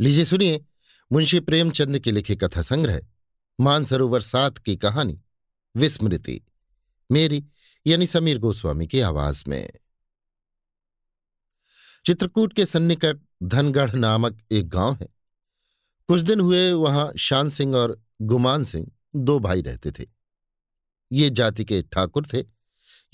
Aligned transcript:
लीजिए 0.00 0.24
सुनिए, 0.24 0.64
मुंशी 1.12 1.40
प्रेमचंद 1.40 1.98
के 1.98 2.12
लिखे 2.12 2.36
कथा 2.36 2.62
संग्रह, 2.62 3.00
मानसरोवर 3.60 4.20
सात 4.20 4.58
की 4.58 4.76
कहानी, 4.76 5.20
विस्मृति। 5.76 6.40
मेरी, 7.12 7.44
यानी 7.86 8.06
समीर 8.06 8.38
गोस्वामी 8.38 8.86
की 8.86 9.00
आवाज़ 9.00 9.44
में। 9.48 9.72
चित्रकूट 12.06 12.52
के 12.52 12.66
सन्निकट 12.66 13.18
धनगढ़ 13.42 13.94
नामक 13.94 14.42
एक 14.50 14.68
गाँव 14.68 14.94
है। 14.94 15.08
कुछ 16.08 16.20
दिन 16.20 16.40
हुए 16.40 16.72
वहाँ 16.72 17.12
शान 17.18 17.48
सिंह 17.48 17.76
और 17.76 18.02
गुमान 18.22 18.64
सिंह 18.64 18.90
दो 19.16 19.38
भाई 19.38 19.62
रहते 19.62 19.90
थे। 19.90 20.06
ये 21.12 21.30
जाति 21.30 21.64
के 21.64 21.82
ठाकुर 21.82 22.26
थे। 22.26 22.44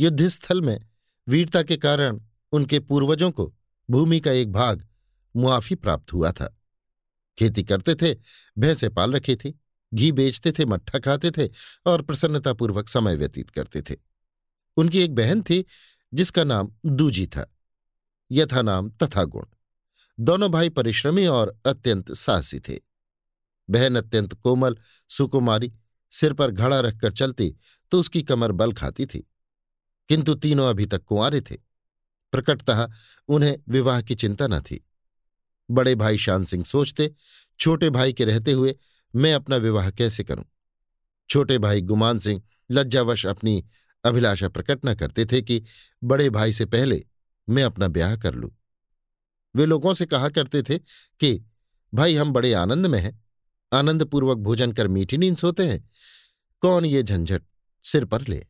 युद्धस्थल 0.01 0.63
में 0.63 0.81
वीरता 1.29 1.63
के 1.63 1.77
कारण 1.77 2.21
उनके 2.53 2.81
पूर्वजों 2.81 3.31
को 3.31 3.55
भूमि 3.91 4.21
का 4.21 4.31
एक 4.31 4.53
भाग 4.53 4.89
मुआफी 5.37 5.75
प्राप्त 5.75 6.13
हुआ 6.13 6.33
था। 6.33 6.59
खेती 7.39 7.65
करते 7.65 7.95
थे, 7.95 8.15
भैंसे 8.59 8.89
पाल 8.89 9.13
रखी 9.13 9.37
थी, 9.37 9.61
घी 9.95 10.13
बेचते 10.13 10.53
थे, 10.53 10.65
मट्ठा 10.65 10.99
खाते 10.99 11.31
थे 11.31 11.49
और 11.87 12.03
प्रसन्नतापूर्वक 12.03 12.89
समय 12.89 13.15
व्यतीत 13.15 13.51
करते 13.51 13.83
थे। 13.83 13.97
उनकी 14.77 14.99
एक 14.99 15.15
बहन 15.15 15.43
थी, 15.43 15.65
जिसका 16.15 16.45
नाम 16.45 16.73
दूजी 16.87 17.27
था। 17.27 17.57
यथा 18.33 18.63
नाम 18.63 18.91
तथा 18.91 19.25
गुण 19.25 19.45
दोनों 20.21 20.51
भाई 20.51 20.69
परिश्रमी 20.69 21.27
और 21.27 21.59
अत्यंत 21.67 22.13
साहसी 22.13 22.61
थे। 22.61 22.79
बहन 23.71 23.97
अत्यंत 23.97 24.35
कोमल, 24.35 24.77
सुकुमारी, 25.09 25.73
सिर 26.11 26.33
पर 26.33 26.51
घड़ा 26.51 26.81
रखकर 26.81 27.13
चलती 27.13 27.55
तो 27.91 28.01
उसकी 28.01 28.23
कमर 28.23 28.53
बल 28.53 28.73
खाती 28.73 29.07
थी। 29.07 29.29
किंतु 30.09 30.35
तीनों 30.35 30.71
अभी 30.71 30.87
तक 30.87 31.05
कुंवारे 31.05 31.41
थे। 31.41 31.57
प्रकटतः 32.33 32.89
उन्हें 33.29 33.59
विवाह 33.69 34.03
की 34.03 34.15
चिंता 34.15 34.47
न 34.47 34.61
थी। 34.61 34.89
बड़े 35.73 35.95
भाई 35.95 36.19
शान 36.19 36.45
सिंह 36.45 36.65
सोचते, 36.65 37.13
छोटे 37.61 37.91
भाई 37.91 38.13
के 38.13 38.25
रहते 38.25 38.53
हुए, 38.53 38.75
मैं 39.17 39.35
अपना 39.35 39.57
विवाह 39.57 39.91
कैसे 39.91 40.25
करूँ? 40.25 40.45
छोटे 41.31 41.59
भाई 41.59 41.81
गुमान 41.81 42.19
सिंह 42.19 42.43
लज्जावश 42.71 43.27
अपनी 43.27 43.65
अभिलाषा 44.05 44.49
प्रकट 44.49 44.81
न 44.85 44.95
करते 44.95 45.25
थे 45.25 45.43
कि 45.43 45.63
बड़े 46.05 46.31
भाई 46.31 46.53
से 46.53 46.67
पहले 46.67 47.05
मैं 47.49 47.65
अपना 47.65 47.89
ब्याह 47.89 48.17
कर 48.17 48.35
लूँ। 48.35 48.51
वे 49.57 49.67
लोगों 49.67 49.95
से 49.95 50.07
कहा 50.07 50.29
करते 50.29 50.63
थे 50.63 50.79
कि, 51.21 51.45
भाई, 51.95 52.17
हम 52.17 52.33
बड़े 52.33 52.53
आनंद 52.53 52.87
में 52.87 52.99
हैं। 52.99 53.25
आनंदपूर्वक 53.73 54.39
भोजन 54.39 54.73
कर 54.73 54.89
मीठी 54.89 55.17
नींद 55.17 55.37
सोते 55.37 55.69
हैं। 55.69 55.89
कौन 56.61 56.85
ये 56.85 57.03
झंझट 57.03 57.43
सिर 57.85 58.05
पर 58.05 58.29
ले? 58.29 58.47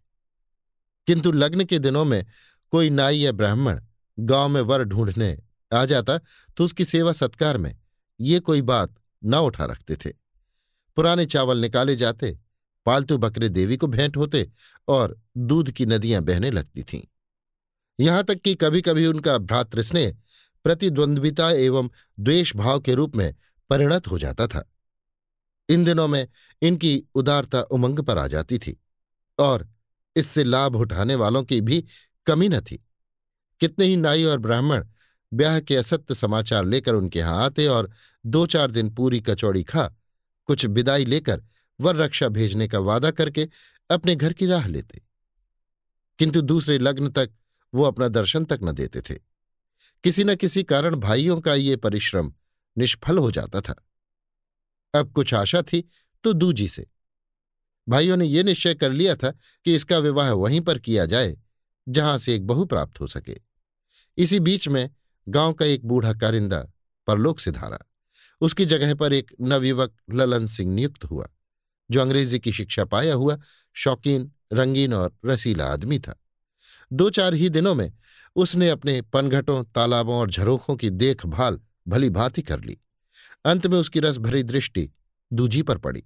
किंतु 1.07 1.33
लग्न 1.33 1.65
के 1.65 1.79
दिनों 1.79 2.05
में 2.05 2.27
कोई 2.71 2.91
नाई 2.91 3.17
या 3.17 3.33
ब्राह्मण 3.33 3.81
गाँव 4.19 4.49
में 4.49 4.61
वर 4.61 4.85
ढूँढने 4.85 5.39
आ 5.73 5.85
जाता 5.85 6.19
तो 6.57 6.65
उसकी 6.65 6.85
सेवा 6.85 7.13
सत्कार 7.13 7.57
में 7.57 7.75
ये 8.21 8.41
कोई 8.41 8.63
बात 8.63 8.95
न 9.25 9.35
उठा 9.35 9.65
रखते 9.65 9.97
थे। 9.97 10.11
पुराने 10.97 11.27
चावल 11.27 11.59
निकाले 11.59 11.97
जाते, 11.97 12.39
पालतू 12.87 13.19
बकरे 13.19 13.49
देवी 13.49 13.77
को 13.77 13.87
भेंट 13.87 14.17
होते 14.17 14.51
और 14.89 15.21
दूध 15.37 15.71
की 15.71 15.87
नदियाँ 15.87 16.23
बहने 16.23 16.51
लगती 16.51 16.83
थीं। 16.83 17.03
यहाँ 18.01 18.25
तक 18.25 18.35
कि 18.35 18.55
कभी 18.55 18.81
कभी 18.83 19.07
उनका 19.07 19.39
भ्रातृस्नेह 19.39 20.17
प्रतिद्वंद्विता 20.65 21.51
एवं 21.51 21.91
द्वेष 22.21 22.55
भाव 22.57 22.81
के 22.81 22.95
रूप 22.95 23.17
में 23.17 23.35
परिणत 23.71 24.07
हो 24.07 24.19
जाता 24.19 24.47
था। 24.47 24.69
इन 25.69 25.85
दिनों 25.85 26.07
में 26.09 26.27
इनकी 26.63 27.03
उदारता 27.15 27.61
उमंग 27.63 28.01
पर 28.01 28.19
आ 28.19 28.27
जाती 28.27 28.59
थी 28.59 28.81
और 29.39 29.69
इससे 30.17 30.45
लाभ 30.45 30.77
उठाने 30.77 31.15
वालों 31.15 31.43
की 31.45 31.61
भी 31.61 31.85
कमी 32.27 32.49
न 32.49 32.61
थी। 32.61 32.77
कितने 33.61 33.85
ही 33.85 33.97
नाई 33.97 34.25
और 34.25 34.39
ब्राह्मण 34.39 34.87
ब्याह 35.33 35.61
के 35.61 35.77
असत्य 35.77 36.15
समाचार 36.15 36.65
लेकर 36.65 36.95
उनके 36.95 37.19
यहाँ 37.19 37.45
आते 37.45 37.67
और 37.67 37.91
दो 38.27 38.47
चार 38.47 38.71
दिन 38.71 38.91
पूरी 38.91 39.21
कचौड़ी 39.21 39.63
खा, 39.63 39.89
कुछ 40.47 40.65
विदाई 40.65 41.05
लेकर 41.05 41.43
वर 41.81 41.97
रक्षा 41.97 42.29
भेजने 42.29 42.69
का 42.69 42.79
वादा 42.79 43.11
करके 43.11 43.49
अपने 43.91 44.17
घर 44.17 44.33
की 44.33 44.47
राह 44.47 44.67
लेते। 44.67 45.03
किंतु 46.19 46.41
दूसरे 46.41 46.79
लग्न 46.79 47.09
तक 47.09 47.31
वो 47.75 47.85
अपना 47.85 48.09
दर्शन 48.09 48.45
तक 48.45 48.59
न 48.63 48.73
देते 48.73 49.01
थे। 49.01 49.15
किसी 50.05 50.25
न 50.25 50.35
किसी 50.35 50.63
कारण 50.63 50.97
भाइयों 50.97 51.41
का 51.41 51.55
ये 51.55 51.77
परिश्रम 51.77 52.33
निष्फल 52.79 53.19
हो 53.19 53.31
जाता 53.31 53.61
था। 53.61 53.89
अब 54.95 55.13
कुछ 55.13 55.35
आशा 55.35 55.63
थी 55.63 55.89
तो 56.25 56.33
दूजी 56.33 56.69
से। 56.69 56.87
भाइयों 57.89 58.17
ने 58.17 58.27
यह 58.27 58.43
निश्चय 58.43 58.75
कर 58.75 58.93
लिया 58.93 59.17
था 59.17 59.31
कि 59.65 59.75
इसका 59.75 59.99
विवाह 59.99 60.31
वहीं 60.33 60.61
पर 60.61 60.79
किया 60.79 61.07
जाए, 61.07 61.37
जहाँ 61.89 62.19
से 62.19 62.35
एक 62.35 62.47
बहु 62.47 62.65
प्राप्त 62.65 63.01
हो 63.01 63.07
सके। 63.07 63.37
इसी 64.19 64.41
बीच 64.41 64.69
में 64.69 64.91
गाँव 65.29 65.53
का 65.53 65.65
एक 65.65 65.85
बूढ़ा 65.85 66.13
कारिंदा 66.13 66.67
परलोक 67.07 67.41
से 67.41 67.51
धारा। 67.51 67.79
उसकी 68.41 68.65
जगह 68.65 68.95
पर 68.95 69.13
एक 69.13 69.31
नवयुवक 69.41 69.97
ललन 70.11 70.47
सिंह 70.47 70.75
नियुक्त 70.75 71.05
हुआ, 71.05 71.29
जो 71.91 72.01
अंग्रेज़ी 72.01 72.39
की 72.39 72.53
शिक्षा 72.53 72.85
पाया 72.85 73.15
हुआ 73.15 73.39
शौकीन, 73.73 74.33
रंगीन 74.53 74.95
और 74.95 75.17
रसीला 75.27 75.65
आदमी 75.67 75.99
था। 75.99 76.15
दो 76.93 77.11
चार 77.11 77.35
ही 77.35 77.49
दिनों 77.49 77.75
में 77.75 77.93
उसने 78.37 78.69
अपने 78.69 79.03
पनघटों, 79.03 79.65
तालाबों 79.65 80.17
और 80.17 80.31
झरोखों 80.31 80.77
की 80.77 80.91
देखभाल 80.91 81.61
भली 81.89 82.11
भांति 82.11 82.43
कर 82.43 82.61
ली। 82.65 82.79
अंत 83.45 83.67
में 83.67 83.79
उसकी 83.79 84.01
रस 84.01 84.19
भरी 84.19 84.43
दृष्टि 84.43 84.93
दूजी 85.33 85.63
पर 85.63 85.79
पड़ी। 85.79 86.05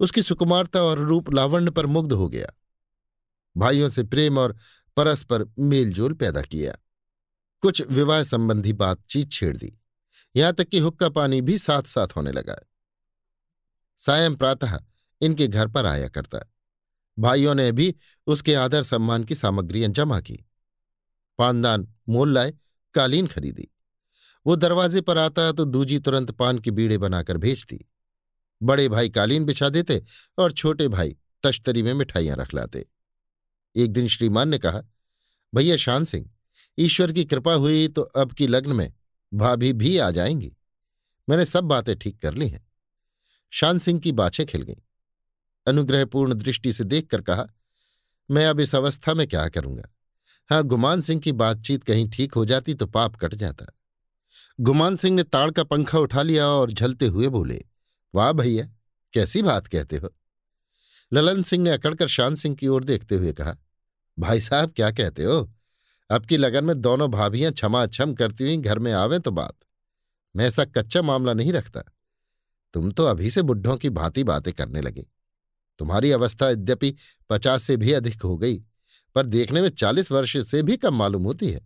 उसकी 0.00 0.22
सुकुमारता 0.22 0.82
और 0.82 0.98
रूप 0.98 1.32
लावण्य 1.32 1.70
पर 1.70 1.86
मुग्ध 1.86 2.12
हो 2.12 2.28
गया। 2.28 2.46
भाइयों 3.56 3.88
से 3.88 4.02
प्रेम 4.02 4.38
और 4.38 4.56
परस्पर 4.96 5.52
मेलजोल 5.58 6.12
पैदा 6.12 6.42
किया। 6.42 6.76
कुछ 7.64 7.82
विवाह 7.90 8.22
संबंधी 8.22 8.72
बातचीत 8.72 9.30
छेड़ 9.32 9.56
दी। 9.56 9.80
यहाँ 10.36 10.52
तक 10.52 10.68
कि 10.68 10.78
हुक्का 10.78 11.08
पानी 11.08 11.40
भी 11.40 11.58
साथ 11.58 11.82
साथ 11.82 12.06
होने 12.16 12.32
लगा। 12.32 12.56
सायं 13.98 14.34
प्रातः 14.36 14.78
इनके 15.20 15.46
घर 15.48 15.68
पर 15.68 15.86
आया 15.86 16.08
करता। 16.08 16.38
भाइयों 17.18 17.54
ने 17.54 17.72
भी 17.72 17.94
उसके 18.26 18.54
आदर 18.54 18.82
सम्मान 18.82 19.24
की 19.24 19.34
सामग्रियाँ 19.34 19.90
जमा 19.90 20.20
की। 20.20 20.38
पानदान 21.38 21.88
मोल 22.08 22.34
लाए, 22.34 22.52
कालीन 22.94 23.26
खरीदी। 23.26 23.68
वो 24.46 24.56
दरवाजे 24.56 25.00
पर 25.00 25.18
आता 25.18 25.52
तो 25.52 25.64
दूजी 25.64 25.98
तुरंत 25.98 26.30
पान 26.30 26.58
की 26.58 26.70
बीड़े 26.70 26.98
बनाकर 26.98 27.36
भेजती 27.36 27.80
बड़े 28.62 28.88
भाई 28.88 29.10
कालीन 29.10 29.44
बिछा 29.44 29.68
देते 29.68 30.02
और 30.38 30.52
छोटे 30.52 30.88
भाई 30.88 31.16
तश्तरी 31.42 31.82
में 31.82 31.94
मिठाइयाँ 31.94 32.36
रख 32.36 32.54
लाते। 32.54 32.86
एक 33.76 33.92
दिन 33.92 34.08
श्रीमान 34.08 34.48
ने 34.48 34.58
कहा, 34.58 34.82
भैया 35.54 35.76
शान 35.76 36.04
सिंह 36.04 36.30
ईश्वर 36.78 37.12
की 37.12 37.24
कृपा 37.24 37.54
हुई 37.54 37.88
तो 37.88 38.02
अब 38.02 38.32
की 38.32 38.46
लग्न 38.46 38.72
में 38.72 38.92
भाभी 39.34 39.72
भी 39.72 39.98
आ 39.98 40.10
जाएँगी। 40.10 40.56
मैंने 41.28 41.46
सब 41.46 41.64
बातें 41.64 41.98
ठीक 41.98 42.22
कर 42.22 42.34
ली 42.34 42.48
हैं। 42.48 42.68
शान 43.50 43.78
सिंह 43.78 44.00
की 44.00 44.12
बाछें 44.12 44.46
खिल 44.46 44.62
गईं। 44.62 44.76
अनुग्रहपूर्ण 45.66 46.34
दृष्टि 46.34 46.72
से 46.72 46.84
देखकर 46.84 47.20
कहा, 47.20 47.46
मैं 48.30 48.46
अब 48.46 48.60
इस 48.60 48.74
अवस्था 48.74 49.14
में 49.14 49.28
क्या 49.28 49.48
करूँगा? 49.48 49.82
हाँ 50.50 50.64
गुमान 50.64 51.00
सिंह 51.00 51.20
की 51.20 51.32
बातचीत 51.32 51.84
कहीं 51.84 52.10
ठीक 52.10 52.32
हो 52.32 52.44
जाती 52.44 52.74
तो 52.74 52.86
पाप 52.86 53.16
कट 53.16 53.34
जाता। 53.34 53.66
गुमान 54.60 54.96
सिंह 54.96 55.16
ने 55.16 55.22
ताड़ 55.22 55.50
का 55.50 55.64
पंखा 55.64 55.98
उठा 55.98 56.22
लिया 56.22 56.46
और 56.46 56.70
झलते 56.70 57.06
हुए 57.06 57.28
बोले, 57.28 57.64
वाह 58.14 58.32
भैया, 58.32 58.70
कैसी 59.12 59.42
बात 59.42 59.66
कहते 59.66 59.96
हो? 59.96 60.14
ललन 61.12 61.42
सिंह 61.42 61.64
ने 61.64 61.70
अकड़कर 61.70 62.08
शान 62.08 62.34
सिंह 62.34 62.56
की 62.56 62.68
ओर 62.68 62.84
देखते 62.84 63.14
हुए 63.14 63.32
कहा, 63.32 63.56
भाई 64.18 64.40
साहब, 64.40 64.72
क्या 64.76 64.90
कहते 64.90 65.24
हो? 65.24 65.54
अब 66.10 66.26
की 66.26 66.36
लगन 66.36 66.64
में 66.64 66.80
दोनों 66.80 67.10
भाभियाँ 67.10 67.50
छमाछम 67.50 68.14
करती 68.14 68.44
हुई 68.44 68.56
घर 68.56 68.78
में 68.78 68.92
आवे 68.92 69.18
तो 69.18 69.30
बात। 69.30 69.54
मैं 70.36 70.46
ऐसा 70.46 70.64
कच्चा 70.64 71.02
मामला 71.02 71.32
नहीं 71.34 71.52
रखता। 71.52 71.82
तुम 72.74 72.90
तो 72.92 73.04
अभी 73.04 73.30
से 73.30 73.42
बुढ़ों 73.42 73.76
की 73.76 73.90
भांति 73.90 74.24
बातें 74.24 74.52
करने 74.54 74.80
लगे। 74.80 75.06
तुम्हारी 75.78 76.10
अवस्था 76.10 76.50
यद्यपि 76.50 76.94
पचास 77.30 77.62
से 77.62 77.76
भी 77.76 77.92
अधिक 77.92 78.22
हो 78.22 78.36
गई, 78.38 78.62
पर 79.14 79.26
देखने 79.26 79.62
में 79.62 79.68
चालीस 79.68 80.12
वर्ष 80.12 80.36
से 80.46 80.62
भी 80.62 80.76
कम 80.76 80.94
मालूम 80.94 81.24
होती 81.24 81.50
है। 81.50 81.60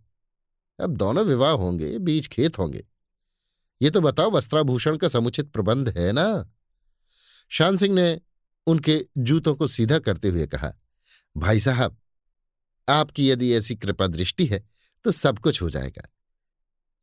अब 0.79 0.97
दोनों 0.97 1.25
विवाह 1.25 1.51
होंगे, 1.51 1.97
बीच 1.99 2.27
खेत 2.27 2.57
होंगे। 2.57 2.85
ये 3.81 3.89
तो 3.89 4.01
बताओ 4.01 4.31
वस्त्राभूषण 4.31 4.97
का 4.97 5.07
समुचित 5.07 5.51
प्रबंध 5.51 5.89
है 5.89 6.11
ना? 6.11 6.49
शान 7.49 7.77
सिंह 7.77 7.95
ने 7.95 8.21
उनके 8.67 9.05
जूतों 9.17 9.55
को 9.55 9.67
सीधा 9.67 9.99
करते 9.99 10.29
हुए 10.29 10.47
कहा, 10.47 10.73
भाई 11.37 11.59
साहब 11.59 11.97
आपकी 12.89 13.29
यदि 13.29 13.53
ऐसी 13.53 13.75
कृपा 13.75 14.07
दृष्टि 14.07 14.45
है 14.45 14.63
तो 15.05 15.11
सब 15.11 15.39
कुछ 15.39 15.61
हो 15.61 15.69
जाएगा। 15.69 16.07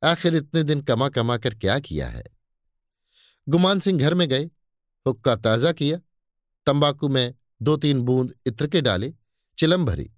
आखिर 0.02 0.34
इतने 0.36 0.62
दिन 0.62 0.80
कमा 0.82 1.08
कमा 1.08 1.36
कर 1.38 1.54
क्या 1.54 1.78
किया 1.80 2.08
है? 2.08 2.24
गुमान 3.46 3.78
सिंह 3.78 4.00
घर 4.00 4.14
में 4.14 4.28
गए 4.28 4.44
हुक्का 5.06 5.34
ताज़ा 5.36 5.72
किया। 5.72 5.98
तंबाकू 6.66 7.08
में 7.08 7.34
दो 7.62 7.76
तीन 7.76 8.00
बूंद 8.00 8.34
इत्र 8.46 8.66
के 8.66 8.80
डाले, 8.80 9.12
चिलम 9.58 9.84
भरी। 9.84 10.10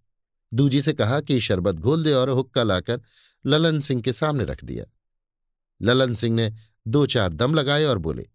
दूजी 0.52 0.80
से 0.82 0.92
कहा 0.92 1.20
कि 1.20 1.40
शरबत 1.40 1.74
घोल 1.74 2.04
दे 2.04 2.12
और 2.12 2.30
हुक्का 2.30 2.62
लाकर 2.62 3.00
ललन 3.44 3.80
सिंह 3.80 4.00
के 4.02 4.12
सामने 4.12 4.44
रख 4.44 4.64
दिया। 4.64 4.84
ललन 5.80 6.14
सिंह 6.14 6.34
ने 6.36 6.52
दो 6.86 7.04
चार 7.06 7.32
दम 7.32 7.54
लगाए 7.54 7.84
और 7.84 7.98
बोले, 7.98 8.26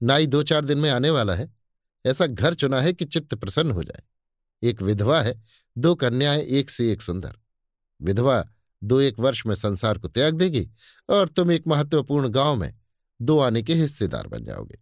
नाई 0.00 0.26
दो 0.26 0.42
चार 0.42 0.64
दिन 0.64 0.78
में 0.78 0.88
आने 0.90 1.10
वाला 1.10 1.34
है। 1.34 1.52
ऐसा 2.04 2.26
घर 2.26 2.54
चुना 2.54 2.80
है 2.80 2.92
कि 2.92 3.04
चित्त 3.04 3.34
प्रसन्न 3.34 3.70
हो 3.70 3.84
जाए। 3.84 4.02
एक 4.62 4.82
विधवा 4.82 5.20
है 5.22 5.34
दो 5.78 5.94
कन्याएँ 5.94 6.42
एक 6.42 6.70
से 6.70 6.92
एक 6.92 7.02
सुंदर। 7.02 7.36
विधवा 8.02 8.44
दो 8.82 9.00
एक 9.00 9.18
वर्ष 9.18 9.46
में 9.46 9.54
संसार 9.54 9.98
को 9.98 10.08
त्याग 10.08 10.34
देगी 10.34 10.70
और 11.08 11.28
तुम 11.28 11.52
एक 11.52 11.66
महत्वपूर्ण 11.66 12.28
गाँव 12.28 12.56
में 12.56 12.74
दो 13.22 13.38
आने 13.38 13.62
के 13.62 13.74
हिस्सेदार 13.74 14.26
बन 14.26 14.44
जाओगे। 14.44 14.78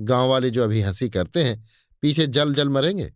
गाँव 0.00 0.28
वाले 0.28 0.50
जो 0.50 0.64
अभी 0.64 0.80
हँसी 0.80 1.08
करते 1.10 1.44
हैं, 1.44 1.64
पीछे 2.02 2.26
जल 2.26 2.54
जल 2.54 2.68
मरेंगे। 2.68 3.12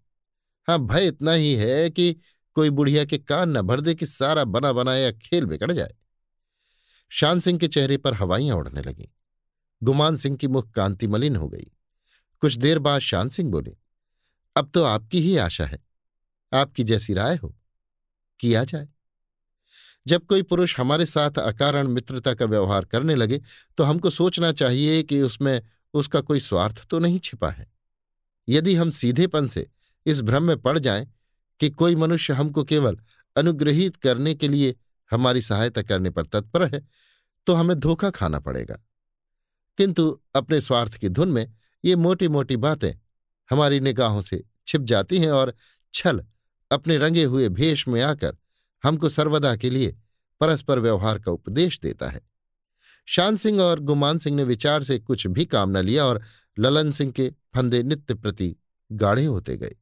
हाँ 0.68 0.78
भय 0.86 1.06
इतना 1.06 1.32
ही 1.32 1.54
है 1.54 1.90
कि 1.90 2.16
कोई 2.54 2.70
बुढ़िया 2.70 3.04
के 3.04 3.18
कान 3.18 3.56
न 3.56 3.62
भर 3.62 3.80
दे 3.80 3.94
कि 3.94 4.06
सारा 4.06 4.44
बना 4.44 4.72
बनाया 4.72 5.10
खेल 5.12 5.44
बिगड़ 5.44 5.72
जाए। 5.72 5.94
शान 7.10 7.40
सिंह 7.40 7.58
के 7.58 7.68
चेहरे 7.68 7.96
पर 7.96 8.14
हवाइयाँ 8.14 8.56
उड़ने 8.56 8.82
लगीं। 8.82 9.06
गुमान 9.82 10.16
सिंह 10.16 10.36
की 10.36 10.48
मुख 10.48 10.70
कांति 10.70 11.06
मलिन 11.06 11.36
हो 11.36 11.48
गई। 11.48 11.70
कुछ 12.40 12.54
देर 12.54 12.78
बाद 12.78 13.00
शान 13.00 13.28
सिंह 13.28 13.50
बोले, 13.50 13.76
अब 14.56 14.70
तो 14.74 14.82
आपकी 14.82 15.20
ही 15.20 15.36
आशा 15.36 15.64
है। 15.64 15.78
आपकी 16.52 16.84
जैसी 16.84 17.14
राय 17.14 17.36
हो, 17.36 17.54
किया 18.40 18.64
जाए। 18.64 18.88
जब 20.06 20.26
कोई 20.26 20.42
पुरुष 20.42 20.78
हमारे 20.80 21.06
साथ 21.06 21.38
अकारण 21.38 21.88
मित्रता 21.88 22.34
का 22.34 22.44
व्यवहार 22.44 22.84
करने 22.84 23.14
लगे 23.14 23.40
तो 23.78 23.84
हमको 23.84 24.10
सोचना 24.10 24.52
चाहिए 24.52 25.02
कि 25.02 25.20
उसमें 25.22 25.60
उसका 25.94 26.20
कोई 26.20 26.40
स्वार्थ 26.40 26.86
तो 26.86 26.98
नहीं 26.98 27.18
छिपा 27.18 27.50
है। 27.50 27.66
यदि 28.48 28.74
हम 28.74 28.90
सीधेपन 28.90 29.46
से 29.46 29.66
इस 30.06 30.20
भ्रम 30.22 30.42
में 30.42 30.56
पड़ 30.58 30.78
जाएँ 30.78 31.06
कि 31.60 31.70
कोई 31.70 31.94
मनुष्य 31.94 32.32
हमको 32.32 32.64
केवल 32.64 32.98
अनुग्रहित 33.36 33.96
करने 33.96 34.34
के 34.34 34.48
लिए 34.48 34.74
हमारी 35.10 35.42
सहायता 35.42 35.82
करने 35.82 36.10
पर 36.10 36.26
तत्पर 36.26 36.62
है 36.74 36.82
तो 37.46 37.54
हमें 37.54 37.78
धोखा 37.78 38.10
खाना 38.10 38.40
पड़ेगा। 38.40 38.78
किंतु 39.78 40.20
अपने 40.34 40.60
स्वार्थ 40.60 40.94
की 40.94 41.08
धुन 41.08 41.28
में 41.28 41.46
ये 41.84 41.96
मोटी 41.96 42.28
मोटी 42.28 42.56
बातें 42.56 42.92
हमारी 43.50 43.80
निगाहों 43.80 44.20
से 44.20 44.42
छिप 44.66 44.82
जाती 44.82 45.18
हैं 45.18 45.30
और 45.30 45.54
छल 45.94 46.24
अपने 46.70 46.98
रंगे 46.98 47.24
हुए 47.24 47.48
भेष 47.48 47.88
में 47.88 48.00
आकर 48.02 48.36
हमको 48.84 49.08
सर्वदा 49.08 49.56
के 49.56 49.70
लिए 49.70 49.96
परस्पर 50.40 50.78
व्यवहार 50.78 51.18
का 51.18 51.32
उपदेश 51.32 51.80
देता 51.80 52.08
है। 52.08 52.20
शान 53.06 53.36
सिंह 53.36 53.60
और 53.60 53.80
गुमान 53.80 54.18
सिंह 54.18 54.36
ने 54.36 54.44
विचार 54.44 54.82
से 54.82 54.98
कुछ 54.98 55.26
भी 55.26 55.44
काम 55.44 55.78
न 55.78 55.82
लिया 55.82 56.04
और 56.04 56.22
ललन 56.58 56.90
सिंह 56.90 57.12
के 57.12 57.32
फंदे 57.54 57.82
नित्य 57.82 58.14
प्रति 58.14 58.56
गाढ़े 58.92 59.24
होते 59.24 59.56
गए। 59.56 59.76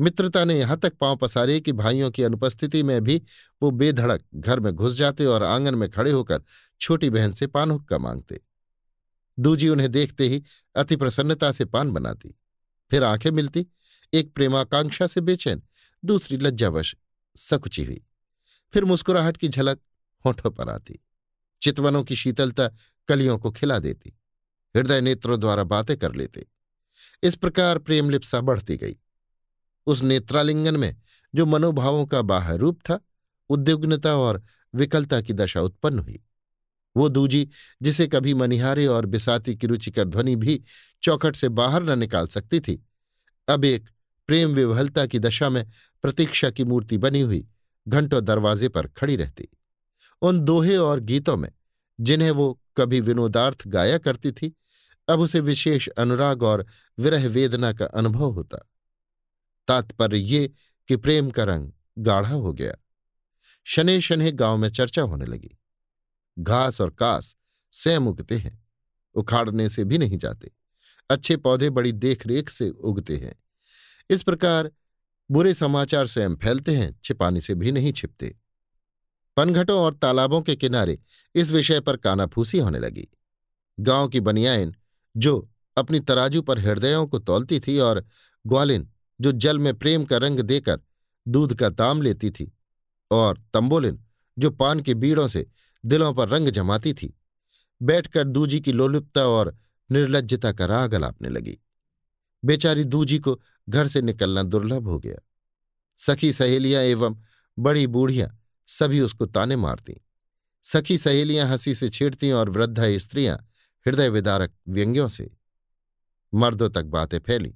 मित्रता 0.00 0.44
ने 0.44 0.58
यहाँ 0.58 0.76
तक 0.76 0.92
पाँव 0.94 1.16
पसारे 1.16 1.60
कि 1.60 1.72
भाइयों 1.72 2.10
की 2.10 2.22
अनुपस्थिति 2.22 2.82
में 2.82 3.04
भी 3.04 3.22
वो 3.62 3.70
बेधड़क 3.70 4.24
घर 4.34 4.60
में 4.60 4.72
घुस 4.72 4.94
जाते 4.94 5.24
और 5.24 5.42
आँगन 5.42 5.74
में 5.74 5.90
खड़े 5.90 6.10
होकर 6.10 6.42
छोटी 6.80 7.10
बहन 7.10 7.32
से 7.32 7.46
पान 7.46 7.70
हुक्का 7.70 7.98
मांगते। 7.98 8.40
दूजी 9.38 9.68
उन्हें 9.68 9.92
देखते 9.92 10.28
ही 10.28 10.42
अति 10.76 10.96
प्रसन्नता 10.96 11.52
से 11.52 11.64
पान 11.64 11.90
बनाती। 11.90 12.38
फिर 12.90 13.04
आँखें 13.04 13.30
मिलती, 13.30 13.66
एक 14.12 14.32
प्रेमाकांक्षा 14.34 15.06
से 15.06 15.20
बेचैन 15.20 15.62
दूसरी 16.04 16.36
लज्जावश 16.36 16.96
सकुची 17.36 17.84
हुई। 17.84 18.04
फिर 18.72 18.84
मुस्कुराहट 18.84 19.36
की 19.36 19.48
झलक 19.48 19.80
होठों 20.26 20.50
पर 20.50 20.68
आती। 20.68 21.04
चितवनों 21.62 22.04
की 22.04 22.16
शीतलता 22.16 22.70
कलियों 23.08 23.38
को 23.38 23.52
खिला 23.52 23.78
देती। 23.78 24.18
हृदय 24.76 25.00
नेत्रों 25.00 25.40
द्वारा 25.40 25.64
बातें 25.64 25.96
कर 25.96 26.14
लेते। 26.14 26.46
इस 27.22 27.34
प्रकार 27.34 27.78
प्रेम 27.78 28.10
लिप्सा 28.10 28.40
बढ़ती 28.40 28.76
गई। 28.76 28.96
उस 29.86 30.02
नेत्रालिंगन 30.02 30.76
में 30.76 30.96
जो 31.34 31.46
मनोभावों 31.46 32.06
का 32.06 32.22
बाह्य 32.22 32.56
रूप 32.56 32.80
था 32.80 33.00
उद्युग्नता 33.48 34.16
और 34.16 34.42
विकलता 34.74 35.20
की 35.20 35.32
दशा 35.32 35.60
उत्पन्न 35.60 35.98
हुई। 35.98 36.24
वो 36.96 37.08
दूजी, 37.08 37.48
जिसे 37.82 38.06
कभी 38.06 38.34
मनिहारे 38.34 38.86
और 38.86 39.06
बिसाती 39.06 39.56
की 39.56 39.66
रुचिकर 39.66 40.04
ध्वनि 40.04 40.36
भी 40.36 40.62
चौखट 41.02 41.36
से 41.36 41.48
बाहर 41.48 41.82
न 41.82 41.98
निकाल 41.98 42.26
सकती 42.26 42.60
थी, 42.60 42.86
अब 43.48 43.64
एक 43.64 43.88
प्रेम 44.26 44.54
विवहलता 44.54 45.06
की 45.06 45.18
दशा 45.18 45.48
में 45.48 45.70
प्रतीक्षा 46.04 46.50
की 46.50 46.64
मूर्ति 46.64 46.98
बनी 46.98 47.20
हुई 47.20 47.48
घंटों 47.88 48.24
दरवाजे 48.24 48.68
पर 48.68 48.86
खड़ी 48.86 49.16
रहती। 49.16 49.48
उन 50.22 50.40
दोहे 50.40 50.76
और 50.76 51.00
गीतों 51.00 51.36
में, 51.36 51.52
जिन्हें 52.00 52.30
वो 52.30 52.62
कभी 52.76 53.00
विनोदार्थ 53.00 53.68
गाया 53.68 53.98
करती 53.98 54.32
थी, 54.32 54.56
अब 55.08 55.20
उसे 55.20 55.40
विशेष 55.40 55.88
अनुराग 55.88 56.42
और 56.42 56.66
विरह 56.98 57.28
वेदना 57.28 57.72
का 57.72 57.84
अनुभव 57.84 58.32
होता। 58.32 58.70
तात्पर्य 59.68 60.18
ये 60.18 60.52
कि 60.88 60.96
प्रेम 60.96 61.30
का 61.30 61.44
रंग 61.44 61.72
गाढ़ा 61.98 62.34
हो 62.34 62.52
गया। 62.52 62.74
शने 63.64 64.00
शने 64.00 64.32
गाँव 64.32 64.56
में 64.56 64.68
चर्चा 64.68 65.02
होने 65.02 65.26
लगी। 65.26 65.58
घास 66.38 66.80
और 66.80 66.90
कास 66.90 67.36
स्वयं 67.72 68.00
उगते 68.00 68.38
हैं, 68.38 68.68
उखाड़ने 69.14 69.68
से 69.68 69.84
भी 69.84 69.98
नहीं 69.98 70.18
जाते। 70.18 70.50
अच्छे 71.10 71.36
पौधे 71.36 71.70
बड़ी 71.70 71.92
देखरेख 71.92 72.50
से 72.50 72.70
उगते 72.70 73.16
हैं। 73.16 73.34
इस 74.10 74.22
प्रकार 74.22 74.70
बुरे 75.30 75.54
समाचार 75.54 76.06
स्वयं 76.06 76.36
फैलते 76.36 76.76
हैं, 76.76 77.00
छिपाने 77.04 77.40
से 77.40 77.54
भी 77.54 77.72
नहीं 77.72 77.92
छिपते। 77.92 78.38
पनघटों 79.36 79.80
और 79.80 79.94
तालाबों 79.94 80.42
के 80.42 80.56
किनारे 80.56 80.98
इस 81.34 81.50
विषय 81.50 81.80
पर 81.80 81.96
कानाफूसी 81.96 82.58
होने 82.58 82.78
लगी। 82.78 83.08
गाँव 83.80 84.08
की 84.08 84.20
बनियाइन 84.20 84.74
जो 85.16 85.50
अपनी 85.76 86.00
तराजू 86.00 86.42
पर 86.42 86.58
हृदयों 86.58 87.06
को 87.06 87.18
तोलती 87.18 87.60
थी 87.60 87.78
और 87.78 88.04
ग्वालिन, 88.46 88.90
जो 89.20 89.32
जल 89.32 89.58
में 89.58 89.78
प्रेम 89.78 90.04
का 90.04 90.16
रंग 90.16 90.40
देकर 90.40 90.80
दूध 91.28 91.54
का 91.54 91.68
दाम 91.68 92.02
लेती 92.02 92.30
थी, 92.30 92.58
और 93.10 93.42
तंबोलिन, 93.54 94.04
जो 94.38 94.50
पान 94.50 94.80
के 94.80 94.94
बीड़ों 94.94 95.28
से 95.28 95.46
दिलों 95.84 96.14
पर 96.14 96.28
रंग 96.28 96.48
जमाती 96.48 96.92
थी, 96.92 97.20
बैठकर 97.82 98.24
दूजी 98.24 98.60
की 98.60 98.72
लोलुपता 98.72 99.26
और 99.26 99.58
निर्लजता 99.90 100.52
का 100.52 100.66
राग 100.66 100.94
अलापने 100.94 101.28
लगी। 101.28 101.58
बेचारी 102.44 102.84
दूजी 102.84 103.18
को 103.18 103.40
घर 103.68 103.86
से 103.86 104.00
निकलना 104.00 104.42
दुर्लभ 104.42 104.88
हो 104.88 104.98
गया। 104.98 105.16
सखी 105.96 106.32
सहेलियाँ 106.32 106.82
एवं 106.82 107.16
बड़ी 107.58 107.86
बूढ़ियाँ 107.86 108.40
सभी 108.66 109.00
उसको 109.00 109.26
ताने 109.26 109.56
मारती। 109.56 110.00
सखी 110.62 110.98
सहेलियाँ 110.98 111.48
हँसी 111.48 111.74
से 111.74 111.88
छेड़ती 111.88 112.30
और 112.30 112.50
वृद्धा 112.50 112.98
स्त्रियाँ 112.98 113.38
हृदय 113.86 114.08
विदारक 114.08 114.54
व्यंग्यों 114.68 115.08
से 115.08 115.30
मर्दों 116.34 116.70
तक 116.70 116.84
बातें 116.84 117.18
फैली। 117.18 117.54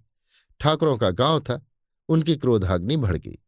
ठाकुरों 0.61 0.99
का 0.99 1.11
गाँव 1.11 1.41
था, 1.41 1.67
उनकी 2.09 2.37
क्रोधाग्नि 2.37 2.97
भड़ 2.97 3.17
गई। 3.17 3.39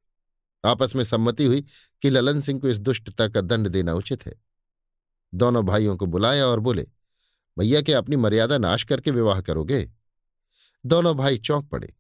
आपस 0.65 0.97
में 0.97 1.05
सम्मति 1.05 1.45
हुई 1.45 1.65
कि 2.03 2.11
ललन 2.11 2.41
सिंह 2.41 2.61
को 2.61 2.69
इस 2.69 2.79
दुष्टता 2.79 3.29
का 3.29 3.41
दंड 3.41 3.69
देना 3.69 3.95
उचित 3.95 4.27
है। 4.27 4.35
दोनों 5.35 5.67
भाइयों 5.67 5.97
को 5.97 6.07
बुलाया 6.07 6.47
और 6.47 6.61
बोले, 6.61 6.87
भैया 7.59 7.81
के 7.81 7.93
अपनी 7.93 8.17
मर्यादा 8.17 8.59
नाश 8.59 8.85
करके 8.85 9.11
विवाह 9.11 9.41
करोगे? 9.41 9.93
दोनों 10.87 11.17
भाई 11.17 11.38
चौंक 11.38 11.69
पड़े। 11.69 11.94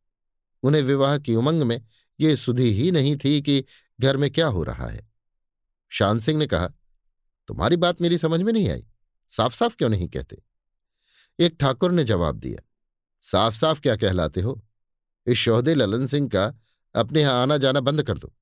उन्हें 0.62 0.82
विवाह 0.82 1.18
की 1.18 1.34
उमंग 1.34 1.62
में 1.62 1.82
ये 2.20 2.36
सुधी 2.36 2.70
ही 2.70 2.90
नहीं 2.90 3.16
थी 3.16 3.42
कि 3.42 3.64
घर 4.00 4.16
में 4.16 4.30
क्या 4.30 4.46
हो 4.46 4.62
रहा 4.62 4.86
है। 4.86 5.10
शान 5.88 6.18
सिंह 6.18 6.38
ने 6.38 6.46
कहा, 6.46 6.68
तुम्हारी 7.48 7.76
बात 7.76 8.02
मेरी 8.02 8.18
समझ 8.18 8.40
में 8.40 8.52
नहीं 8.52 8.70
आई। 8.70 8.86
साफ़ 9.28 9.54
साफ़ 9.54 9.76
क्यों 9.76 9.88
नहीं 9.88 10.08
कहते? 10.08 10.42
एक 11.40 11.56
ठाकुर 11.60 11.92
ने 11.92 12.04
जवाब 12.04 12.36
दिया 12.36 12.62
साफ़ 13.20 13.54
साफ़ 13.54 13.80
क्या 13.80 13.96
कहलाते 13.96 14.40
हो? 14.40 14.66
इस 15.26 15.38
शोहदे 15.38 15.74
ललन 15.74 16.06
सिंह 16.06 16.28
का 16.28 16.54
अपने 16.94 17.20
यहाँ 17.20 17.42
आना 17.42 17.56
जाना 17.56 17.80
बंद 17.80 18.02
कर 18.02 18.18
दो। 18.18 18.32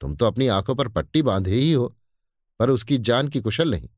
तुम 0.00 0.16
तो 0.16 0.26
अपनी 0.26 0.46
आँखों 0.46 0.74
पर 0.74 0.88
पट्टी 0.88 1.22
बांधे 1.22 1.54
ही 1.54 1.72
हो, 1.72 1.98
पर 2.58 2.70
उसकी 2.70 2.98
जान 2.98 3.28
की 3.28 3.40
कुशल 3.40 3.70
नहीं। 3.70 3.88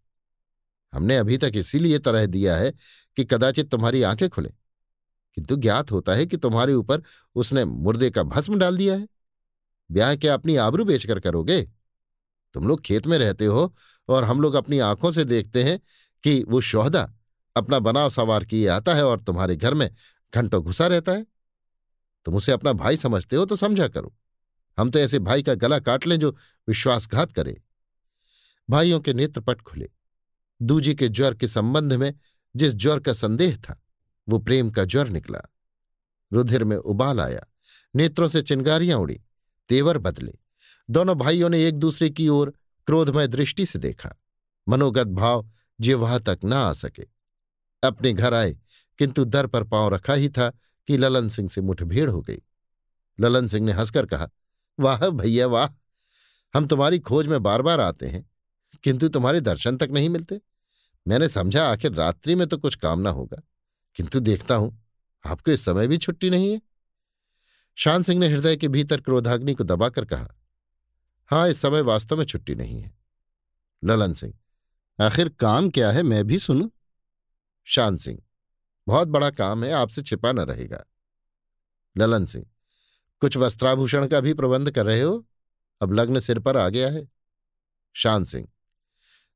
हमने 0.92 1.16
अभी 1.16 1.38
तक 1.38 1.52
इसीलिए 1.54 1.98
तरह 1.98 2.26
दिया 2.26 2.56
है 2.56 2.72
कि 3.16 3.24
कदाचित 3.24 3.70
तुम्हारी 3.70 4.02
आँखें 4.02 4.28
खुले। 4.28 4.52
किंतु 5.34 5.56
ज्ञात 5.56 5.92
होता 5.92 6.14
है 6.14 6.26
कि 6.26 6.36
तुम्हारे 6.36 6.74
ऊपर 6.74 7.02
उसने 7.34 7.64
मुर्दे 7.64 8.10
का 8.10 8.22
भस्म 8.22 8.58
डाल 8.58 8.76
दिया 8.76 8.94
है। 8.94 9.08
ब्याह 9.90 10.16
क्या 10.16 10.34
अपनी 10.34 10.56
आबरू 10.56 10.84
बेचकर 10.84 11.20
करोगे? 11.20 11.62
तुम 12.54 12.68
लोग 12.68 12.80
खेत 12.80 13.06
में 13.06 13.18
रहते 13.18 13.46
हो 13.46 13.74
और 14.08 14.24
हम 14.24 14.40
लोग 14.40 14.54
अपनी 14.54 14.78
आँखों 14.78 15.10
से 15.10 15.24
देखते 15.24 15.64
हैं 15.64 15.80
कि 16.22 16.44
वो 16.48 16.60
शोहदा 16.60 17.14
अपना 17.56 17.78
बनाव 17.78 18.10
सवार 18.10 18.44
किए 18.44 18.68
आता 18.68 18.94
है 18.94 19.04
और 19.04 19.20
तुम्हारे 19.20 19.56
घर 19.56 19.74
में 19.74 19.90
घंटों 20.34 20.62
घुसा 20.62 20.86
रहता 20.86 21.12
है। 21.12 21.26
तुम 22.24 22.34
उसे 22.34 22.52
अपना 22.52 22.72
भाई 22.72 22.96
समझते 22.96 23.36
हो 23.36 23.44
तो 23.44 23.56
समझा 23.56 23.88
करो। 23.88 24.16
हम 24.78 24.90
तो 24.90 24.98
ऐसे 24.98 25.18
भाई 25.18 25.42
का 25.42 25.54
गला 25.54 25.78
काट 25.78 26.06
लें 26.06 26.20
जो 26.20 26.36
विश्वासघात 26.68 27.32
करे। 27.32 27.62
भाइयों 28.70 29.00
के 29.00 29.14
नेत्रपट 29.14 29.60
खुले। 29.60 29.90
दूजी 30.62 30.94
के 30.94 31.08
ज्वर 31.08 31.34
के 31.34 31.48
संबंध 31.48 31.92
में 31.92 32.14
जिस 32.56 32.74
ज्वर 32.74 33.00
का 33.00 33.12
संदेह 33.12 33.56
था 33.56 33.83
वो 34.28 34.38
प्रेम 34.38 34.70
का 34.70 34.84
ज्वर 34.84 35.08
निकला। 35.08 35.40
रुधिर 36.32 36.64
में 36.64 36.76
उबाल 36.76 37.20
आया, 37.20 37.46
नेत्रों 37.96 38.28
से 38.28 38.42
चिंगारियाँ 38.42 38.98
उड़ी, 38.98 39.20
तेवर 39.68 39.98
बदले। 39.98 40.34
दोनों 40.90 41.18
भाइयों 41.18 41.48
ने 41.48 41.68
एक 41.68 41.74
दूसरे 41.74 42.10
की 42.10 42.28
ओर 42.28 42.54
क्रोधमय 42.86 43.28
दृष्टि 43.28 43.66
से 43.66 43.78
देखा। 43.78 44.10
मनोगत 44.68 45.06
भाव 45.06 45.50
जिह्वा 45.80 46.18
तक 46.18 46.38
न 46.44 46.52
आ 46.52 46.72
सके। 46.72 47.06
अपने 47.82 48.12
घर 48.12 48.34
आए, 48.34 48.58
किंतु 48.98 49.24
दर 49.24 49.46
पर 49.46 49.64
पाँव 49.64 49.88
रखा 49.88 50.14
ही 50.14 50.28
था 50.28 50.52
कि 50.86 50.96
ललन 50.96 51.28
सिंह 51.28 51.48
से 51.48 51.60
मुठभेड़ 51.60 52.10
हो 52.10 52.20
गई। 52.20 52.42
ललन 53.20 53.48
सिंह 53.48 53.66
ने 53.66 53.72
हंसकर 53.72 54.06
कहा, 54.06 54.30
वाह 54.80 55.08
भैया, 55.08 55.46
वाह! 55.46 55.68
हम 56.54 56.66
तुम्हारी 56.66 56.98
खोज 56.98 57.26
में 57.26 57.42
बार 57.42 57.62
बार 57.62 57.80
आते 57.80 58.06
हैं, 58.06 58.30
किंतु 58.82 59.08
तुम्हारे 59.08 59.40
दर्शन 59.40 59.76
तक 59.76 59.88
नहीं 59.90 60.08
मिलते। 60.08 60.40
मैंने 61.08 61.28
समझा 61.28 61.72
आखिर 61.72 61.92
रात्रि 61.92 62.34
में 62.34 62.46
तो 62.46 62.58
कुछ 62.58 62.74
काम 62.74 63.00
ना 63.00 63.10
होगा। 63.10 63.42
किंतु 63.96 64.20
देखता 64.20 64.54
हूँ, 64.54 64.82
आपको 65.24 65.50
इस 65.50 65.64
समय 65.64 65.86
भी 65.86 65.98
छुट्टी 65.98 66.30
नहीं 66.30 66.52
है। 66.52 66.60
शान 67.74 68.02
सिंह 68.02 68.20
ने 68.20 68.28
हृदय 68.28 68.56
के 68.56 68.68
भीतर 68.68 69.00
क्रोधाग्नि 69.00 69.54
को 69.54 69.64
दबाकर 69.64 70.04
कहा, 70.04 70.28
हाँ, 71.30 71.48
इस 71.48 71.62
समय 71.62 71.80
वास्तव 71.80 72.16
में 72.16 72.24
छुट्टी 72.24 72.54
नहीं 72.54 72.80
है। 72.80 72.92
ललन 73.84 74.14
सिंह, 74.14 74.34
आखिर 74.98 75.28
काम 75.28 75.70
क्या 75.70 75.90
है 75.90 76.02
मैं 76.02 76.24
भी 76.26 76.38
सुनू? 76.38 76.70
शान 77.64 77.96
सिंह, 77.96 78.22
बहुत 78.86 79.08
बड़ा 79.08 79.30
काम 79.30 79.64
है, 79.64 79.70
आपसे 79.72 80.02
छिपा 80.02 80.32
न 80.32 80.40
रहेगा। 80.40 80.84
ललन 81.96 82.26
सिंह, 82.26 82.46
कुछ 83.20 83.36
वस्त्राभूषण 83.36 84.06
का 84.06 84.20
भी 84.20 84.34
प्रबंध 84.34 84.70
कर 84.70 84.86
रहे 84.86 85.00
हो? 85.00 85.26
अब 85.80 85.92
लग्न 85.92 86.18
सिर 86.18 86.38
पर 86.38 86.56
आ 86.56 86.68
गया 86.68 86.90
है। 86.90 87.08
शान 87.94 88.24
सिंह, 88.24 88.48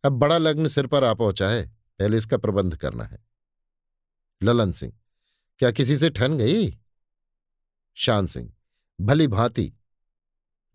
अब 0.05 0.13
बड़ा 0.13 0.39
लग्न 0.39 0.69
सिर 0.69 0.87
पर 0.87 1.05
आ 1.05 1.15
पहुँचा 1.15 1.49
है, 1.49 1.67
पहले 1.99 2.17
इसका 2.17 2.37
प्रबंध 2.37 2.77
करना 2.77 3.05
है। 3.05 3.28
ललन 4.43 4.73
सिंह। 4.73 4.93
क्या 5.59 5.71
किसी 5.71 5.97
से 5.97 6.11
ठन 6.11 6.39
गई? 6.39 6.79
शान 7.95 8.27
सिंह। 8.27 8.53
भली 9.01 9.27
भांति। 9.27 9.73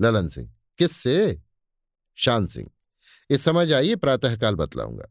ललन 0.01 0.27
सिंह। 0.27 0.53
किससे? 0.77 1.43
शान 2.15 2.47
सिंह। 2.47 2.69
इस 3.29 3.41
समझ 3.41 3.73
आइए 3.73 3.95
प्रातःकाल 3.95 4.55
बतलाऊँगा। 4.55 5.05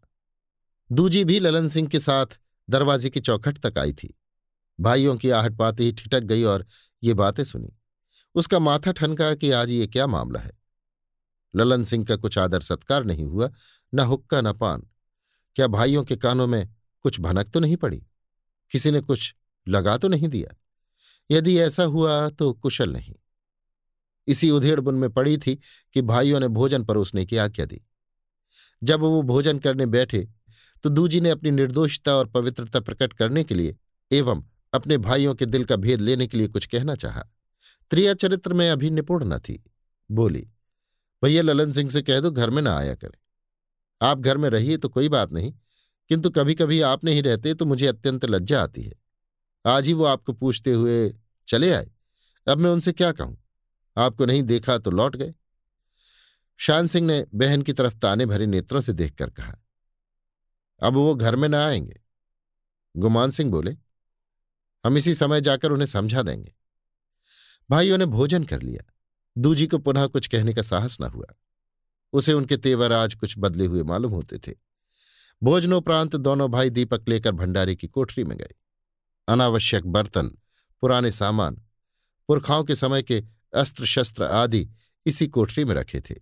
दूजी 0.93 1.25
भी 1.25 1.41
ललन 1.41 1.69
सिंह 1.69 1.89
के 1.89 2.01
साथ 2.01 2.27
दरवाजे 2.71 3.11
की 3.11 3.21
चौखट 3.21 3.59
तक 3.59 3.79
आई 3.79 3.93
थी। 3.93 4.19
भाइयों 4.81 5.17
की 5.17 5.31
आहट 5.31 5.57
पाते 5.57 5.85
ही 5.85 5.93
ठिटक 5.93 6.21
गई 6.21 6.43
और 6.43 6.67
ये 7.03 7.15
बातें 7.15 7.45
सुनी। 7.45 7.79
उसका 8.35 8.59
माथा 8.59 8.93
ठनका 8.93 9.35
कि 9.35 9.51
आज 9.51 9.71
ये 9.71 9.87
क्या 9.87 10.07
मामला 10.07 10.41
है? 10.41 10.53
ललन 11.57 11.85
सिंह 11.85 12.05
का 12.05 12.17
कुछ 12.17 12.39
आदर 12.39 12.61
सत्कार 12.61 13.05
नहीं 13.05 13.27
हुआ, 13.27 13.51
न 13.95 14.01
हुक्का 14.01 14.41
न 14.41 14.53
पान। 14.53 14.89
क्या 15.57 15.67
भाइयों 15.67 16.05
के 16.05 16.17
कानों 16.17 16.47
में 16.47 16.75
कुछ 17.01 17.21
भनक 17.21 17.49
तो 17.49 17.61
नहीं 17.61 17.77
पड़ी? 17.77 18.07
किसी 18.73 18.91
ने 18.91 19.01
कुछ 19.01 19.35
लगा 19.69 19.97
तो 19.97 20.09
नहीं 20.09 20.29
दिया। 20.29 20.57
यदि 21.31 21.59
ऐसा 21.59 21.85
हुआ 21.85 22.29
तो 22.29 22.53
कुशल 22.53 22.93
नहीं। 22.93 23.15
इसी 24.29 24.51
उधेड़बुन 24.51 24.95
में 24.95 25.11
पड़ी 25.11 25.37
थी 25.39 25.55
कि 25.95 26.03
भाइयों 26.03 26.41
ने 26.41 26.49
भोजन 26.49 26.85
परोसने 26.85 27.25
की 27.25 27.37
आज्ञा 27.37 27.67
दी। 27.67 27.81
जब 28.83 29.01
वो 29.01 29.23
भोजन 29.23 29.59
करने 29.59 29.87
बैठे 29.87 30.29
तो 30.83 30.91
दूजी 30.91 31.21
ने 31.21 31.31
अपनी 31.31 31.51
निर्दोषता 31.51 32.15
और 32.15 32.27
पवित्रता 32.27 32.81
प्रकट 32.81 33.13
करने 33.13 33.45
के 33.45 33.55
लिए 33.55 33.77
एवं 34.13 34.45
अपने 34.73 34.99
भाइयों 34.99 35.35
के 35.35 35.47
दिल 35.47 35.65
का 35.65 35.77
भेद 35.77 36.01
लेने 36.01 36.27
के 36.27 36.39
लिए 36.39 36.49
कुछ 36.49 36.67
कहना 36.67 36.95
चाहा। 36.97 37.25
त्रिया 37.91 38.15
चरित्र 38.15 38.53
में 38.53 38.71
अभी 38.71 38.91
निपुण 38.91 39.25
न 39.25 39.39
थी। 39.39 39.63
बोली, 40.11 40.49
भैया 41.25 41.43
ललन 41.43 41.73
सिंह 41.73 41.91
से 41.91 42.03
कह 42.03 42.21
दो, 42.21 42.31
घर 42.31 42.51
में 42.51 42.63
ना 42.63 42.77
आया 42.79 42.95
करे। 42.95 43.19
आप 44.03 44.19
घर 44.19 44.37
में 44.37 44.49
रहिए 44.49 44.77
तो 44.77 44.89
कोई 44.89 45.09
बात 45.09 45.33
नहीं। 45.33 45.55
किंतु 46.13 46.31
कभी 46.31 46.55
कभी 46.55 46.81
आप 46.81 47.05
नहीं 47.05 47.23
रहते 47.23 47.55
तो 47.55 47.65
मुझे 47.65 47.87
अत्यंत 47.87 48.25
लज्जा 48.25 48.63
आती 48.63 48.83
है। 48.83 48.93
आज 49.67 49.87
ही 49.87 49.93
वो 49.93 50.05
आपको 50.05 50.33
पूछते 50.33 50.73
हुए 50.73 51.15
चले 51.49 51.73
आए। 51.73 51.91
अब 52.49 52.59
मैं 52.59 52.71
उनसे 52.71 52.93
क्या 52.93 53.13
कहूँ? 53.13 53.45
आपको 53.97 54.27
नहीं 54.27 54.43
देखा 54.43 54.79
तो 54.79 54.91
लौट 54.91 55.17
गए। 55.17 55.35
शान 56.57 56.87
सिंह 56.87 57.07
ने 57.07 57.27
बहन 57.35 57.63
की 57.63 57.73
तरफ़ 57.73 57.97
ताने 57.97 58.27
भरे 58.27 58.47
नेत्रों 58.47 58.81
से 58.81 58.93
देखकर 58.93 59.31
कहा, 59.31 59.57
अब 60.83 60.95
वो 60.95 61.15
घर 61.15 61.37
में 61.37 61.49
ना 61.49 61.65
आएँगे? 61.65 62.01
गुमान 62.97 63.31
सिंह 63.31 63.51
बोले, 63.51 63.77
हम 64.87 64.97
इसी 64.97 65.15
समय 65.15 65.41
जाकर 65.41 65.73
उन्हें 65.73 65.87
समझा 65.87 66.23
देंगे। 66.23 66.55
भाइयों 67.71 67.99
ने 67.99 68.07
भोजन 68.07 68.45
कर 68.45 68.63
लिया। 68.63 68.93
दूजी 69.39 69.67
को 69.67 69.79
पुनः 69.79 70.07
कुछ 70.07 70.27
कहने 70.27 70.55
का 70.55 70.63
साहस 70.63 71.01
न 71.01 71.05
हुआ। 71.05 71.35
उसे 72.13 72.33
उनके 72.33 72.57
तेवर 72.57 72.93
आज 72.93 73.15
कुछ 73.15 73.35
बदले 73.39 73.67
हुए 73.67 73.83
मालूम 73.83 74.13
होते 74.13 74.39
थे। 74.39 74.72
भोजनोपरांत 75.43 76.17
दोनों 76.17 76.51
भाई 76.51 76.71
दीपक 76.71 77.05
लेकर 77.09 77.33
भंडारे 77.33 77.75
की 77.75 77.87
कोठरी 77.87 78.25
में 78.25 78.39
गए। 78.39 78.55
अनावश्यक 79.29 79.87
बर्तन, 79.87 80.29
पुराने 80.81 81.11
सामान, 81.11 81.63
पुरखाओं 82.29 82.65
के 82.65 82.77
समय 82.77 83.03
के 83.03 83.25
अस्त्र 83.55 83.87
शस्त्र 83.87 84.25
आदि 84.25 84.69
इसी 85.07 85.27
कोठरी 85.27 85.65
में 85.65 85.75
रखे 85.75 86.01
थे। 86.01 86.15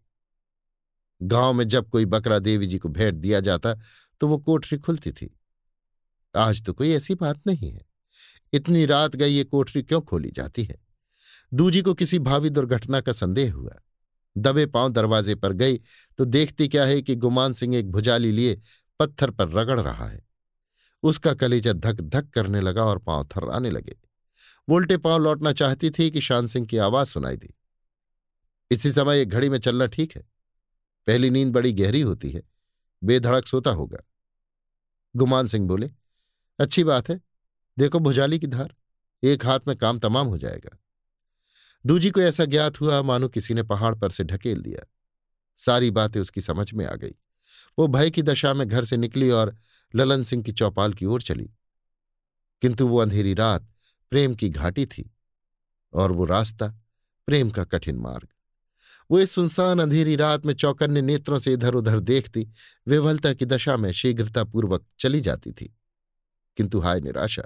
गाँव 1.23 1.53
में 1.53 1.69
जब 1.69 1.91
कोई 1.91 2.05
बकरा 2.05 2.39
देवी 2.39 2.67
जी 2.67 2.79
को 2.79 2.89
भेंट 2.89 3.15
दिया 3.15 3.41
जाता 3.41 3.75
तो 4.21 4.29
वो 4.29 4.39
कोठरी 4.39 4.79
खुलती 4.79 5.13
थी। 5.13 5.39
आज 6.37 6.63
तो 6.63 6.73
कोई 6.73 6.93
ऐसी 6.93 7.15
बात 7.15 7.41
नहीं 7.47 7.71
है। 7.71 7.81
इतनी 8.53 8.87
रात 8.87 9.17
गई, 9.17 9.31
ये 9.31 9.45
कोठरी 9.45 9.83
क्यों 9.83 10.01
खोली 10.01 10.31
जाती 10.31 10.65
है? 10.65 10.77
दूजी 11.55 11.83
को 11.83 11.95
किसी 11.95 12.19
भावी 12.19 12.51
दुर्घटना 12.51 13.01
का 13.01 13.13
संदेह 13.13 13.53
हुआ। 13.55 13.73
दबे 14.37 14.67
पाँव 14.67 14.93
दरवाजे 14.93 15.35
पर 15.35 15.53
गई 15.53 15.79
तो 16.19 16.25
देखती 16.25 16.69
क्या 16.69 16.85
है 16.85 17.03
कि 17.03 17.15
गुमान 17.17 17.53
सिंह 17.53 17.77
एक 17.77 17.91
भुजाली 17.91 18.33
लिए 18.33 18.61
पत्थर 19.01 19.31
पर 19.31 19.49
रगड़ 19.49 19.81
रहा 19.81 20.07
है। 20.07 20.27
उसका 21.03 21.35
कलेजा 21.35 21.73
धक 21.73 22.01
धक 22.01 22.31
करने 22.31 22.61
लगा 22.61 22.85
और 22.85 22.99
पाँव 22.99 23.25
थर्राने 23.25 23.71
लगे। 23.71 23.97
वो 24.69 24.77
उल्टे 24.77 24.97
पाँव 24.97 25.19
लौटना 25.19 25.53
चाहती 25.53 25.91
थी 25.91 26.11
कि 26.11 26.21
शान 26.21 26.47
सिंह 26.47 26.67
की 26.67 26.77
आवाज़ 26.77 27.09
सुनाई 27.09 27.37
दी। 27.37 27.55
इसी 28.71 28.91
समय 28.91 29.21
एक 29.21 29.29
घड़ी 29.29 29.49
में 29.49 29.59
चलना 29.59 29.87
ठीक 29.87 30.17
है। 30.17 30.23
पहली 31.07 31.31
नींद 31.31 31.53
बड़ी 31.53 31.73
गहरी 31.73 32.01
होती 32.01 32.31
है। 32.31 32.43
बेधड़क 33.05 33.47
सोता 33.47 33.71
होगा। 33.71 33.99
गुमान 35.17 35.47
सिंह 35.47 35.69
बोले, 35.69 35.91
अच्छी 36.61 36.85
बात 36.85 37.09
है। 37.09 37.21
देखो 37.79 37.99
भुजाली 37.99 38.39
की 38.39 38.47
धार। 38.47 38.75
एक 39.23 39.47
हाथ 39.47 39.61
में 39.69 39.77
काम 39.77 39.99
तमाम 39.99 40.27
हो 40.27 40.39
जाएगा। 40.39 40.79
दूजी 41.87 42.11
को 42.11 42.21
ऐसा 42.21 42.45
ज्ञात 42.45 42.81
हुआ, 42.81 43.03
मानो 43.03 43.29
किसी 43.29 43.55
ने 43.55 43.63
पहाड़ 43.63 43.95
पर 43.95 44.11
से 44.11 44.25
ढकेल 44.25 44.61
दिया। 44.61 44.87
सारी 45.57 45.91
बातें 45.91 46.21
उसकी 46.21 46.41
समझ 46.41 46.73
में 46.73 46.87
आ 46.87 46.95
गई। 46.95 47.15
वो 47.81 47.87
भय 47.87 48.11
की 48.11 48.23
दशा 48.23 48.55
में 48.55 48.69
घर 48.69 48.85
से 48.85 48.97
निकली 48.97 49.31
और 49.31 49.57
ललन 49.95 50.25
सिंह 50.25 50.43
की 50.43 50.53
चौपाल 50.53 50.93
की 50.93 51.07
ओर 51.07 51.23
चली। 51.23 51.51
किंतु 52.63 52.89
वो 52.89 52.99
अंधेरी 52.99 53.35
रात 53.35 53.69
प्रेम 54.11 54.35
की 54.35 54.49
घाटी 54.49 54.87
थी 54.87 55.15
और 55.93 56.13
वो 56.13 56.25
रास्ता 56.25 56.69
प्रेम 57.27 57.51
का 57.51 57.65
कठिन 57.65 57.97
मार्ग। 57.97 58.29
वो 59.11 59.21
इस 59.21 59.31
सुनसान 59.31 59.79
अंधेरी 59.79 60.17
रात 60.17 60.47
में 60.47 60.55
चौकन्ने 60.55 61.03
नेत्रों 61.03 61.39
से 61.39 61.53
इधर 61.53 61.75
उधर 61.75 62.01
देखती, 62.01 62.49
विवलता 62.87 63.35
की 63.35 63.45
दशा 63.45 63.77
में 63.77 63.93
शीघ्रतापूर्वक 63.93 64.87
चली 64.99 65.21
जाती 65.21 65.53
थी। 65.53 65.79
किंतु 66.57 66.81
हाय 66.81 67.01
निराशा 67.01 67.43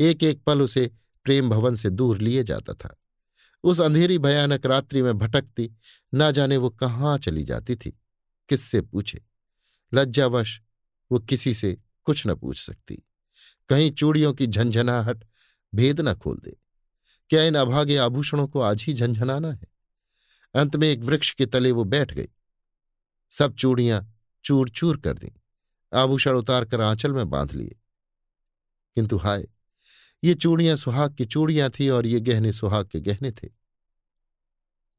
एक 0.00 0.22
एक 0.22 0.42
पल 0.42 0.62
उसे 0.62 0.90
प्रेम 1.24 1.50
भवन 1.50 1.74
से 1.74 1.90
दूर 1.90 2.18
लिए 2.18 2.44
जाता 2.44 2.74
था। 2.74 2.96
उस 3.64 3.80
अंधेरी 3.80 4.18
भयानक 4.18 4.66
रात्रि 4.66 5.02
में 5.02 5.18
भटकती, 5.18 5.72
ना 6.14 6.30
जाने 6.30 6.56
वो 6.56 6.70
कहाँ 6.70 7.18
चली 7.18 7.44
जाती 7.44 7.76
थी, 7.76 7.90
किससे 8.48 8.80
पूछे? 8.80 9.28
लज्जावश 9.94 10.60
वो 11.12 11.18
किसी 11.18 11.54
से 11.54 11.78
कुछ 12.04 12.26
न 12.26 12.34
पूछ 12.34 12.58
सकती। 12.58 13.02
कहीं 13.68 13.90
चूड़ियों 13.90 14.34
की 14.34 14.46
झंझनाहट 14.46 15.24
भेद 15.74 16.00
न 16.00 16.14
खोल 16.14 16.38
दे। 16.38 16.56
क्या 17.30 17.42
इन 17.42 17.54
अभागे 17.54 17.96
आभूषणों 17.96 18.48
को 18.48 18.60
आज 18.60 18.82
ही 18.82 18.94
झंझनाना 18.94 19.52
है? 19.52 19.66
अंत 20.54 20.76
में 20.76 20.88
एक 20.88 21.00
वृक्ष 21.00 21.34
के 21.34 21.46
तले 21.46 21.72
वो 21.72 21.84
बैठ 21.84 22.14
गई। 22.14 22.28
सब 23.30 23.54
चूड़ियाँ 23.54 24.14
चूर 24.44 24.68
चूर 24.68 24.96
कर 24.96 25.18
दी। 25.18 25.32
आभूषण 25.94 26.32
उतार 26.32 26.64
कर 26.64 26.80
आंचल 26.80 27.12
में 27.12 27.30
बाँध 27.30 27.52
लिए। 27.52 27.76
किंतु 28.94 29.16
हाय, 29.16 29.48
ये 30.24 30.34
चूड़ियाँ 30.34 30.76
सुहाग 30.76 31.14
की 31.14 31.24
चूड़ियाँ 31.24 31.70
थी 31.70 31.88
और 31.88 32.06
ये 32.06 32.20
गहने 32.20 32.52
सुहाग 32.52 32.86
के 32.86 33.00
गहने 33.00 33.30
थे। 33.30 33.48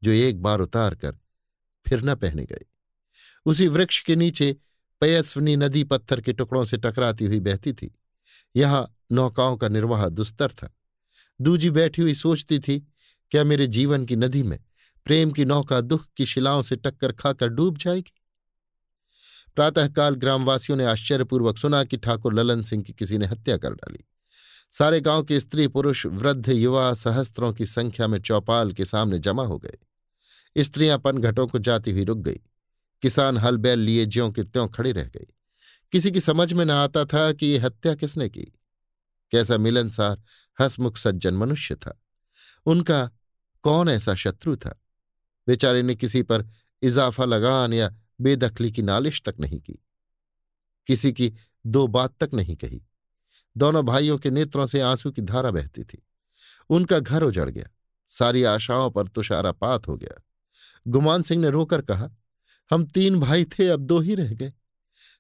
जो 0.04 0.12
एक 0.12 0.42
बार 0.42 0.60
उतार 0.60 0.96
कर 0.96 1.18
फिर 1.88 2.02
न 2.02 2.16
पहने 2.16 2.46
गए। 2.46 2.66
उसी 3.46 3.68
वृक्ष 3.68 4.04
के 4.06 4.16
नीचे 4.16 4.58
पयस्वनी 5.02 5.56
नदी 5.56 5.84
पत्थर 5.84 6.22
के 6.22 6.34
टुकड़ों 6.34 6.66
से 6.66 6.78
टकराती 6.78 7.26
हुई 7.26 7.40
बहती 7.40 7.74
थी। 7.74 8.00
यहाँ 8.56 8.96
नौकाओं 9.12 9.58
का 9.58 9.68
निर्वाह 9.68 10.10
दुस्तर 10.10 10.48
था। 10.48 10.78
दूजी 11.42 11.70
बैठी 11.70 12.02
हुई 12.02 12.14
सोचती 12.14 12.60
थी, 12.60 12.88
क्या 13.32 13.44
मेरे 13.44 13.68
जीवन 13.68 14.06
की 14.06 14.16
नदी 14.16 14.44
में 14.44 14.60
प्रेम 15.06 15.32
की 15.32 15.46
नौका 15.46 15.82
दुख 15.82 16.06
की 16.18 16.26
शिलाओं 16.26 16.62
से 16.62 16.76
टक्कर 16.76 17.12
खाकर 17.12 17.48
डूब 17.48 17.78
जाएगी? 17.78 18.14
प्रातःकाल 19.56 20.16
ग्रामवासियों 20.16 20.78
ने 20.78 20.86
आश्चर्यपूर्वक 20.86 21.58
सुना 21.58 21.84
कि 21.84 21.98
ठाकुर 21.98 22.34
ललन 22.34 22.62
सिंह 22.62 22.84
की 22.84 22.94
किसी 22.94 23.18
ने 23.18 23.26
हत्या 23.26 23.58
कर 23.58 23.74
डाली। 23.74 24.06
सारे 24.72 25.02
गाँव 25.02 25.24
के 25.24 25.40
स्त्री 25.40 25.68
पुरुष, 25.68 26.06
वृद्ध, 26.06 26.50
युवा, 26.50 26.94
सहस्त्रों 26.94 27.54
की 27.54 27.66
संख्या 27.66 28.08
में 28.08 28.20
चौपाल 28.20 28.72
के 28.72 28.86
सामने 28.86 29.20
जमा 29.20 29.44
हो 29.44 29.58
गए। 29.58 29.78
स्त्रियाँ 30.58 31.00
पनघटों 31.00 31.48
को 31.48 31.60
जाती 31.60 31.92
हुई 31.92 32.04
रुक 32.04 32.18
गई। 32.18 32.40
किसान 33.02 33.38
हल 33.38 33.58
बैल 33.58 33.80
लिए 33.80 34.06
ज्यों 34.06 34.32
के 34.32 34.44
त्यों 34.44 34.68
खड़े 34.68 34.92
रह 34.92 35.04
गई। 35.04 35.28
किसी 35.92 36.12
की 36.12 36.20
समझ 36.20 36.54
में 36.54 36.66
न 36.66 36.72
आता 36.72 37.06
था 37.06 37.34
कि 37.34 37.46
ये 37.46 37.58
हत्या 37.58 37.96
किसने 37.96 38.30
की। 38.30 38.42
कैसा 39.32 39.58
मिलनसार 39.58 40.24
हसमुख 40.62 40.98
सज्जन 40.98 41.34
मनुष्य 41.34 41.76
था। 41.76 42.02
उनका 42.66 43.12
कौन 43.64 43.90
ऐसा 43.90 44.16
शत्रु 44.16 44.56
था? 44.56 44.82
बेचारे 45.48 45.82
ने 45.82 45.96
किसी 45.96 46.24
पर 46.24 46.48
इजाफा 46.82 47.26
लगान 47.26 47.74
या 47.74 47.96
बेदखली 48.22 48.72
की 48.72 48.82
नालिश 48.82 49.22
तक 49.26 49.36
नहीं 49.40 49.60
की। 49.60 49.86
किसी 50.88 51.14
की 51.14 51.34
दो 51.66 51.88
बात 51.88 52.24
तक 52.24 52.30
नहीं 52.34 52.56
कही। 52.56 52.86
दोनों 53.58 53.86
भाइयों 53.86 54.18
के 54.18 54.30
नेत्रों 54.30 54.68
से 54.68 54.82
आँसू 54.82 55.12
की 55.12 55.22
धारा 55.22 55.52
बहती 55.52 55.84
थी। 55.84 56.08
उनका 56.70 57.00
घर 57.00 57.24
उजड़ 57.24 57.50
गया। 57.50 57.66
सारी 58.08 58.44
आशाओं 58.44 58.92
पर 58.92 59.08
तुषारापात 59.08 59.88
हो 59.88 59.98
गया। 59.98 60.22
गुमान 60.88 61.22
सिंह 61.22 61.42
ने 61.42 61.50
रोकर 61.50 61.82
कहा 61.82 62.10
हम 62.72 62.86
तीन 62.86 63.20
भाई 63.20 63.46
थे, 63.46 63.68
अब 63.68 63.80
दो 63.80 64.00
ही 64.00 64.16
रह 64.16 64.34
गए। 64.34 64.54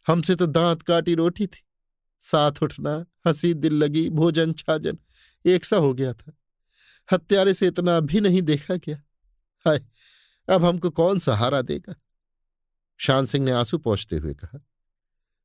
हमसे 0.08 0.36
तो 0.36 0.46
दांत 0.48 0.82
काटी 0.82 1.15
रोटी 1.15 1.48
थी। 1.48 1.63
साथ 2.22 2.63
उठना, 2.63 3.06
हँसी 3.27 3.53
दिल 3.53 3.74
लगी, 3.74 4.10
भोजन 4.10 4.53
छाजन, 4.53 4.98
एक 5.46 5.65
सा 5.65 5.77
हो 5.77 5.94
गया 5.94 6.13
था। 6.13 6.36
हत्यारे 7.10 7.53
से 7.53 7.68
इतना 7.68 8.00
भी 8.00 8.20
नहीं 8.22 8.41
देखा 8.41 8.75
गया। 8.75 9.01
हाय, 9.65 9.86
अब 10.48 10.65
हमको 10.65 10.89
कौन 10.89 11.20
सहारा 11.20 11.62
देगा? 11.62 11.96
शान 13.00 13.25
सिंह 13.25 13.46
ने 13.46 13.51
आँसू 13.51 13.77
पहुँचते 13.77 14.18
हुए 14.18 14.34
कहा, 14.34 14.60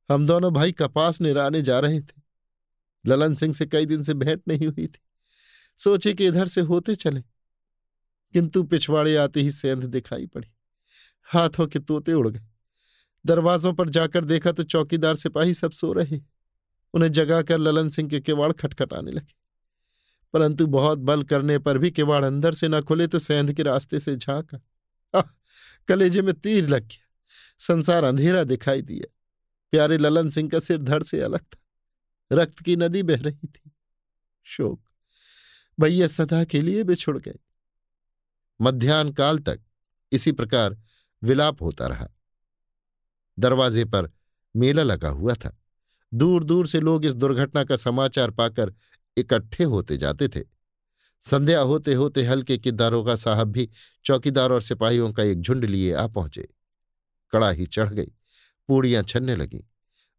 हम 0.09 0.25
दोनों 0.25 0.53
भाई 0.53 0.71
कपास 0.71 1.21
निराने 1.21 1.61
जा 1.61 1.79
रहे 1.79 1.99
थे। 1.99 2.21
ललन 3.05 3.35
सिंह 3.35 3.53
से 3.53 3.65
कई 3.65 3.85
दिन 3.85 4.03
से 4.03 4.13
भेंट 4.13 4.41
नहीं 4.47 4.67
हुई 4.67 4.87
थी। 4.87 4.99
सोचे 5.79 6.13
कि 6.13 6.27
इधर 6.27 6.47
से 6.47 6.61
होते 6.61 6.95
चले, 6.95 7.21
किंतु 8.33 8.63
पिछवाड़े 8.63 9.15
आते 9.15 9.41
ही 9.41 9.51
सेंध 9.51 9.83
दिखाई 9.83 10.25
पड़ी। 10.25 10.47
हाथों 11.25 11.67
के 11.67 11.79
तोते 11.79 12.13
उड़ 12.13 12.27
गए। 12.27 12.41
दरवाजों 13.25 13.73
पर 13.73 13.89
जाकर 13.89 14.25
देखा 14.25 14.51
तो 14.51 14.63
चौकीदार 14.63 15.15
सिपाही 15.15 15.53
सब 15.53 15.71
सो 15.71 15.93
रहे। 15.93 16.21
उन्हें 16.93 17.11
जगाकर 17.11 17.57
ललन 17.57 17.89
सिंह 17.89 18.09
के 18.09 18.19
किवाड़ 18.19 18.51
खटखटाने 18.51 19.11
लगे। 19.11 19.33
परंतु 20.33 20.67
बहुत 20.67 20.99
बल 20.99 21.23
करने 21.23 21.59
पर 21.59 21.77
भी 21.77 21.91
किवाड़ 21.91 22.25
अंदर 22.25 22.53
से 22.53 22.67
न 22.67 22.81
खुले 22.81 23.07
तो 23.07 23.19
सेंध 23.19 23.53
के 23.53 23.63
रास्ते 23.63 23.99
से 23.99 24.15
झांका। 24.15 24.59
कलेजे 25.87 26.21
में 26.21 26.33
तीर 26.33 26.67
लग 26.67 26.81
गया। 26.81 27.05
संसार 27.59 28.03
अंधेरा 28.03 28.43
दिखाई 28.43 28.81
दिया। 28.81 29.13
प्यारे 29.71 29.97
ललन 29.97 30.29
सिंह 30.29 30.49
का 30.49 30.59
सिर 30.59 30.77
धड़ 30.77 31.03
से 31.03 31.21
अलग 31.21 31.39
था। 31.39 31.57
रक्त 32.31 32.59
की 32.59 32.75
नदी 32.75 33.03
बह 33.03 33.21
रही 33.21 33.47
थी। 33.47 33.71
शोक। 34.43 34.81
भैया 35.79 36.07
सदा 36.07 36.43
के 36.43 36.61
लिए 36.61 36.83
बिछुड़ 36.83 37.17
गए। 37.17 37.35
मध्यान्ह 38.61 39.11
काल 39.11 39.39
तक 39.39 39.59
इसी 40.11 40.31
प्रकार 40.31 40.77
विलाप 41.23 41.61
होता 41.61 41.87
रहा। 41.87 42.07
दरवाजे 43.39 43.85
पर 43.85 44.11
मेला 44.55 44.83
लगा 44.83 45.09
हुआ 45.09 45.33
था। 45.33 45.61
दूर 46.13 46.43
दूर 46.43 46.67
से 46.67 46.79
लोग 46.79 47.05
इस 47.05 47.13
दुर्घटना 47.13 47.63
का 47.63 47.77
समाचार 47.77 48.31
पाकर 48.31 48.73
इकट्ठे 49.17 49.63
होते 49.63 49.97
जाते 49.97 50.27
थे। 50.27 50.43
संध्या 51.21 51.61
होते 51.61 51.93
होते 51.93 52.23
हल्के 52.23 52.57
की 52.57 52.71
दारोगा 52.71 53.15
साहब 53.15 53.47
भी 53.47 53.69
चौकीदार 54.05 54.51
और 54.51 54.61
सिपाहियों 54.61 55.13
का 55.13 55.23
एक 55.23 55.41
झुंड 55.41 55.65
लिए 55.65 55.93
आ 55.93 56.07
पहुँचे। 56.07 56.47
कड़ाही 57.31 57.65
चढ़ 57.65 57.93
गई, 57.93 58.11
पूड़ियाँ 58.67 59.03
छनने 59.03 59.35
लगी। 59.35 59.65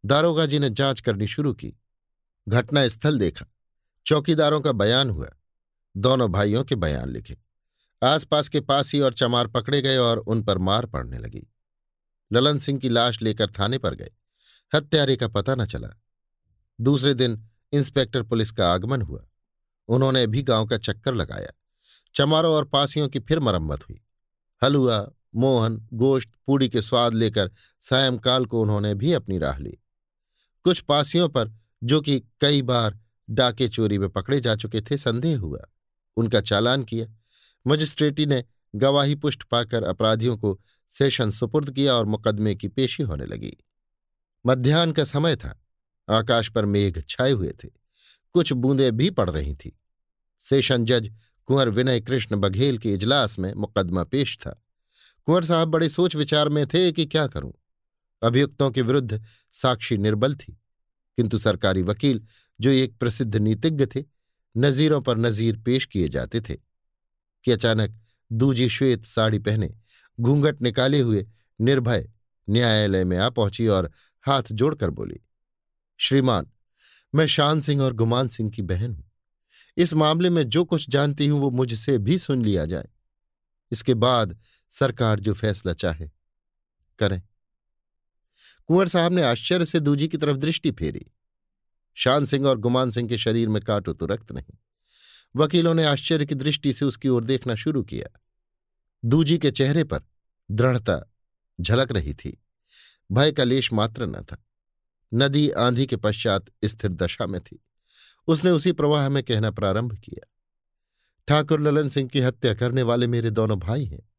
दारोगा 0.05 0.45
जी 0.45 0.59
ने 0.59 0.69
जाँच 0.69 1.01
करनी 1.01 1.27
शुरू 1.27 1.53
की। 1.53 1.73
घटना 2.47 2.87
स्थल 2.87 3.19
देखा। 3.19 3.45
चौकीदारों 4.05 4.61
का 4.61 4.71
बयान 4.71 5.09
हुआ। 5.09 5.29
दोनों 5.97 6.31
भाइयों 6.31 6.63
के 6.63 6.75
बयान 6.75 7.09
लिखे। 7.09 7.46
आसपास 8.03 8.49
के 8.49 8.59
पासी 8.59 8.99
और 8.99 9.13
चमार 9.13 9.47
पकड़े 9.47 9.81
गए 9.81 9.97
और 9.97 10.17
उन 10.17 10.43
पर 10.43 10.57
मार 10.57 10.85
पड़ने 10.85 11.17
लगी। 11.17 11.53
ललन 12.33 12.57
सिंह 12.57 12.79
की 12.79 12.89
लाश 12.89 13.21
लेकर 13.21 13.49
थाने 13.49 13.77
पर 13.77 13.95
गए। 13.95 14.09
हत्यारे 14.75 15.15
का 15.15 15.27
पता 15.27 15.55
न 15.55 15.65
चला। 15.65 16.01
दूसरे 16.81 17.13
दिन 17.13 17.49
इंस्पेक्टर 17.73 18.23
पुलिस 18.23 18.51
का 18.51 18.73
आगमन 18.73 19.01
हुआ। 19.01 19.27
उन्होंने 19.87 20.27
भी 20.27 20.43
गाँव 20.43 20.65
का 20.65 20.77
चक्कर 20.77 21.13
लगाया। 21.15 21.51
चमारों 22.15 22.53
और 22.53 22.65
पासियों 22.65 23.09
की 23.09 23.19
फिर 23.19 23.39
मरम्मत 23.39 23.89
हुई। 23.89 24.01
हलुआ, 24.63 25.09
मोहन, 25.35 25.87
गोश्त, 25.93 26.29
पूड़ी 26.47 26.69
के 26.69 26.81
स्वाद 26.81 27.13
लेकर 27.13 27.51
सायंकाल 27.81 28.45
को 28.45 28.61
उन्होंने 28.61 28.95
भी 28.95 29.13
अपनी 29.13 29.37
राह 29.37 29.57
ली। 29.57 29.77
कुछ 30.63 30.79
पासियों 30.79 31.29
पर, 31.29 31.51
जो 31.83 32.01
कि 32.01 32.23
कई 32.41 32.61
बार 32.61 32.99
डाके 33.29 33.69
चोरी 33.69 33.97
में 33.97 34.09
पकड़े 34.09 34.39
जा 34.39 34.55
चुके 34.55 34.81
थे, 34.81 34.97
संदेह 34.97 35.39
हुआ। 35.39 35.59
उनका 36.17 36.41
चालान 36.41 36.83
किया। 36.83 37.16
मजिस्ट्रेटी 37.67 38.25
ने 38.25 38.43
गवाही 38.75 39.15
पुष्ट 39.15 39.43
पाकर 39.43 39.83
अपराधियों 39.83 40.37
को 40.37 40.61
सेशन 40.89 41.31
सुपुर्द 41.31 41.71
किया 41.71 41.93
और 41.93 42.05
मुकदमे 42.05 42.55
की 42.55 42.67
पेशी 42.67 43.03
होने 43.03 43.25
लगी। 43.25 43.53
मध्यान्ह 44.45 44.93
का 44.93 45.03
समय 45.03 45.35
था। 45.35 45.65
आकाश 46.09 46.49
पर 46.49 46.65
मेघ 46.65 47.03
छाए 47.09 47.31
हुए 47.31 47.51
थे। 47.51 47.69
कुछ 48.33 48.53
बूंदें 48.53 48.97
भी 48.97 49.09
पड़ 49.09 49.29
रही 49.29 49.55
थी। 49.55 49.79
सेशन 50.39 50.85
जज 50.85 51.13
कुंवर 51.45 51.69
विनय 51.69 52.01
कृष्ण 52.01 52.35
बघेल 52.35 52.77
के 52.77 52.93
इजलास 52.93 53.39
में 53.39 53.53
मुकदमा 53.53 54.03
पेश 54.03 54.37
था। 54.41 54.63
कुंवर 55.25 55.43
साहब 55.43 55.67
बड़े 55.67 55.89
सोच 55.89 56.15
विचार 56.15 56.49
में 56.49 56.67
थे 56.67 56.91
कि 56.91 57.05
क्या 57.05 57.27
करूँ। 57.27 57.53
अभियुक्तों 58.23 58.71
के 58.71 58.81
विरुद्ध 58.81 59.23
साक्षी 59.51 59.97
निर्बल 59.97 60.35
थी। 60.35 60.61
किंतु 61.15 61.37
सरकारी 61.37 61.83
वकील, 61.83 62.21
जो 62.61 62.69
एक 62.69 62.97
प्रसिद्ध 62.97 63.35
नीतिज्ञ 63.35 63.85
थे, 63.85 64.03
नजीरों 64.57 65.01
पर 65.01 65.17
नजीर 65.17 65.57
पेश 65.57 65.85
किए 65.85 66.09
जाते 66.09 66.41
थे। 66.41 66.66
कि 67.43 67.51
अचानक 67.51 67.99
दूजी 68.31 68.69
श्वेत 68.69 69.05
साड़ी 69.05 69.39
पहने, 69.39 69.73
घूंघट 70.19 70.61
निकाले 70.61 70.99
हुए 70.99 71.25
निर्भय 71.61 72.09
न्यायालय 72.49 73.03
में 73.05 73.17
आ 73.17 73.29
पहुँची 73.29 73.67
और 73.67 73.91
हाथ 74.25 74.43
जोड़कर 74.51 74.89
बोली, 74.89 75.19
श्रीमान, 75.99 76.47
मैं 77.15 77.27
शान 77.27 77.59
सिंह 77.59 77.81
और 77.81 77.93
गुमान 77.93 78.27
सिंह 78.27 78.49
की 78.51 78.61
बहन 78.61 78.93
हूँ। 78.93 79.11
इस 79.77 79.93
मामले 79.93 80.29
में 80.29 80.43
जो 80.43 80.63
कुछ 80.65 80.89
जानती 80.89 81.27
हूँ 81.27 81.39
वो 81.41 81.49
मुझसे 81.51 81.97
भी 81.97 82.17
सुन 82.19 82.45
लिया 82.45 82.65
जाए। 82.65 82.87
इसके 83.71 83.93
बाद 83.93 84.37
सरकार 84.69 85.19
जो 85.19 85.33
फैसला 85.33 85.73
चाहे, 85.73 86.09
करें। 86.99 87.21
कुंवर 88.67 88.87
साहब 88.87 89.13
ने 89.13 89.23
आश्चर्य 89.23 89.65
से 89.65 89.79
दूजी 89.79 90.07
की 90.07 90.17
तरफ़ 90.17 90.37
दृष्टि 90.37 90.71
फेरी। 90.71 91.05
शान 91.95 92.25
सिंह 92.25 92.47
और 92.47 92.57
गुमान 92.57 92.91
सिंह 92.91 93.09
के 93.09 93.17
शरीर 93.17 93.49
में 93.49 93.61
काटो 93.61 93.93
तो 93.93 94.05
रक्त 94.05 94.31
नहीं। 94.31 94.57
वकीलों 95.37 95.73
ने 95.73 95.85
आश्चर्य 95.85 96.25
की 96.25 96.35
दृष्टि 96.35 96.73
से 96.73 96.85
उसकी 96.85 97.09
ओर 97.09 97.23
देखना 97.23 97.55
शुरू 97.55 97.83
किया। 97.83 98.19
दूजी 99.05 99.37
के 99.37 99.51
चेहरे 99.51 99.83
पर 99.83 100.01
दृढ़ता 100.51 101.13
झलक 101.61 101.91
रही 101.91 102.13
थी। 102.13 102.43
भय 103.11 103.31
का 103.31 103.43
लेश 103.43 103.73
मात्र 103.73 104.05
न 104.05 104.21
था। 104.21 104.45
नदी 105.13 105.49
आंधी 105.49 105.85
के 105.85 105.95
पश्चात 105.95 106.45
स्थिर 106.65 106.91
दशा 106.91 107.27
में 107.27 107.41
थी। 107.41 107.65
उसने 108.27 108.51
उसी 108.51 108.71
प्रवाह 108.71 109.09
में 109.09 109.23
कहना 109.23 109.51
प्रारंभ 109.51 109.95
किया। 109.95 110.27
ठाकुर 111.27 111.61
ललन 111.61 111.89
सिंह 111.89 112.09
की 112.09 112.19
हत्या 112.19 112.53
करने 112.53 112.83
वाले 112.83 113.07
मेरे 113.07 113.29
दोनों 113.29 113.59
भाई 113.59 113.85
हैं। 113.85 114.09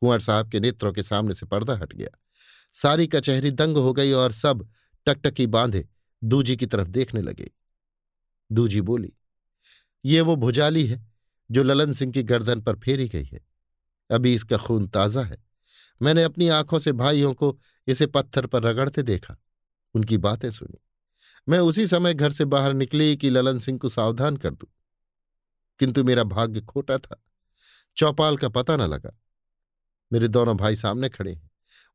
कुंवर 0.00 0.20
साहब 0.20 0.50
के 0.50 0.60
नेत्रों 0.60 0.92
के 0.92 1.02
सामने 1.02 1.34
से 1.34 1.46
पर्दा 1.46 1.76
हट 1.76 1.92
गया। 1.92 2.18
सारी 2.72 3.06
कचहरी 3.06 3.50
दंग 3.50 3.76
हो 3.76 3.92
गई 3.92 4.12
और 4.12 4.32
सब 4.32 4.68
टकटकी 5.06 5.46
बांधे 5.46 5.88
दूजी 6.24 6.56
की 6.56 6.66
तरफ़ 6.66 6.88
देखने 6.88 7.22
लगे। 7.22 7.50
दूजी 8.52 8.80
बोली 8.80 9.12
ये 10.04 10.20
वो 10.20 10.36
भुजाली 10.36 10.86
है, 10.86 11.08
जो 11.50 11.62
ललन 11.62 11.92
सिंह 11.92 12.12
की 12.12 12.22
गर्दन 12.22 12.60
पर 12.60 12.76
फेरी 12.76 13.08
गई 13.08 13.24
है। 13.24 13.40
अभी 14.10 14.34
इसका 14.34 14.56
खून 14.56 14.88
ताज़ा 14.88 15.22
है। 15.22 15.44
मैंने 16.02 16.22
अपनी 16.22 16.48
आँखों 16.48 16.78
से 16.78 16.92
भाइयों 16.92 17.34
को 17.34 17.58
इसे 17.86 18.06
पत्थर 18.06 18.46
पर 18.46 18.62
रगड़ते 18.62 19.02
देखा। 19.02 19.36
उनकी 19.94 20.18
बातें 20.18 20.50
सुनी। 20.50 20.78
मैं 21.48 21.58
उसी 21.58 21.86
समय 21.86 22.14
घर 22.14 22.30
से 22.30 22.44
बाहर 22.44 22.72
निकली 22.72 23.16
कि 23.16 23.30
ललन 23.30 23.58
सिंह 23.58 23.78
को 23.78 23.88
सावधान 23.88 24.36
कर 24.36 24.54
दूँ। 24.54 24.68
किंतु 25.78 26.04
मेरा 26.04 26.24
भाग्य 26.24 26.60
खोटा 26.60 26.98
था। 26.98 27.22
चौपाल 27.96 28.36
का 28.36 28.48
पता 28.48 28.76
न 28.76 28.80
लगा। 28.80 29.20
मेरे 30.12 30.28
दोनों 30.28 30.56
भाई 30.56 30.76
सामने 30.76 31.08
खड़े 31.08 31.32
हैं। 31.32 31.50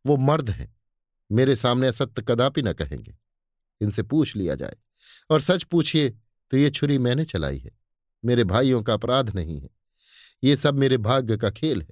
वो 0.06 0.18
मर्द 0.18 0.50
हैं। 0.50 0.76
मेरे 1.32 1.56
सामने 1.56 1.88
असत्य 1.88 2.22
कदापि 2.22 2.62
न 2.62 2.74
कहेंगे। 2.74 3.18
इनसे 3.82 4.04
पूछ 4.04 4.36
लिया 4.36 4.56
जाए। 4.56 4.76
और 5.30 5.40
सच 5.40 5.64
पूछिए 5.64 6.10
तो 6.52 6.58
ये 6.58 6.70
छुरी 6.70 6.98
मैंने 6.98 7.26
चलाई 7.26 7.58
है। 7.58 7.85
मेरे 8.26 8.44
भाइयों 8.44 8.82
का 8.84 8.94
अपराध 8.94 9.36
नहीं 9.36 9.60
है। 9.62 9.70
ये 10.44 10.56
सब 10.56 10.76
मेरे 10.76 10.98
भाग्य 10.98 11.38
का 11.38 11.50
खेल 11.50 11.82
है। 11.82 11.88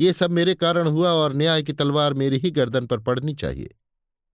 ये 0.00 0.12
सब 0.12 0.30
मेरे 0.30 0.54
कारण 0.54 0.86
हुआ 0.86 1.10
और 1.10 1.34
न्याय 1.34 1.62
की 1.62 1.72
तलवार 1.72 2.14
मेरी 2.14 2.38
ही 2.38 2.50
गर्दन 2.50 2.86
पर 2.86 2.98
पड़नी 2.98 3.34
चाहिए। 3.34 3.74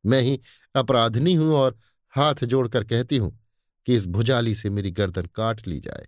मैं 0.04 0.20
ही 0.20 0.40
अपराधनी 0.74 1.34
हूँ 1.34 1.54
और 1.54 1.78
हाथ 2.14 2.44
जोड़कर 2.44 2.84
कहती 2.84 3.16
हूँ 3.16 3.38
कि 3.86 3.94
इस 3.94 4.06
भुजाली 4.06 4.54
से 4.54 4.70
मेरी 4.70 4.90
गर्दन 4.90 5.26
काट 5.26 5.66
ली 5.68 5.80
जाए। 5.80 6.06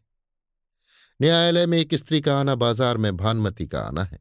न्यायालय 1.20 1.66
में 1.66 1.78
एक 1.78 1.94
स्त्री 1.94 2.20
का 2.20 2.38
आना 2.40 2.54
बाज़ार 2.54 2.96
में 2.96 3.16
भानमती 3.16 3.66
का 3.66 3.80
आना 3.80 4.02
है। 4.02 4.20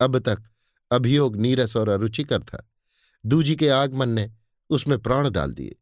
अब 0.00 0.18
तक 0.18 0.42
अभियोग 0.90 1.36
नीरस 1.36 1.76
और 1.76 1.88
अरुचिकर 1.88 2.42
था। 2.42 2.70
दूजी 3.24 3.56
के 3.56 3.68
आगमन 3.68 4.08
ने 4.08 4.30
उसमें 4.70 4.98
प्राण 4.98 5.30
डाल 5.30 5.52
दिए। 5.52 5.76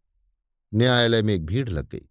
न्यायालय 0.75 1.23
में 1.23 1.35
एक 1.35 1.47
भीड़ 1.47 1.69
लग 1.69 1.89
गई। 1.89 2.09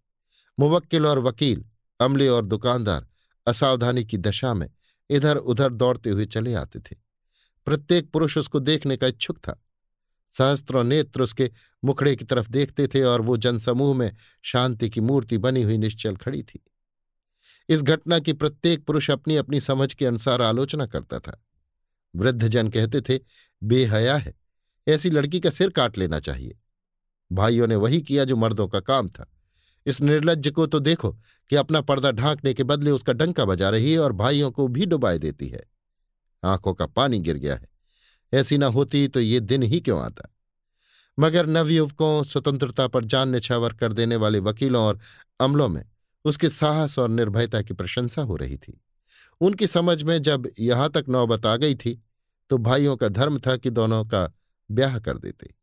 मुवक्किल 0.58 1.06
और 1.06 1.18
वकील 1.18 1.64
अमले 2.00 2.28
और 2.28 2.44
दुकानदार 2.44 3.08
असावधानी 3.46 4.04
की 4.04 4.16
दशा 4.16 4.54
में 4.54 4.70
इधर 5.10 5.36
उधर 5.36 5.72
दौड़ते 5.72 6.10
हुए 6.10 6.26
चले 6.26 6.54
आते 6.54 6.78
थे। 6.78 6.96
प्रत्येक 7.66 8.10
पुरुष 8.10 8.38
उसको 8.38 8.60
देखने 8.60 8.96
का 8.96 9.06
इच्छुक 9.06 9.38
था। 9.38 9.64
सहस्त्रों 10.32 10.84
नेत्र 10.84 11.22
उसके 11.22 11.50
मुखड़े 11.84 12.16
की 12.16 12.24
तरफ़ 12.24 12.50
देखते 12.50 12.86
थे 12.86 13.02
और 13.02 13.20
वो 13.20 13.36
जनसमूह 13.36 13.96
में 13.96 14.14
शांति 14.42 14.90
की 14.90 15.00
मूर्ति 15.00 15.38
बनी 15.38 15.62
हुई 15.62 15.78
निश्चल 15.78 16.16
खड़ी 16.16 16.42
थी। 16.42 16.64
इस 17.68 17.82
घटना 17.82 18.18
की 18.18 18.32
प्रत्येक 18.32 18.84
पुरुष 18.84 19.10
अपनी 19.10 19.36
अपनी 19.36 19.60
समझ 19.60 19.94
के 19.94 20.06
अनुसार 20.06 20.42
आलोचना 20.42 20.86
करता 20.86 21.18
था। 21.18 21.44
वृद्धजन 22.16 22.68
कहते 22.68 23.00
थे, 23.00 23.20
बेहया 23.62 24.16
है, 24.16 24.34
ऐसी 24.88 25.10
लड़की 25.10 25.40
का 25.40 25.50
सिर 25.50 25.70
काट 25.70 25.98
लेना 25.98 26.20
चाहिए। 26.20 26.58
भाइयों 27.32 27.66
ने 27.66 27.76
वही 27.76 28.02
किया 28.02 28.24
जो 28.24 28.36
मर्दों 28.36 28.68
का 28.68 28.80
काम 28.80 29.08
था। 29.08 29.37
इस 29.86 30.00
निर्लज 30.00 30.48
को 30.48 30.66
तो 30.66 30.78
देखो 30.78 31.12
कि 31.50 31.56
अपना 31.56 31.80
पर्दा 31.80 32.10
ढांकने 32.10 32.54
के 32.54 32.62
बदले 32.62 32.90
उसका 32.90 33.12
डंका 33.12 33.44
बजा 33.44 33.70
रही 33.70 33.92
है 33.92 33.98
और 33.98 34.12
भाइयों 34.12 34.50
को 34.50 34.68
भी 34.68 34.86
डुबाए 34.86 35.18
देती 35.18 35.48
है। 35.48 35.62
आँखों 36.44 36.74
का 36.74 36.86
पानी 36.86 37.20
गिर 37.20 37.36
गया 37.36 37.56
है। 37.56 37.68
ऐसी 38.34 38.58
न 38.58 38.62
होती 38.62 39.08
तो 39.08 39.20
ये 39.20 39.40
दिन 39.40 39.62
ही 39.62 39.80
क्यों 39.80 40.00
आता? 40.02 40.34
मगर 41.18 41.46
नवयुवकों 41.46 42.22
स्वतंत्रता 42.24 42.86
पर 42.88 43.04
जान 43.04 43.28
निछावर 43.28 43.72
कर 43.72 43.92
देने 43.92 44.16
वाले 44.16 44.38
वकीलों 44.38 44.82
और 44.82 44.98
अमलों 45.40 45.68
में 45.68 45.84
उसके 46.24 46.48
साहस 46.48 46.98
और 46.98 47.08
निर्भयता 47.08 47.62
की 47.62 47.74
प्रशंसा 47.74 48.22
हो 48.22 48.36
रही 48.36 48.56
थी। 48.56 48.80
उनकी 49.40 49.66
समझ 49.66 50.02
में 50.02 50.22
जब 50.22 50.50
यहाँ 50.60 50.90
तक 50.90 51.04
नौबत 51.08 51.46
आ 51.46 51.56
गई 51.56 51.74
थी 51.74 52.02
तो 52.50 52.58
भाइयों 52.58 52.96
का 52.96 53.08
धर्म 53.08 53.38
था 53.38 53.56
कि 53.56 53.70
दोनों 53.70 54.04
का 54.04 54.32
ब्याह 54.70 54.98
कर 54.98 55.18
देते। 55.18 55.54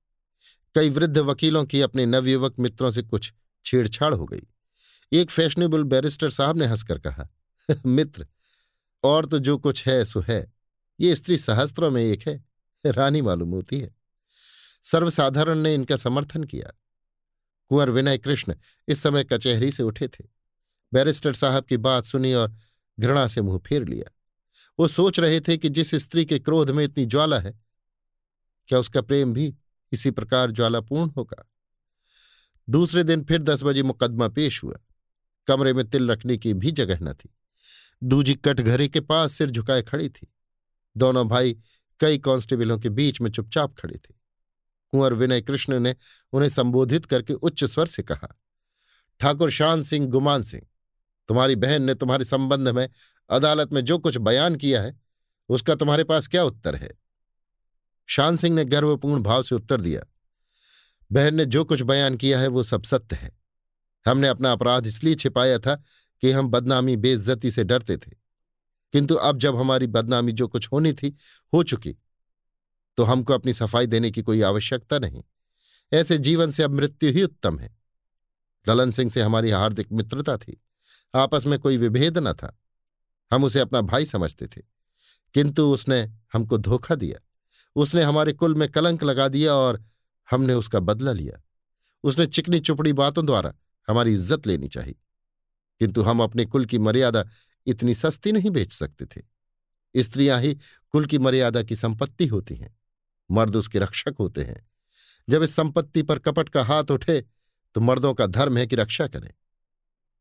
कई 0.76 0.90
वृद्ध 0.90 1.18
वकीलों 1.18 1.66
की 1.66 1.82
अपने 1.82 2.06
नवयुवक 2.06 2.60
मित्रों 2.60 2.92
से 2.92 3.02
कुछ 3.02 3.34
छेड़छाड़ 3.66 4.14
हो 4.14 4.26
गई। 4.26 4.48
एक 5.12 5.32
फैशनेबल 5.32 5.84
बैरिस्टर 5.84 6.30
साहब 6.30 6.58
ने 6.58 6.66
हंसकर 6.66 7.00
कहा, 7.00 7.28
मित्र, 7.86 8.28
और 9.04 9.26
तो 9.26 9.40
जो 9.40 9.58
कुछ 9.58 9.88
है, 9.88 10.06
सो 10.06 10.20
है। 10.22 10.54
ये 11.00 11.16
स्त्री 11.16 11.38
सहस्त्रों 11.38 11.92
में 11.92 12.04
एक 12.04 12.28
है, 12.28 12.46
रानी 12.86 13.22
मालूम 13.22 13.50
होती 13.50 13.80
है। 13.80 13.96
सर्वसाधारण 14.84 15.60
ने 15.60 15.74
इनका 15.74 15.96
समर्थन 15.96 16.44
किया। 16.44 16.80
कुंवर 17.70 17.90
विनय 17.90 18.18
कृष्ण 18.18 18.56
इस 18.88 19.00
समय 19.00 19.24
कचहरी 19.24 19.72
से 19.72 19.84
उठे 19.84 20.08
थे। 20.08 20.26
बैरिस्टर 20.94 21.34
साहब 21.34 21.64
की 21.64 21.78
बात 21.78 22.04
सुनी 22.04 22.34
और 22.34 22.56
घृणा 23.00 23.28
से 23.28 23.42
मुँह 23.42 23.58
फेर 23.58 23.88
लिया। 23.88 24.12
वो 24.80 24.88
सोच 24.88 25.20
रहे 25.20 25.40
थे 25.40 25.58
कि 25.58 25.70
जिस 25.70 25.96
स्त्री 25.96 26.26
के 26.26 26.40
क्रोध 26.40 26.70
में 26.70 26.84
इतनी 26.84 27.06
ज्वाला 27.06 27.40
है, 27.40 27.60
क्या 28.68 28.80
उसका 28.80 29.02
प्रेम 29.02 29.34
भी 29.34 29.56
इसी 29.92 30.12
प्रकार 30.12 30.52
ज्वालापूर्ण 30.52 31.12
होगा? 31.12 31.50
दूसरे 32.70 33.04
दिन 33.04 33.24
फिर 33.24 33.42
दस 33.42 33.64
बजे 33.64 33.84
मुकदमा 33.84 34.28
पेश 34.28 34.64
हुआ। 34.64 34.76
कमरे 35.48 35.74
में 35.74 35.90
तिल 35.90 36.12
रखने 36.12 36.38
की 36.38 36.54
भी 36.54 36.72
जगह 36.72 37.00
न 37.02 37.14
थी। 37.14 37.36
दूजी 38.04 38.36
कटघरे 38.36 38.88
के 38.88 39.00
पास 39.00 39.34
सिर 39.34 39.52
झुकाए 39.52 39.82
खड़ी 39.82 40.10
थी। 40.10 40.34
दोनों 40.98 41.28
भाई 41.28 41.58
कई 42.00 42.18
कांस्टेबलों 42.18 42.80
के 42.80 42.90
बीच 42.90 43.22
में 43.22 43.32
चुपचाप 43.32 43.76
खड़े 43.80 43.98
थे। 43.98 44.14
कुंवर 44.92 45.14
विनय 45.14 45.42
कृष्ण 45.42 45.80
ने 45.80 45.96
उन्हें 46.34 46.50
संबोधित 46.50 47.06
करके 47.06 47.34
उच्च 47.34 47.64
स्वर 47.64 47.88
से 47.88 48.04
कहा, 48.04 48.28
ठाकुर 49.20 49.50
शान 49.50 49.82
सिंह, 49.84 50.08
गुमान 50.08 50.44
सिंह, 50.44 50.64
तुम्हारी 51.28 51.56
बहन 51.56 51.82
ने 51.82 51.96
तुम्हारे 51.96 52.26
संबंध 52.26 52.70
में 52.70 52.90
अदालत 53.30 53.74
में 53.74 53.82
जो 53.82 53.98
कुछ 54.00 54.18
बयान 54.18 54.56
किया 54.56 54.82
है, 54.82 55.00
उसका 55.50 55.76
तुम्हारे 55.76 56.04
पास 56.04 56.28
क्या 56.28 56.44
उत्तर 56.44 56.76
है? 56.76 56.92
शान 58.08 58.38
सिंह 58.38 58.56
ने 58.56 58.66
गर्वपूर्ण 58.66 59.24
भाव 59.24 59.44
से 59.44 59.56
उत्तर 59.56 59.82
दिया 59.82 60.02
बहन 61.12 61.36
ने 61.36 61.46
जो 61.46 61.66
कुछ 61.66 61.82
बयान 61.82 62.18
किया 62.18 62.40
है 62.40 62.48
वो 62.48 62.64
सब 62.64 62.84
सत्य 62.84 63.16
है। 63.16 63.38
हमने 64.08 64.28
अपना 64.28 64.52
अपराध 64.52 64.88
इसलिए 64.88 65.16
छिपाया 65.16 65.60
था 65.60 65.84
कि 66.22 66.32
हम 66.32 66.50
बदनामी, 66.50 66.96
बेइज्जती 66.96 67.52
से 67.52 67.64
डरते 67.64 67.98
थे। 67.98 68.12
किंतु 68.92 69.16
अब 69.16 69.38
जब 69.38 69.56
हमारी 69.56 69.88
बदनामी 69.88 70.32
जो 70.32 70.48
कुछ 70.48 70.70
होनी 70.72 70.94
थी, 70.94 71.16
हो 71.54 71.64
चुकी 71.64 71.96
तो 72.98 73.04
हमको 73.04 73.34
अपनी 73.34 73.54
सफ़ाई 73.54 73.88
देने 73.88 74.12
की 74.12 74.22
कोई 74.22 74.42
आवश्यकता 74.42 75.00
नहीं। 75.00 75.24
ऐसे 75.94 76.18
जीवन 76.18 76.52
से 76.52 76.64
अब 76.64 76.72
मृत्यु 76.72 77.12
ही 77.12 77.24
उत्तम 77.24 77.60
है। 77.60 77.78
ललन 78.70 78.92
सिंह 78.92 79.12
से 79.12 79.22
हमारी 79.22 79.50
हार्दिक 79.50 79.92
मित्रता 79.92 80.38
थी। 80.38 80.62
आपस 81.16 81.46
में 81.46 81.60
कोई 81.60 81.78
विभेद 81.78 82.18
न 82.18 82.34
था। 82.34 82.60
हम 83.34 83.44
उसे 83.44 83.60
अपना 83.60 83.82
भाई 83.82 84.06
समझते 84.06 84.48
थे। 84.48 84.62
किंतु 85.34 85.74
उसने 85.74 86.14
हमको 86.34 86.58
धोखा 86.58 86.96
दिया। 86.96 87.28
उसने 87.76 88.02
हमारे 88.02 88.34
कुल 88.34 88.56
में 88.56 88.70
कलंक 88.70 89.04
लगा 89.04 89.28
दिया 89.28 89.54
और 89.54 89.84
हमने 90.32 90.54
उसका 90.54 90.80
बदला 90.80 91.12
लिया। 91.12 91.42
उसने 92.04 92.26
चिकनी 92.26 92.60
चुपड़ी 92.60 92.94
बातों 92.94 93.26
द्वारा 93.26 93.54
हमारी 93.88 94.14
इज़्ज़त 94.14 94.48
लेनी 94.48 94.68
चाहिए। 94.68 94.96
किंतु 95.80 96.02
हम 96.02 96.24
अपने 96.24 96.46
कुल 96.46 96.66
की 96.66 96.80
मर्यादा 96.80 97.26
इतनी 97.68 97.96
सस्ती 97.96 98.32
नहीं 98.32 98.52
बेच 98.52 98.74
सकते 98.74 99.06
थे। 99.06 100.02
स्त्रियाँ 100.02 100.40
ही 100.42 100.54
कुल 100.90 101.06
की 101.06 101.20
मर्यादा 101.20 101.64
की 101.64 101.76
संपत्ति 101.76 102.28
होती 102.28 102.56
हैं। 102.56 102.78
मर्द 103.32 103.56
उसके 103.56 103.80
रक्षक 103.80 104.16
होते 104.20 104.44
हैं। 104.44 104.70
जब 105.30 105.44
इस 105.44 105.56
संपत्ति 105.56 106.02
पर 106.04 106.20
कपट 106.20 106.50
का 106.50 106.64
हाथ 106.64 106.92
उठे 106.92 107.22
तो 107.76 107.82
मर्दों 107.82 108.14
का 108.14 108.26
धर्म 108.26 108.58
है 108.58 108.68
कि 108.68 108.76
रक्षा 108.76 109.08
करें। 109.08 109.32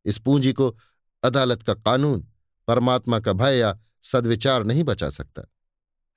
इस 0.05 0.19
पूंजी 0.19 0.53
को 0.53 0.77
अदालत 1.23 1.63
का 1.63 1.75
कानून, 1.75 2.27
परमात्मा 2.69 3.21
का 3.21 3.33
भय 3.33 3.59
या 3.59 3.79
सद्विचार 4.03 4.65
नहीं 4.65 4.85
बचा 4.85 5.11
सकता। 5.11 5.43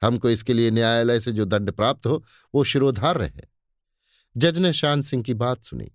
हमको 0.01 0.29
इसके 0.29 0.53
लिए 0.53 0.71
न्यायालय 0.71 1.19
से 1.19 1.31
जो 1.31 1.45
दंड 1.45 1.71
प्राप्त 1.71 2.07
हो, 2.07 2.23
वो 2.55 2.63
शिरोधार 2.63 3.17
रहे 3.17 3.56
जज 4.37 4.59
ने 4.59 4.73
शान 4.73 5.01
सिंह 5.01 5.23
की 5.23 5.33
बात 5.33 5.63
सुनी। 5.63 5.91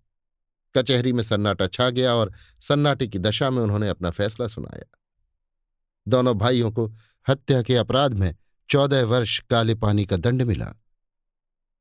कचहरी 0.77 1.13
में 1.13 1.23
सन्नाटा 1.23 1.67
छा 1.67 1.91
गया 1.91 2.15
और 2.15 2.33
सन्नाटे 2.61 3.07
की 3.07 3.19
दशा 3.19 3.51
में 3.51 3.63
उन्होंने 3.63 3.89
अपना 3.89 4.11
फैसला 4.11 4.47
सुनाया। 4.47 4.99
दोनों 6.09 6.39
भाइयों 6.39 6.73
को 6.73 6.93
हत्या 7.29 7.63
के 7.63 7.77
अपराध 7.77 8.15
में 8.15 8.35
चौदह 8.71 9.05
वर्ष 9.05 9.41
काले 9.51 9.75
पानी 9.75 10.07
का 10.07 10.17
दंड 10.17 10.43
मिला। 10.43 10.83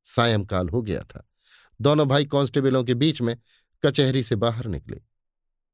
सायंकाल 0.04 0.68
हो 0.68 0.82
गया 0.82 1.00
था। 1.00 1.28
दोनों 1.80 2.08
भाई 2.08 2.26
कांस्टेबलों 2.26 2.84
के 2.84 2.94
बीच 2.94 3.20
में 3.20 3.36
कचहरी 3.84 4.22
से 4.22 4.36
बाहर 4.36 4.66
निकले। 4.66 5.02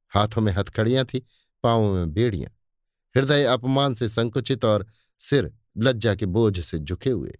हाथों 0.09 0.41
में 0.41 0.53
हथखड़ियाँ 0.53 1.05
थी, 1.05 1.25
पांवों 1.63 1.93
में 1.93 2.13
बेड़ियाँ। 2.13 2.51
हृदय 3.17 3.43
अपमान 3.43 3.93
से 3.93 4.09
संकुचित 4.09 4.65
और 4.65 4.85
सिर 5.19 5.53
लज्जा 5.77 6.15
के 6.15 6.25
बोझ 6.25 6.59
से 6.59 6.79
झुके 6.79 7.09
हुए। 7.09 7.39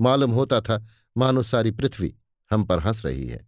मालूम 0.00 0.30
होता 0.30 0.60
था 0.60 0.86
मानो 1.16 1.42
सारी 1.42 1.70
पृथ्वी 1.70 2.16
हम 2.50 2.64
पर 2.64 2.78
हंस 2.78 3.06
रही 3.06 3.26
है। 3.26 3.46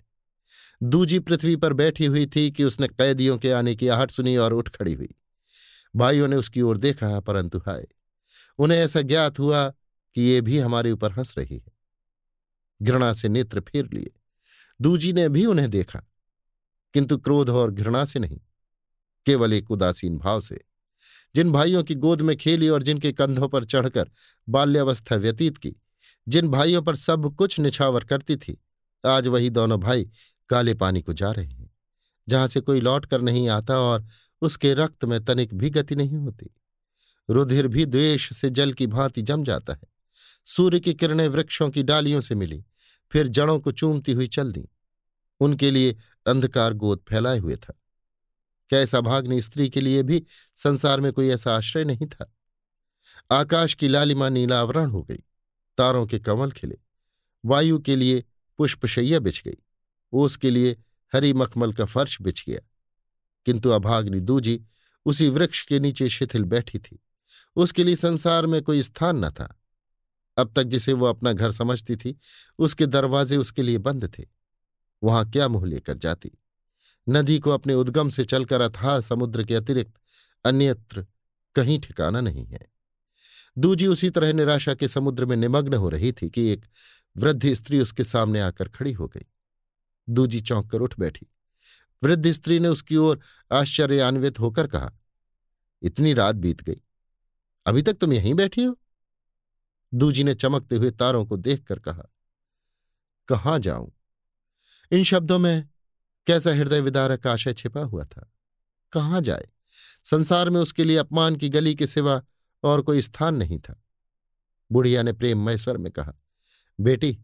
दूजी 0.82 1.18
पृथ्वी 1.18 1.56
पर 1.56 1.72
बैठी 1.72 2.06
हुई 2.06 2.26
थी 2.26 2.50
कि 2.50 2.64
उसने 2.64 2.88
कैदियों 2.88 3.38
के 3.38 3.50
आने 3.52 3.74
की 3.74 3.88
आहट 3.88 4.10
सुनी 4.10 4.36
और 4.36 4.52
उठ 4.52 4.68
खड़ी 4.68 4.94
हुई। 4.94 5.14
भाइयों 5.96 6.28
ने 6.28 6.36
उसकी 6.36 6.60
ओर 6.60 6.78
देखा, 6.78 7.20
परंतु 7.20 7.58
हाय, 7.58 7.86
उन्हें 8.58 8.78
ऐसा 8.78 9.00
ज्ञात 9.00 9.38
हुआ 9.38 9.68
कि 10.14 10.22
ये 10.22 10.40
भी 10.40 10.58
हमारे 10.58 10.90
ऊपर 10.90 11.12
हंस 11.12 11.38
रही 11.38 11.56
है। 11.56 11.72
घृणा 12.82 13.12
से 13.12 13.28
नेत्र 13.28 13.60
फेर 13.60 13.88
लिए। 13.92 14.10
दूजी 14.80 15.12
ने 15.12 15.28
भी 15.28 15.46
उन्हें 15.46 15.70
देखा, 15.70 16.00
किंतु 16.94 17.18
क्रोध 17.18 17.50
और 17.50 17.70
घृणा 17.70 18.04
से 18.04 18.18
नहीं, 18.18 18.40
केवल 19.26 19.52
एक 19.52 19.70
उदासीन 19.70 20.18
भाव 20.18 20.40
से। 20.40 20.60
जिन 21.34 21.52
भाइयों 21.52 21.82
की 21.84 21.94
गोद 21.94 22.20
में 22.20 22.36
खेली 22.36 22.68
और 22.68 22.82
जिनके 22.82 23.12
कंधों 23.12 23.48
पर 23.48 23.64
चढ़कर 23.64 24.10
बाल्यावस्था 24.48 25.16
व्यतीत 25.16 25.58
की, 25.58 25.76
जिन 26.28 26.48
भाइयों 26.48 26.82
पर 26.82 26.96
सब 26.96 27.34
कुछ 27.34 27.60
निछावर 27.60 28.04
करती 28.04 28.36
थी 28.36 28.62
आज 29.04 29.26
वही 29.26 29.50
दोनों 29.50 29.80
भाई 29.80 30.08
काले 30.48 30.74
पानी 30.74 31.02
को 31.02 31.12
जा 31.12 31.30
रहे 31.32 31.46
हैं, 31.46 31.70
जहाँ 32.28 32.48
से 32.48 32.60
कोई 32.60 32.80
लौट 32.80 33.06
कर 33.06 33.20
नहीं 33.20 33.48
आता 33.48 33.78
और 33.78 34.04
उसके 34.42 34.74
रक्त 34.74 35.04
में 35.04 35.24
तनिक 35.24 35.54
भी 35.54 35.70
गति 35.70 35.94
नहीं 35.94 36.16
होती। 36.16 36.50
रुधिर 37.28 37.66
भी 37.68 37.86
द्वेष 37.86 38.32
से 38.32 38.50
जल 38.50 38.72
की 38.72 38.86
भांति 38.86 39.22
जम 39.22 39.44
जाता 39.44 39.72
है। 39.72 39.88
सूर्य 40.46 40.80
की 40.80 40.94
किरणें 40.94 41.26
वृक्षों 41.28 41.70
की 41.70 41.82
डालियों 41.82 42.20
से 42.20 42.34
मिली, 42.34 42.64
फिर 43.12 43.28
जड़ों 43.28 43.58
को 43.60 43.72
चूमती 43.72 44.12
हुई 44.12 44.26
चल 44.26 44.52
दी। 44.52 44.68
उनके 45.40 45.70
लिए 45.70 45.96
अंधकार 46.26 46.74
गोद 46.74 47.00
फैलाए 47.08 47.38
हुए 47.38 47.56
था। 47.56 47.74
कैसा 48.70 49.00
भाग्नि 49.00 49.40
स्त्री 49.42 49.68
के 49.68 49.80
लिए 49.80 50.02
भी 50.02 50.22
संसार 50.56 51.00
में 51.00 51.12
कोई 51.12 51.28
ऐसा 51.28 51.56
आश्रय 51.56 51.84
नहीं 51.84 52.06
था। 52.06 52.32
आकाश 53.30 53.74
की 53.74 53.88
लालिमा 53.88 54.28
नीलावरण 54.28 54.90
हो 54.90 55.02
गई, 55.02 55.22
तारों 55.78 56.06
के 56.06 56.18
कमल 56.18 56.50
खिले। 56.50 56.78
वायु 57.44 57.78
के 57.78 57.96
लिए 57.96 58.22
पुष्पशैया 58.62 59.18
बिछ 59.18 59.42
गई। 59.42 59.56
ओस 60.12 60.36
के 60.36 60.50
लिए 60.50 60.72
हरी 61.14 61.32
मखमल 61.32 61.72
का 61.72 61.84
फर्श 61.84 62.22
बिछ 62.22 62.44
गया। 62.48 62.60
किंतु 63.46 63.70
अभाग्नि 63.70 64.20
दूजी 64.20 64.64
उसी 65.06 65.28
वृक्ष 65.28 65.66
के 65.66 65.80
नीचे 65.80 66.08
शिथिल 66.08 66.44
बैठी 66.44 66.78
थी। 66.78 66.98
उसके 67.56 67.84
लिए 67.84 67.96
संसार 67.96 68.46
में 68.46 68.62
कोई 68.62 68.82
स्थान 68.82 69.24
न 69.24 69.30
था। 69.30 69.60
अब 70.36 70.52
तक 70.56 70.62
जिसे 70.62 70.92
वो 70.92 71.06
अपना 71.06 71.32
घर 71.32 71.50
समझती 71.50 71.96
थी, 71.96 72.18
उसके 72.58 72.86
दरवाजे 72.86 73.36
उसके 73.36 73.62
लिए 73.62 73.78
बंद 73.78 74.18
थे। 74.18 74.24
वहाँ 75.02 75.30
क्या 75.30 75.48
मुँह 75.48 75.66
लेकर 75.66 75.98
जाती? 75.98 76.30
नदी 77.08 77.38
को 77.38 77.50
अपने 77.50 77.74
उद्गम 77.74 78.08
से 78.08 78.24
चलकर 78.24 78.60
अथाह 78.60 79.00
समुद्र 79.00 79.44
के 79.44 79.54
अतिरिक्त 79.54 79.94
अन्यत्र 80.44 81.06
कहीं 81.54 81.80
ठिकाना 81.80 82.20
नहीं 82.20 82.46
है। 82.46 82.71
दूजी 83.58 83.86
उसी 83.86 84.10
तरह 84.10 84.32
निराशा 84.32 84.74
के 84.74 84.88
समुद्र 84.88 85.24
में 85.24 85.36
निमग्न 85.36 85.74
हो 85.74 85.88
रही 85.88 86.12
थी 86.12 86.30
कि 86.30 86.46
एक 86.46 86.66
वृद्ध 87.16 87.52
स्त्री 87.52 87.80
उसके 87.80 88.04
सामने 88.04 88.40
आकर 88.40 88.68
खड़ी 88.68 88.92
हो 88.92 89.08
गई। 89.08 89.26
दूजी 90.08 90.40
चौंक 90.40 90.70
कर 90.70 90.78
उठ 90.78 90.98
बैठी। 90.98 91.26
वृद्ध 92.02 92.32
स्त्री 92.32 92.60
ने 92.60 92.68
उसकी 92.68 92.96
ओर 92.96 93.20
आश्चर्यान्वित 93.52 94.40
होकर 94.40 94.66
कहा, 94.66 94.92
इतनी 95.82 96.12
रात 96.12 96.34
बीत 96.34 96.62
गई। 96.62 96.80
अभी 97.66 97.82
तक 97.82 97.94
तुम 97.94 98.12
यहीं 98.12 98.34
बैठी 98.34 98.64
हो? 98.64 98.78
दूजी 99.94 100.24
ने 100.24 100.34
चमकते 100.34 100.76
हुए 100.76 100.90
तारों 100.90 101.26
को 101.26 101.36
देखकर 101.36 101.78
कहा, 101.78 102.02
कहाँ 103.28 103.58
जाऊँ? 103.58 103.92
इन 104.90 105.04
शब्दों 105.04 105.38
में 105.38 105.68
कैसा 106.26 106.50
हृदय 106.50 106.80
विदारक 106.80 107.26
आशय 107.26 107.54
छिपा 107.54 107.80
हुआ 107.80 108.04
था। 108.04 108.32
कहाँ 108.92 109.20
जाए? 109.20 109.48
संसार 110.04 110.50
में 110.50 110.60
उसके 110.60 110.84
लिए 110.84 110.96
अपमान 110.96 111.36
की 111.36 111.48
गली 111.48 111.74
के 111.74 111.86
सिवा 111.86 112.22
और 112.62 112.82
कोई 112.82 113.02
स्थान 113.02 113.34
नहीं 113.34 113.58
था। 113.58 113.82
बुढ़िया 114.72 115.02
ने 115.02 115.12
प्रेममय 115.12 115.58
स्वर 115.58 115.76
में 115.76 115.92
कहा, 115.92 116.12
बेटी, 116.80 117.18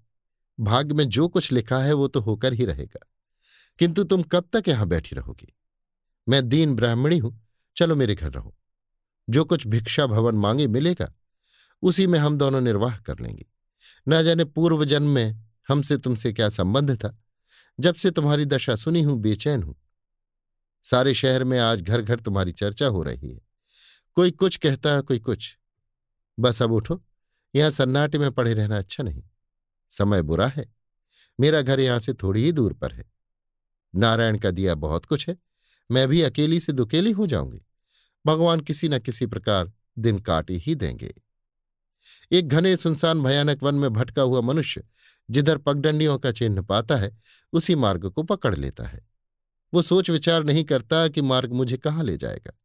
भाग्य 0.61 0.94
में 0.94 1.09
जो 1.09 1.29
कुछ 1.29 1.53
लिखा 1.53 1.79
है 1.79 1.92
वो 1.92 2.09
तो 2.09 2.20
होकर 2.20 2.53
ही 2.53 2.64
रहेगा। 2.64 3.07
किंतु 3.79 4.05
तुम 4.05 4.22
कब 4.22 4.48
तक 4.53 4.68
यहाँ 4.68 4.87
बैठी 4.87 5.16
रहोगी? 5.16 5.57
मैं 6.29 6.48
दीन 6.48 6.74
ब्राह्मणी 6.74 7.18
हूँ, 7.18 7.48
चलो 7.77 7.96
मेरे 7.96 8.14
घर 8.14 8.33
रहो। 8.33 8.57
जो 9.31 9.44
कुछ 9.44 9.66
भिक्षा 9.66 10.07
भवन 10.07 10.35
मांगे 10.35 10.66
मिलेगा, 10.66 11.14
उसी 11.83 12.07
में 12.07 12.18
हम 12.18 12.38
दोनों 12.38 12.61
निर्वाह 12.61 12.96
कर 12.96 13.18
लेंगे। 13.20 13.46
न 14.09 14.22
जाने 14.22 14.44
पूर्व 14.44 14.85
जन्म 14.85 15.09
में 15.09 15.44
हमसे 15.68 15.98
तुमसे 15.98 16.33
क्या 16.33 16.48
संबंध 16.48 16.96
था, 16.96 17.18
जब 17.81 17.94
से 17.94 18.11
तुम्हारी 18.11 18.44
दशा 18.44 18.77
सुनी 18.77 19.03
हूँ, 19.03 19.18
बेचैन 19.18 19.62
हूँ। 19.62 19.77
सारे 20.85 21.14
शहर 21.14 21.44
में 21.44 21.59
आज 21.59 21.83
घर 21.83 22.03
घर 22.03 22.20
तुम्हारी 22.20 22.53
चर्चा 22.53 22.87
हो 22.87 23.03
रही 23.03 23.33
है। 23.33 23.47
कोई 24.18 24.31
कुछ 24.31 24.57
कहता 24.57 25.00
कोई 25.00 25.18
कुछ। 25.18 25.59
बस 26.38 26.62
अब 26.62 26.72
उठो, 26.72 27.04
यहाँ 27.54 27.70
सन्नाटे 27.70 28.18
में 28.18 28.33
पड़े 28.33 28.54
रहना 28.54 28.78
अच्छा 28.78 29.02
नहीं। 29.02 29.22
समय 29.90 30.22
बुरा 30.22 30.46
है। 30.46 30.74
मेरा 31.40 31.62
घर 31.62 31.81
यहाँ 31.81 31.98
से 31.98 32.14
थोड़ी 32.14 32.44
ही 32.44 32.52
दूर 32.52 32.72
पर 32.72 32.92
है। 32.92 33.04
नारायण 33.94 34.38
का 34.38 34.50
दिया 34.50 34.74
बहुत 34.74 35.04
कुछ 35.04 35.28
है। 35.28 35.37
मैं 35.90 36.09
भी 36.09 36.22
अकेली 36.22 36.61
से 36.61 36.72
दुकेली 36.72 37.11
हो 37.11 37.26
जाऊँगी। 37.26 37.66
भगवान 38.26 38.61
किसी 38.61 38.88
न 38.88 38.98
किसी 38.98 39.26
प्रकार 39.26 39.72
दिन 39.98 40.18
काट 40.18 40.46
ही 40.50 40.74
देंगे। 40.74 41.14
एक 42.33 42.48
घने 42.48 42.76
सुनसान 42.76 43.22
भयानक 43.22 43.62
वन 43.62 43.74
में 43.74 43.92
भटका 43.92 44.22
हुआ 44.22 44.40
मनुष्य, 44.40 44.85
जिधर 45.31 45.59
पगडंडियों 45.59 46.18
का 46.18 46.33
चिन्ह 46.33 46.62
पाता 46.62 46.96
है, 46.96 47.18
उसी 47.52 47.74
मार्ग 47.74 48.11
को 48.11 48.22
पकड़ 48.22 48.57
लेता 48.57 48.85
है। 48.85 49.09
वो 49.74 49.83
सोच 49.83 50.11
विचार 50.11 50.44
नहीं 50.44 50.64
करता 50.64 51.09
कि 51.09 51.22
मार्ग 51.22 51.52
मुझे 51.52 51.76
कहाँ 51.76 52.04
ले 52.04 52.16
जाएगा। 52.16 52.59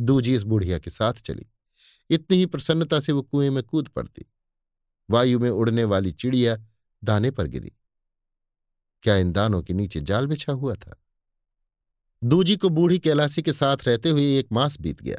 दूजी 0.00 0.34
इस 0.34 0.42
बुढ़िया 0.42 0.78
के 0.78 0.90
साथ 0.90 1.12
चली। 1.12 1.46
इतनी 2.10 2.36
ही 2.36 2.46
प्रसन्नता 2.46 3.00
से 3.00 3.12
वो 3.12 3.22
कुएँ 3.22 3.50
में 3.50 3.62
कूद 3.62 3.88
पड़ती। 3.88 4.24
वायु 5.10 5.38
में 5.38 5.50
उड़ने 5.50 5.84
वाली 5.84 6.12
चिड़िया 6.12 6.58
दाने 7.04 7.30
पर 7.30 7.46
गिरी। 7.46 7.72
क्या 9.02 9.16
इन 9.16 9.32
दानों 9.32 9.62
के 9.62 9.72
नीचे 9.72 10.00
जाल 10.00 10.26
बिछा 10.26 10.52
हुआ 10.52 10.74
था? 10.74 11.02
दूजी 12.24 12.56
को 12.56 12.68
बूढ़ी 12.68 12.98
कैलासी 12.98 13.42
के 13.42 13.52
साथ 13.52 13.76
रहते 13.86 14.10
हुए 14.10 14.38
एक 14.38 14.48
मास 14.52 14.80
बीत 14.80 15.02
गया। 15.02 15.16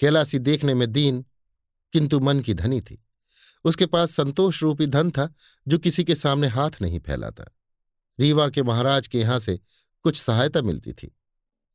कैलासी 0.00 0.38
देखने 0.38 0.74
में 0.74 0.92
दीन, 0.92 1.24
किंतु 1.92 2.20
मन 2.20 2.40
की 2.40 2.54
धनी 2.54 2.80
थी। 2.80 3.04
उसके 3.64 3.86
पास 3.86 4.10
संतोष 4.10 4.62
रूपी 4.62 4.86
धन 4.86 5.10
था, 5.10 5.34
जो 5.68 5.78
किसी 5.78 6.04
के 6.04 6.14
सामने 6.14 6.46
हाथ 6.46 6.70
नहीं 6.82 7.00
फैलाता। 7.00 7.44
रीवा 8.20 8.48
के 8.48 8.62
महाराज 8.62 9.08
के 9.08 9.20
यहाँ 9.20 9.38
से 9.38 9.60
कुछ 10.02 10.20
सहायता 10.20 10.62
मिलती 10.62 10.92
थी। 10.92 11.16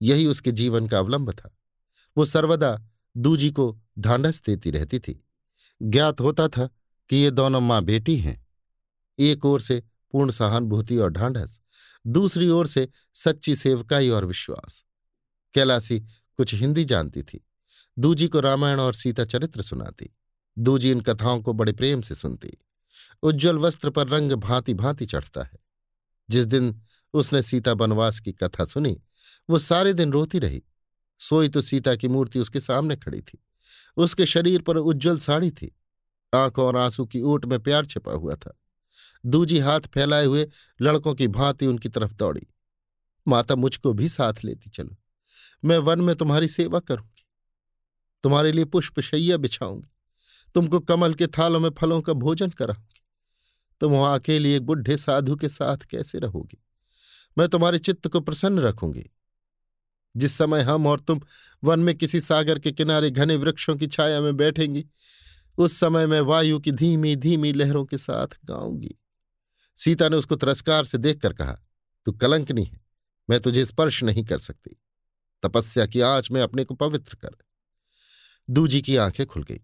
यही 0.02 0.26
उसके 0.26 0.52
जीवन 0.52 0.88
का 0.88 1.00
अवलंब 1.00 1.32
था। 1.32 1.58
वो 2.18 2.26
सर्वदा 2.26 2.84
दूजी 3.18 3.52
को 3.52 3.80
ढांढस 4.00 4.44
देती 4.46 4.72
रहती 4.72 5.00
थी। 5.00 5.28
ज्ञात 5.82 6.22
होता 6.22 6.48
था 6.48 6.70
कि 7.10 7.16
ये 7.16 7.32
दोनों 7.32 7.62
माँ 7.62 7.82
बेटी 7.82 8.18
हैं। 8.18 8.48
एक 9.20 9.46
ओर 9.46 9.62
से 9.62 9.84
पूर्ण 10.12 10.32
सहानुभूति 10.32 10.98
और 10.98 11.10
ढांढस, 11.10 11.62
दूसरी 12.08 12.50
ओर 12.50 12.68
से 12.68 12.90
सच्ची 13.14 13.56
सेवकाई 13.56 14.10
और 14.10 14.26
विश्वास। 14.26 14.86
कैलासी 15.54 16.00
कुछ 16.38 16.54
हिंदी 16.56 16.86
जानती 16.86 17.24
थी। 17.24 17.48
दूजी 18.00 18.28
को 18.28 18.40
रामायण 18.40 18.80
और 18.80 18.94
सीता 18.94 19.26
चरित्र 19.26 19.62
सुनाती। 19.62 20.10
दूजी 20.60 20.92
इन 20.92 21.02
कथाओं 21.02 21.42
को 21.42 21.54
बड़े 21.54 21.72
प्रेम 21.72 22.02
से 22.02 22.16
सुनती। 22.16 22.52
उज्ज्वल 23.24 23.58
वस्त्र 23.58 23.90
पर 23.90 24.08
रंग 24.08 24.32
भांति 24.32 24.74
भांति 24.74 25.06
चढ़ता 25.06 25.44
है। 25.44 25.60
जिस 26.30 26.46
दिन 26.46 26.82
उसने 27.14 27.42
सीता 27.42 27.74
बनवास 27.74 28.20
की 28.20 28.32
कथा 28.32 28.66
सुनी, 28.66 29.02
वो 29.50 29.60
सारे 29.60 29.94
दिन 29.94 30.12
रोती 30.12 30.40
रही। 30.40 30.64
सोई 31.22 31.50
तो 31.50 31.62
सीता 31.62 31.96
की 31.96 32.08
मूर्ति 32.08 32.40
उसके 32.40 32.60
सामने 32.60 32.96
खड़ी 32.96 33.22
थी। 33.22 33.44
उसके 33.98 34.26
शरीर 34.26 34.62
पर 34.62 34.78
उज्जवल 34.78 35.18
साड़ी 35.18 35.52
थी। 35.52 35.76
आँखों 36.34 36.66
और 36.66 36.78
आँसू 36.78 37.06
की 37.06 37.22
ओट 37.22 37.46
में 37.46 37.60
प्यार 37.60 37.86
छिपा 37.86 38.12
हुआ 38.12 38.36
था। 38.36 38.60
दूजी 39.26 39.60
हाथ 39.60 39.80
फैलाए 39.80 40.26
हुए 40.26 40.50
लड़कों 40.82 41.14
की 41.14 41.28
भांति 41.28 41.68
उनकी 41.68 41.90
तरफ़ 41.90 42.14
दौड़ी। 42.14 42.48
माता 43.28 43.56
मुझको 43.56 43.94
भी 43.94 44.10
साथ 44.10 44.34
लेती, 44.46 44.70
चलो। 44.70 44.98
मैं 45.66 45.78
वन 45.78 46.02
में 46.02 46.16
तुम्हारी 46.16 46.48
सेवा 46.48 46.80
करूँगी। 46.80 47.28
तुम्हारे 48.24 48.52
लिए 48.52 48.66
पुष्पशैया 48.66 49.38
बिछाऊँगी। 49.38 49.92
तुमको 50.56 50.80
कमल 50.80 51.14
के 51.14 51.28
थालों 51.28 51.60
में 51.60 51.70
फलों 51.70 52.02
का 52.02 52.14
भोजन 52.14 52.50
कराऊँगी। 52.50 53.02
तुम 53.80 53.92
वहाँ 53.92 54.20
अकेली 54.20 54.54
एक 54.54 54.62
बुढ़े 54.62 54.98
साधु 54.98 55.36
के 55.36 55.50
साथ 55.50 55.78
कैसे 55.78 56.20
रहोगी? 56.20 56.64
मैं 57.38 57.48
तुम्हारे 57.48 57.80
चित्त 57.80 58.08
को 58.08 58.20
प्रसन्न 58.20 58.60
रखूँगी। 58.60 59.10
जिस 60.18 60.38
समय 60.38 60.62
हम 60.62 60.88
और 60.88 61.00
तुम 61.00 61.22
वन 61.64 61.80
में 61.80 61.96
किसी 61.96 62.22
सागर 62.22 62.60
के 62.60 62.72
किनारे 62.72 63.12
घने 63.12 63.36
वृक्षों 63.36 63.76
की 63.76 63.88
छाया 63.88 64.22
में 64.22 64.38
बैठेंगी, 64.38 64.86
उस 65.58 65.74
समय 65.74 66.08
मैं 66.08 66.22
वायु 66.22 66.60
की 66.60 66.72
धीमी 66.72 67.16
धीमी 67.16 67.54
लहरों 67.54 67.86
के 67.86 67.98
साथ 67.98 68.28
गाऊँगी। 68.46 68.96
सीता 69.78 70.10
ने 70.10 70.16
उसको 70.18 70.36
तिरस्कार 70.36 70.84
से 70.84 70.98
देखकर 70.98 71.34
कहा, 71.34 71.60
तू 72.06 72.12
कलंकनी 72.12 72.64
है, 72.64 72.82
मैं 73.30 73.40
तुझे 73.40 73.66
स्पर्श 73.66 74.04
नहीं 74.04 74.24
कर 74.24 74.38
सकती। 74.38 74.82
तपस्या 75.44 75.86
की 75.86 76.02
आँच 76.02 76.32
में 76.32 76.42
अपने 76.42 76.64
को 76.64 76.76
पवित्र 76.76 77.16
कर। 77.16 77.30
दूजी 78.50 78.82
की 78.82 78.96
आँखें 78.96 79.26
खुल 79.26 79.44
गई। 79.44 79.62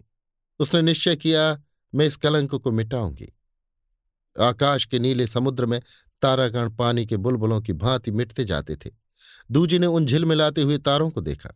उसने 0.60 0.82
निश्चय 0.82 1.16
किया, 1.16 1.64
मैं 1.96 2.06
इस 2.06 2.16
कलंक 2.16 2.56
को 2.56 2.72
मिटाऊँगी। 2.72 3.34
आकाश 4.40 4.86
के 4.86 5.00
नीले 5.00 5.28
समुद्र 5.28 5.66
में 5.66 5.82
तारागण 6.22 6.70
पानी 6.70 7.06
के 7.06 7.18
बुलबुलों 7.18 7.62
की 7.62 7.74
भांति 7.74 8.12
मिटते 8.12 8.46
जाते 8.46 8.76
थे। 8.76 9.07
दूजी 9.52 9.80
ने 9.80 9.88
उन 9.88 10.06
झिलमिलाते 10.06 10.62
हुए 10.62 10.78
तारों 10.78 11.10
को 11.10 11.22
देखा। 11.22 11.50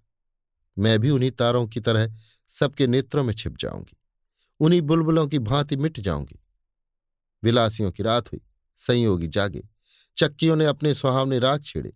मैं 0.77 0.99
भी 0.99 1.09
उन्हीं 1.09 1.31
तारों 1.31 1.67
की 1.67 1.79
तरह 1.79 2.15
सबके 2.47 2.87
नेत्रों 2.87 3.23
में 3.23 3.33
छिप 3.33 3.57
जाऊँगी। 3.57 3.97
उन्हीं 4.59 4.81
बुलबुलों 4.81 5.27
की 5.27 5.39
भांति 5.39 5.75
मिट 5.75 5.99
जाऊँगी। 5.99 6.39
विलासियों 7.43 7.91
की 7.91 8.03
रात 8.03 8.31
हुई। 8.31 8.41
संयोगी 8.75 9.27
जागे। 9.27 9.69
चक्कियों 10.17 10.55
ने 10.55 10.65
अपने 10.65 10.93
सुहावने 10.93 11.39
राग 11.39 11.63
छेड़े। 11.63 11.93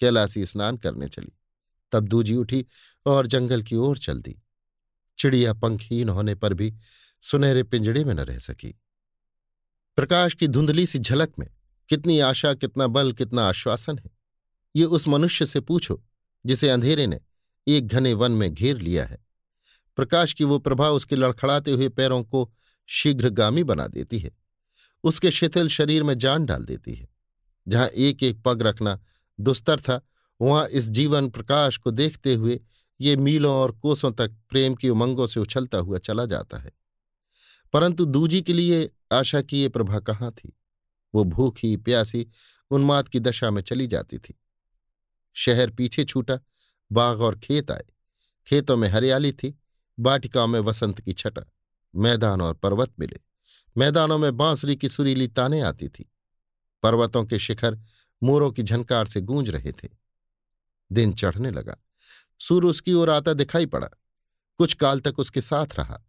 कैलासी 0.00 0.46
स्नान 0.46 0.76
करने 0.76 1.08
चली। 1.08 1.32
तब 1.92 2.08
दूजी 2.08 2.36
उठी 2.36 2.66
और 3.06 3.26
जंगल 3.26 3.62
की 3.62 3.76
ओर 3.76 3.98
चल 3.98 4.18
दी। 4.18 4.42
चिड़िया 5.18 5.52
पंखहीन 5.52 6.08
होने 6.08 6.34
पर 6.34 6.54
भी 6.54 6.74
सुनहरे 7.22 7.62
पिंजड़े 7.62 8.04
में 8.04 8.14
न 8.14 8.20
रह 8.20 8.38
सकी। 8.38 8.80
प्रकाश 9.96 10.34
की 10.34 10.48
धुंधली 10.48 10.86
सी 10.86 10.98
झलक 10.98 11.32
में 11.38 11.50
कितनी 11.88 12.20
आशा, 12.20 12.54
कितना 12.54 12.86
बल, 12.86 13.12
कितना 13.12 13.48
आश्वासन 13.48 13.98
है। 13.98 14.21
ये 14.76 14.84
उस 14.84 15.08
मनुष्य 15.08 15.46
से 15.46 15.60
पूछो, 15.60 16.04
जिसे 16.46 16.68
अंधेरे 16.68 17.06
ने 17.06 17.20
एक 17.68 17.86
घने 17.86 18.14
वन 18.14 18.32
में 18.32 18.54
घेर 18.54 18.78
लिया 18.78 19.04
है। 19.04 19.26
प्रकाश 19.96 20.32
की 20.32 20.44
वो 20.44 20.58
प्रभा 20.58 20.88
उसके 20.88 21.16
लड़खड़ाते 21.16 21.70
हुए 21.70 21.88
पैरों 21.88 22.22
को 22.22 22.52
शीघ्रगामी 22.86 23.64
बना 23.64 23.86
देती 23.86 24.18
है। 24.18 24.30
उसके 25.04 25.30
शिथिल 25.30 25.68
शरीर 25.68 26.02
में 26.02 26.18
जान 26.18 26.46
डाल 26.46 26.64
देती 26.64 26.94
है। 26.94 27.08
जहाँ 27.68 27.88
एक 27.88 28.22
एक 28.22 28.42
पग 28.42 28.62
रखना 28.62 29.00
दुस्तर 29.40 29.80
था, 29.80 30.06
वहाँ 30.40 30.68
इस 30.68 30.90
जीवन 30.90 31.28
प्रकाश 31.28 31.76
को 31.76 31.90
देखते 31.90 32.34
हुए 32.34 32.60
ये 33.00 33.16
मीलों 33.16 33.54
और 33.54 33.72
कोसों 33.72 34.12
तक 34.12 34.36
प्रेम 34.50 34.74
की 34.74 34.88
उमंगों 34.88 35.26
से 35.26 35.40
उछलता 35.40 35.78
हुआ 35.78 35.98
चला 35.98 36.26
जाता 36.26 36.58
है। 36.58 36.70
परंतु 37.72 38.04
दूजी 38.04 38.42
के 38.42 38.52
लिए 38.52 38.90
आशा 39.12 39.42
की 39.42 39.60
ये 39.60 39.68
प्रभा 39.68 40.00
कहाँ 40.00 40.32
थी? 40.32 40.58
वो 41.14 41.24
भूखी, 41.24 41.76
प्यासी, 41.76 42.26
उन्माद 42.70 43.08
की 43.08 43.20
दशा 43.20 43.50
में 43.50 43.62
चली 43.62 43.86
जाती 43.86 44.18
थी। 44.18 44.41
शहर 45.32 45.70
पीछे 45.70 46.04
छूटा, 46.04 46.38
बाग 46.92 47.20
और 47.20 47.38
खेत 47.38 47.70
आए। 47.70 47.84
खेतों 48.46 48.76
में 48.76 48.88
हरियाली 48.88 49.32
थी, 49.32 49.60
बाटिकाओं 50.00 50.46
में 50.46 50.60
वसंत 50.60 51.00
की 51.00 51.12
छटा। 51.12 51.42
मैदान 51.96 52.40
और 52.40 52.54
पर्वत 52.54 52.92
मिले। 52.98 53.20
मैदानों 53.76 54.18
में 54.18 54.36
बांसुरी 54.36 54.76
की 54.76 54.88
सुरीली 54.88 55.28
ताने 55.28 55.60
आती 55.60 55.88
थी। 55.88 56.12
पर्वतों 56.82 57.24
के 57.24 57.38
शिखर 57.38 57.78
मोरों 58.22 58.52
की 58.52 58.62
झनकार 58.62 59.06
से 59.06 59.20
गूंज 59.20 59.50
रहे 59.50 59.72
थे। 59.72 59.88
दिन 60.92 61.12
चढ़ने 61.12 61.50
लगा। 61.50 61.76
सूर्य 62.40 62.68
उसकी 62.68 62.92
ओर 62.92 63.10
आता 63.10 63.32
दिखाई 63.32 63.66
पड़ा। 63.66 63.88
कुछ 64.58 64.74
काल 64.74 65.00
तक 65.00 65.18
उसके 65.18 65.40
साथ 65.40 65.66
रहा। 65.78 66.02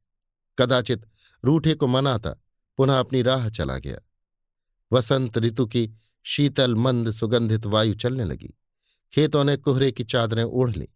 कदाचित 0.59 1.05
रूठे 1.45 1.73
को 1.73 1.87
मनाता 1.87 2.29
पुनः 2.77 2.99
अपनी 2.99 3.21
राह 3.21 3.49
चला 3.49 3.77
गया। 3.77 3.99
वसंत 4.91 5.37
ऋतु 5.37 5.65
की 5.65 5.93
शीतल 6.23 6.75
मंद 6.75 7.11
सुगंधित 7.11 7.65
वायु 7.65 7.93
चलने 7.93 8.25
लगी। 8.25 8.53
खेतों 9.13 9.43
ने 9.43 9.57
कोहरे 9.57 9.91
की 9.91 10.03
चादरें 10.03 10.43
ओढ़ 10.43 10.71
ली। 10.71 10.87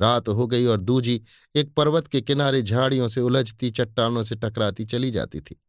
रात 0.00 0.28
हो 0.28 0.46
गई 0.46 0.64
और 0.64 0.80
दूजी 0.80 1.22
एक 1.54 1.74
पर्वत 1.74 2.06
के 2.06 2.20
किनारे 2.20 2.62
झाड़ियों 2.62 3.08
से 3.08 3.20
उलझती, 3.20 3.70
चट्टानों 3.70 4.22
से 4.22 4.34
टकराती 4.34 4.84
चली 4.84 5.10
जाती 5.10 5.40
थी। 5.40 5.62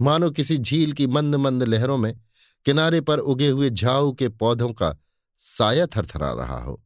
मानो 0.00 0.30
किसी 0.30 0.58
झील 0.58 0.92
की 0.92 1.06
मंद 1.06 1.34
मंद 1.34 1.62
लहरों 1.62 1.96
में 1.96 2.20
किनारे 2.64 3.00
पर 3.00 3.18
उगे 3.18 3.48
हुए 3.48 3.70
झाऊ 3.70 4.12
के 4.12 4.28
पौधों 4.28 4.72
का 4.72 4.96
साया 5.38 5.86
थरथरा 5.86 6.32
रहा 6.32 6.58
हो। 6.58 6.84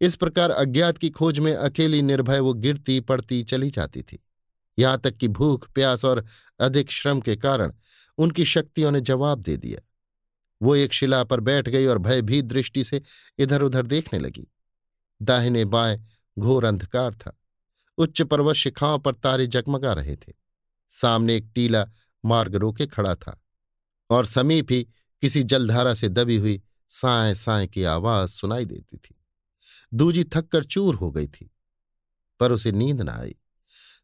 इस 0.00 0.14
प्रकार 0.14 0.50
अज्ञात 0.50 0.98
की 0.98 1.10
खोज 1.10 1.38
में 1.38 1.54
अकेली 1.54 2.02
निर्भय 2.02 2.40
वो 2.40 2.54
गिरती, 2.54 3.00
पड़ती, 3.00 3.42
चली 3.42 3.70
जाती 3.70 4.02
थी। 4.02 4.24
यहाँ 4.78 4.98
तक 4.98 5.16
कि 5.16 5.28
भूख, 5.28 5.72
प्यास 5.72 6.04
और 6.04 6.24
अधिक 6.60 6.90
श्रम 6.90 7.20
के 7.20 7.36
कारण 7.36 7.72
उनकी 8.18 8.44
शक्तियों 8.44 8.90
ने 8.90 9.00
जवाब 9.00 9.40
दे 9.40 9.56
दिया। 9.56 9.88
वो 10.62 10.74
एक 10.76 10.92
शिला 10.92 11.22
पर 11.24 11.40
बैठ 11.40 11.68
गई 11.68 11.86
और 11.86 11.98
भयभीत 11.98 12.44
दृष्टि 12.44 12.84
से 12.84 13.02
इधर 13.38 13.62
उधर 13.62 13.86
देखने 13.86 14.18
लगी। 14.18 14.46
दाहिने 15.22 15.64
बाएँ 15.64 16.04
घोर 16.38 16.64
अंधकार 16.64 17.14
था। 17.14 17.38
उच्च 17.98 18.22
पर्वत 18.22 18.56
शिखाओं 18.56 18.98
पर 18.98 19.14
तारे 19.14 19.46
जगमगा 19.46 19.92
रहे 19.92 20.16
थे। 20.16 20.32
सामने 20.90 21.36
एक 21.36 21.50
टीला 21.54 21.86
मार्ग 22.24 22.54
रोके 22.54 22.86
खड़ा 22.86 23.14
था 23.14 23.40
और 24.10 24.26
समीप 24.26 24.66
ही 24.70 24.86
किसी 25.22 25.42
जलधारा 25.42 25.94
से 25.94 26.08
दबी 26.08 26.36
हुई 26.36 26.62
साय 26.88 27.34
साए 27.34 27.66
की 27.66 27.84
आवाज़ 27.84 28.30
सुनाई 28.30 28.64
देती 28.64 28.96
थी। 28.96 29.14
दूजी 29.94 30.24
थककर 30.24 30.64
चूर 30.64 30.94
हो 30.94 31.10
गई 31.10 31.26
थी, 31.26 31.50
पर 32.40 32.52
उसे 32.52 32.72
नींद 32.72 33.02
न 33.02 33.08
आई। 33.08 33.34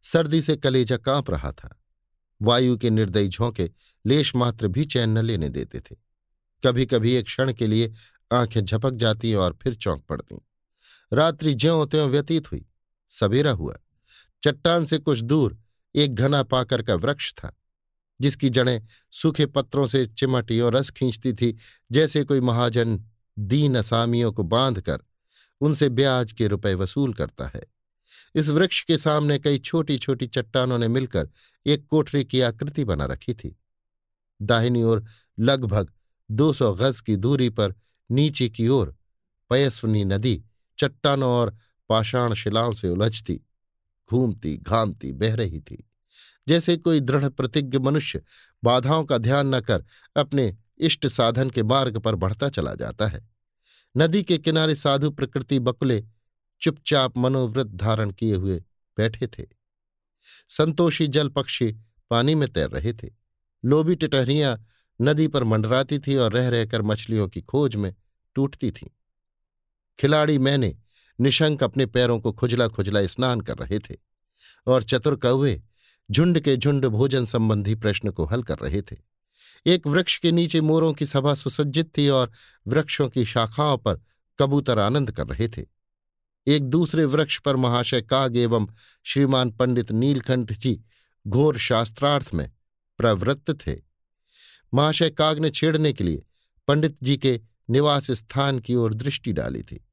सर्दी 0.03 0.43
से 0.43 0.57
कलेजा 0.57 0.97
काँप 0.97 1.31
रहा 1.31 1.53
था। 1.53 1.83
वायु 2.43 2.77
के 2.79 2.91
निर्दयी 2.91 3.29
झोंके 3.29 3.71
लेश 4.07 4.35
मात्र 4.37 4.69
भी 4.69 4.85
चैन 4.85 5.09
न 5.09 5.25
लेने 5.25 5.49
देते 5.49 5.81
थे। 5.81 6.08
कभी 6.65 6.87
कभी 6.87 7.13
एक 7.13 7.25
क्षण 7.25 7.53
के 7.53 7.67
लिए 7.67 7.93
आँखें 8.33 8.65
झपक 8.65 8.93
जाती 8.93 9.35
और 9.35 9.59
फिर 9.63 9.75
चौंक 9.75 10.03
पड़ती। 10.03 10.39
रात्रि 11.13 11.55
ज्यों 11.55 11.87
त्यों 11.87 12.09
व्यतीत 12.09 12.53
हुई। 12.53 12.67
सवेरा 13.11 13.51
हुआ। 13.51 13.77
चट्टान 14.45 14.85
से 14.85 14.99
कुछ 14.99 15.21
दूर 15.21 15.59
एक 15.95 16.15
घना 16.15 16.43
पाकर 16.43 16.83
का 16.83 16.95
वृक्ष 16.95 17.33
था, 17.35 17.57
जिसकी 18.21 18.51
जड़ें 18.51 18.87
सूखे 19.13 19.47
पत्रों 19.47 19.87
से 19.87 20.07
चिमटी 20.07 20.61
और 20.61 20.75
रस 20.77 20.91
खींचती 20.91 21.33
थी, 21.33 21.57
जैसे 21.93 22.25
कोई 22.25 22.41
महाजन 22.41 23.05
दीन 23.39 23.75
असामियों 23.75 24.33
को 24.33 24.43
बांधकर 24.43 24.99
उनसे 25.61 25.89
ब्याज 25.89 26.33
के 26.33 26.47
रुपए 26.47 26.75
वसूल 26.75 27.15
करता 27.15 27.47
है। 27.47 27.63
इस 28.35 28.49
वृक्ष 28.49 28.85
के 28.85 28.99
सामने 28.99 29.39
कई 29.39 29.59
छोटी 29.59 29.99
छोटी 29.99 30.27
चट्टानों 30.27 30.79
ने 30.79 30.89
मिलकर 30.89 31.29
एक 31.67 31.87
कोठरी 31.87 32.25
की 32.25 32.41
आकृति 32.41 32.85
बना 32.85 33.05
रखी 33.05 33.35
थी। 33.35 33.59
दाहिनी 34.43 34.83
ओर 34.83 35.05
लगभग 35.41 35.93
दो 36.31 36.53
सौ 36.53 36.75
गज 36.75 37.01
की 37.01 37.17
दूरी 37.17 37.51
पर 37.51 37.75
नीचे 38.11 38.49
की 38.49 38.69
ओर 38.69 38.97
पयस्वनी 39.51 40.05
नदी 40.05 40.45
चट्टानों 40.79 41.31
और 41.31 41.57
पाषाण 41.89 42.35
शिलाओं 42.35 42.73
से 42.73 42.89
उलझती, 42.89 43.41
घूमती, 44.11 44.57
घामती, 44.57 45.13
बह 45.13 45.35
रही 45.35 45.61
थी। 45.61 45.91
जैसे 46.49 46.77
कोई 46.77 47.01
दृढ़ 47.01 47.29
प्रतिज्ञ 47.29 47.79
मनुष्य 47.79 48.23
बाधाओं 48.65 49.05
का 49.05 49.19
ध्यान 49.19 49.55
न 49.55 49.61
कर 49.61 49.85
अपने 50.17 50.57
इष्ट 50.79 51.07
साधन 51.07 51.51
के 51.51 51.63
मार्ग 51.63 51.99
पर 51.99 52.15
बढ़ता 52.15 52.49
चला 52.49 52.75
जाता 52.75 53.07
है। 53.07 53.29
नदी 53.97 54.23
के 54.23 54.39
किनारे 54.39 54.75
साधु 54.75 55.11
प्रकृति 55.11 55.59
बकुले 55.59 56.05
चुपचाप 56.61 57.19
मनोवृत 57.19 57.67
धारण 57.67 58.11
किए 58.11 58.35
हुए 58.35 58.65
बैठे 58.97 59.27
थे। 59.27 59.47
संतोषी 60.49 61.07
जल 61.07 61.29
पक्षी 61.29 61.77
पानी 62.11 62.35
में 62.35 62.49
तैर 62.49 62.71
रहे 62.71 62.93
थे। 62.93 63.11
लोभी 63.65 63.95
टिटहरियाँ 63.95 64.65
नदी 65.01 65.29
पर 65.29 65.45
मंडराती 65.45 65.99
थी 65.99 66.17
और 66.17 66.33
रह 66.33 66.49
रहकर 66.49 66.83
मछलियों 66.83 67.29
की 67.29 67.41
खोज 67.41 67.77
में 67.77 67.95
टूटती 68.35 68.71
थी। 68.71 68.97
खिलाड़ी 69.99 70.39
मैंने 70.39 70.77
निशंक 71.21 71.63
अपने 71.63 71.87
पैरों 71.87 72.21
को 72.21 72.33
खुजला 72.33 72.69
खुजला 72.69 73.07
स्नान 73.07 73.41
कर 73.41 73.57
रहे 73.57 73.79
थे 73.79 73.97
और 74.67 74.83
चतुर 74.83 75.17
कौवे 75.17 75.63
झुंड 76.11 76.41
के 76.41 76.57
झुंड 76.57 76.87
भोजन 76.87 77.25
संबंधी 77.25 77.75
प्रश्न 77.75 78.11
को 78.11 78.25
हल 78.25 78.43
कर 78.43 78.59
रहे 78.59 78.83
थे। 78.83 78.97
एक 79.67 79.87
वृक्ष 79.87 80.19
के 80.19 80.33
नीचे 80.33 80.61
मोरों 80.61 80.93
की 80.93 81.07
सभा 81.07 81.35
सुसज्जित 81.35 81.99
थी 81.99 82.09
और 82.09 82.31
वृक्षों 82.67 83.09
की 83.09 83.25
शाखाओं 83.25 83.79
पर 83.79 84.01
कबूतर 84.39 84.79
आनंद 84.79 85.11
कर 85.11 85.27
रहे 85.27 85.49
थे। 85.49 85.65
एक 86.47 86.63
दूसरे 86.63 87.05
वृक्ष 87.05 87.39
पर 87.39 87.57
महाशय 87.57 88.01
काग 88.03 88.37
एवं 88.37 88.69
श्रीमान 89.05 89.51
पंडित 89.51 89.93
नीलकंठ 89.93 90.53
जी 90.53 90.81
घोर 91.27 91.59
शास्त्रार्थ 91.59 92.35
में 92.35 92.51
प्रवृत्त 92.99 93.67
थे। 93.67 93.88
महाशय 94.75 95.11
काग 95.11 95.39
ने 95.39 95.51
छेड़ने 95.51 95.93
के 95.93 96.05
लिए 96.05 96.25
पंडित 96.69 96.97
जी 97.03 97.17
के 97.17 97.41
निवास 97.71 98.11
स्थान 98.11 98.59
की 98.59 98.75
ओर 98.75 98.95
दृष्टि 98.95 99.33
डाली 99.33 99.63
थी। 99.63 99.85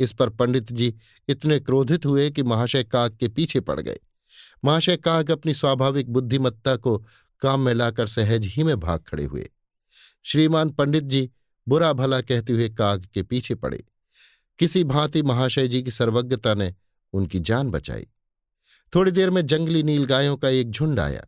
इस 0.00 0.12
पर 0.12 0.30
पंडित 0.30 0.72
जी 0.72 0.94
इतने 1.28 1.60
क्रोधित 1.60 2.06
हुए 2.06 2.30
कि 2.30 2.42
महाशय 2.42 2.84
काग 2.84 3.16
के 3.16 3.28
पीछे 3.28 3.60
पड़ 3.60 3.80
गए। 3.80 3.98
महाशय 4.64 4.96
काग 4.96 5.30
अपनी 5.30 5.54
स्वाभाविक 5.54 6.10
बुद्धिमत्ता 6.10 6.76
को 6.76 7.06
काम 7.40 7.60
में 7.60 7.74
लाकर 7.74 8.06
सहज 8.06 8.46
ही 8.46 8.62
में 8.62 8.80
भाग 8.80 9.00
खड़े 9.00 9.24
हुए। 9.24 9.50
श्रीमान 10.22 10.70
पंडित 10.70 11.04
जी 11.04 11.30
बुरा 11.68 11.92
भला 11.92 12.20
कहते 12.20 12.52
हुए 12.52 12.68
काग 12.68 13.06
के 13.14 13.22
पीछे 13.22 13.54
पड़े। 13.54 13.84
किसी 14.58 14.84
भांति 14.84 15.22
महाशय 15.22 15.68
जी 15.68 15.82
की 15.82 15.90
सर्वज्ञता 15.90 16.54
ने 16.54 16.74
उनकी 17.12 17.40
जान 17.40 17.70
बचाई। 17.70 18.06
थोड़ी 18.94 19.10
देर 19.10 19.30
में 19.30 19.46
जंगली 19.46 19.82
नीलगायों 19.82 20.36
का 20.36 20.48
एक 20.48 20.70
झुंड 20.70 21.00
आया। 21.00 21.26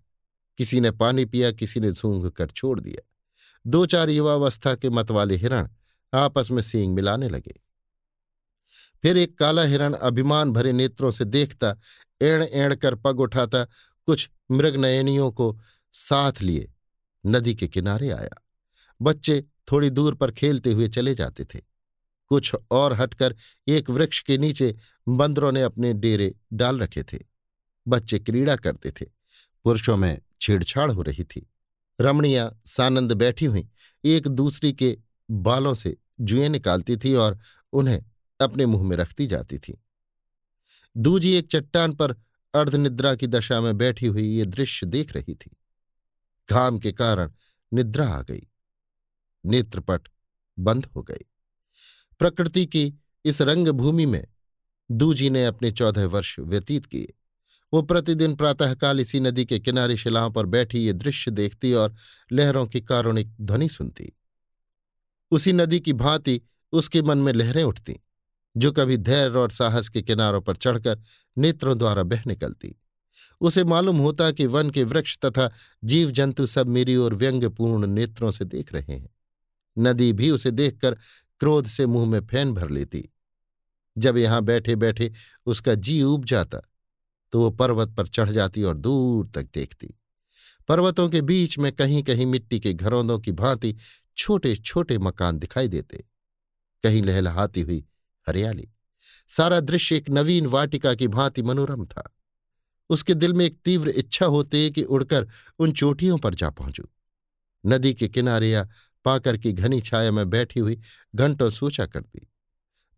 किसी 0.58 0.80
ने 0.80 0.90
पानी 0.90 1.24
पिया, 1.24 1.52
किसी 1.52 1.80
ने 1.80 1.92
झूंघ 1.92 2.30
कर 2.30 2.46
छोड़ 2.46 2.80
दिया। 2.80 3.10
दो 3.66 3.86
चार 3.86 4.10
युवावस्था 4.10 4.74
के 4.74 4.90
मतवाले 4.90 5.36
हिरण 5.36 5.68
आपस 6.14 6.50
में 6.50 6.62
सींग 6.62 6.94
मिलाने 6.94 7.28
लगे। 7.28 7.60
फिर 9.02 9.16
एक 9.16 9.38
काला 9.38 9.62
हिरण 9.62 9.92
अभिमान 9.92 10.50
भरे 10.50 10.72
नेत्रों 10.72 11.10
से 11.10 11.24
देखता 11.24 11.76
एड़ 12.22 12.42
एड़ 12.42 12.74
कर 12.74 12.94
पग 12.94 13.20
उठाता, 13.20 13.64
कुछ 14.06 14.30
मृगनयनियों 14.50 15.32
को 15.32 15.58
साथ 15.92 16.32
लिए, 16.42 16.72
नदी 17.26 17.54
के 17.54 17.68
किनारे 17.68 18.10
आया। 18.10 18.46
बच्चे 19.02 19.44
थोड़ी 19.72 19.90
दूर 19.90 20.14
पर 20.14 20.32
खेलते 20.32 20.72
हुए 20.72 20.88
चले 20.88 21.14
जाते 21.14 21.44
थे। 21.44 21.60
कुछ 22.26 22.56
और 22.70 22.92
हटकर 22.92 23.36
एक 23.68 23.90
वृक्ष 23.90 24.22
के 24.22 24.38
नीचे 24.38 24.76
बंदरों 25.08 25.52
ने 25.52 25.62
अपने 25.62 25.92
डेरे 25.92 26.34
डाल 26.52 26.78
रखे 26.78 27.02
थे। 27.02 27.18
बच्चे 27.88 28.18
क्रीड़ा 28.18 28.56
करते 28.56 28.90
थे। 28.90 29.04
पुरुषों 29.64 29.96
में 29.96 30.20
छेड़छाड़ 30.40 30.90
हो 30.90 31.02
रही 31.02 31.24
थी। 31.24 31.50
रमणियाँ 32.00 32.60
सानंद 32.66 33.12
बैठी 33.12 33.44
हुई, 33.44 33.68
एक 34.04 34.28
दूसरी 34.28 34.72
के 34.72 34.98
बालों 35.30 35.74
से 35.74 35.96
जुएँ 36.20 36.48
निकालती 36.48 36.96
थी 36.96 37.14
और 37.14 37.38
उन्हें 37.72 38.04
अपने 38.40 38.66
मुँह 38.66 38.82
में 38.82 38.96
रखती 38.96 39.26
जाती 39.26 39.58
थी। 39.58 39.84
दूजी 40.96 41.32
एक 41.32 41.46
चट्टान 41.46 41.92
पर 41.92 42.12
अर्धनिद्रा 42.54 43.14
की 43.14 43.26
दशा 43.26 43.60
में 43.60 43.76
बैठी 43.78 44.06
हुई 44.06 44.26
ये 44.28 44.44
दृश्य 44.44 44.86
देख 44.86 45.12
रही 45.12 45.34
थी। 45.34 45.56
घाम 46.50 46.78
के 46.78 46.92
कारण 46.92 47.30
निद्रा 47.72 48.08
आ 48.08 48.22
गई। 48.22 48.48
नेत्रपट 49.46 50.08
बंद 50.58 50.84
हो 50.84 51.02
गई 51.02 51.24
प्रकृति 52.18 52.66
की 52.66 52.94
इस 53.24 53.40
रंगभूमि 53.42 54.06
में 54.06 54.26
दूजी 54.90 55.30
ने 55.30 55.44
अपने 55.44 55.70
चौदह 55.72 56.06
वर्ष 56.06 56.38
व्यतीत 56.38 56.86
किए। 56.86 57.12
वो 57.72 57.82
प्रतिदिन 57.82 58.34
प्रातःकाल 58.34 59.00
इसी 59.00 59.20
नदी 59.20 59.44
के 59.44 59.58
किनारे 59.58 59.96
शिलाओं 59.96 60.30
पर 60.30 60.46
बैठी 60.46 60.78
ये 60.78 60.92
दृश्य 60.92 61.30
देखती 61.30 61.72
और 61.72 61.94
लहरों 62.32 62.66
की 62.66 62.80
कारुणिक 62.80 63.34
ध्वनि 63.40 63.68
सुनती। 63.68 64.12
उसी 65.30 65.52
नदी 65.52 65.80
की 65.80 65.92
भांति 65.92 66.40
उसके 66.72 67.02
मन 67.02 67.18
में 67.18 67.32
लहरें 67.32 67.64
उठती, 67.64 68.00
जो 68.56 68.72
कभी 68.72 68.96
धैर्य 68.96 69.38
और 69.38 69.50
साहस 69.50 69.88
के 69.88 70.02
किनारों 70.02 70.40
पर 70.40 70.56
चढ़कर 70.56 71.02
नेत्रों 71.38 71.78
द्वारा 71.78 72.02
बह 72.02 72.22
निकलती। 72.26 72.80
उसे 73.40 73.64
मालूम 73.64 73.96
होता 73.96 74.30
कि 74.30 74.46
वन 74.46 74.70
के 74.70 74.84
वृक्ष 74.84 75.18
तथा 75.18 75.50
जीव 75.84 76.10
जंतु 76.10 76.46
सब 76.46 76.66
मेरी 76.66 76.96
ओर 76.96 77.14
व्यंग्यपूर्ण 77.14 77.86
नेत्रों 77.86 78.30
से 78.32 78.44
देख 78.44 78.72
रहे 78.72 78.92
हैं। 78.92 79.14
नदी 79.78 80.12
भी 80.12 80.30
उसे 80.30 80.50
देखकर 80.50 80.94
क्रोध 81.40 81.66
से 81.66 81.86
मुँह 81.86 82.10
में 82.10 82.26
फ़ैन 82.26 82.54
भर 82.54 82.70
लेती। 82.70 83.08
जब 83.98 84.16
यहाँ 84.16 84.42
बैठे 84.42 84.76
बैठे 84.76 85.12
उसका 85.46 85.74
जी 85.74 86.02
उब 86.02 86.24
जाता 86.24 86.60
तो 87.34 87.40
वो 87.40 87.50
पर्वत 87.50 87.88
पर 87.88 88.06
चढ़ 88.06 88.30
जाती 88.30 88.62
और 88.62 88.76
दूर 88.76 89.26
तक 89.26 89.42
देखती। 89.54 89.94
पर्वतों 90.68 91.08
के 91.08 91.20
बीच 91.20 91.58
में 91.58 91.72
कहीं 91.72 92.02
कहीं 92.02 92.26
मिट्टी 92.26 92.60
के 92.60 92.74
घरौंदों 92.74 93.18
की 93.18 93.32
भांति 93.32 93.76
छोटे 94.16 94.56
छोटे 94.56 94.98
मकान 94.98 95.38
दिखाई 95.38 95.68
देते। 95.68 96.04
कहीं 96.82 97.02
लहलहाती 97.02 97.60
हुई 97.60 97.86
हरियाली। 98.28 98.68
सारा 99.28 99.60
दृश्य 99.60 99.96
एक 99.96 100.10
नवीन 100.10 100.46
वाटिका 100.46 100.94
की 100.94 101.08
भांति 101.08 101.42
मनोरम 101.42 101.86
था। 101.86 102.16
उसके 102.90 103.14
दिल 103.14 103.32
में 103.32 103.44
एक 103.44 103.58
तीव्र 103.64 103.88
इच्छा 103.88 104.26
होती 104.26 104.70
कि 104.70 104.82
उड़कर 104.82 105.28
उन 105.58 105.72
चोटियों 105.72 106.18
पर 106.18 106.34
जा 106.34 106.50
पहुंचू। 106.50 106.84
नदी 107.66 107.94
के 107.94 108.08
किनारे 108.08 108.50
या 108.50 108.68
पाकर 109.04 109.36
की 109.36 109.52
घनी 109.52 109.80
छाया 109.80 110.10
में 110.10 110.30
बैठी 110.30 110.60
हुई 110.60 110.80
घंटों 111.14 111.50
सोचा 111.50 111.86
करती। 111.86 112.30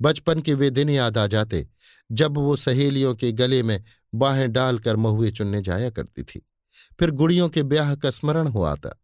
बचपन 0.00 0.40
के 0.40 0.54
वे 0.54 0.70
दिन 0.70 0.90
याद 0.90 1.18
आ 1.18 1.26
जाते, 1.26 1.68
जब 2.12 2.38
वो 2.38 2.56
सहेलियों 2.56 3.14
के 3.14 3.32
गले 3.32 3.62
में 3.62 3.82
बाहें 4.14 4.52
डालकर 4.52 4.96
महुए 4.96 5.30
चुनने 5.30 5.62
जाया 5.62 5.90
करती 5.90 6.22
थी। 6.22 6.46
फिर 7.00 7.10
गुड़ियों 7.10 7.48
के 7.48 7.62
ब्याह 7.62 7.94
का 7.94 8.10
स्मरण 8.10 8.46
हो 8.46 8.62
आता 8.62 9.02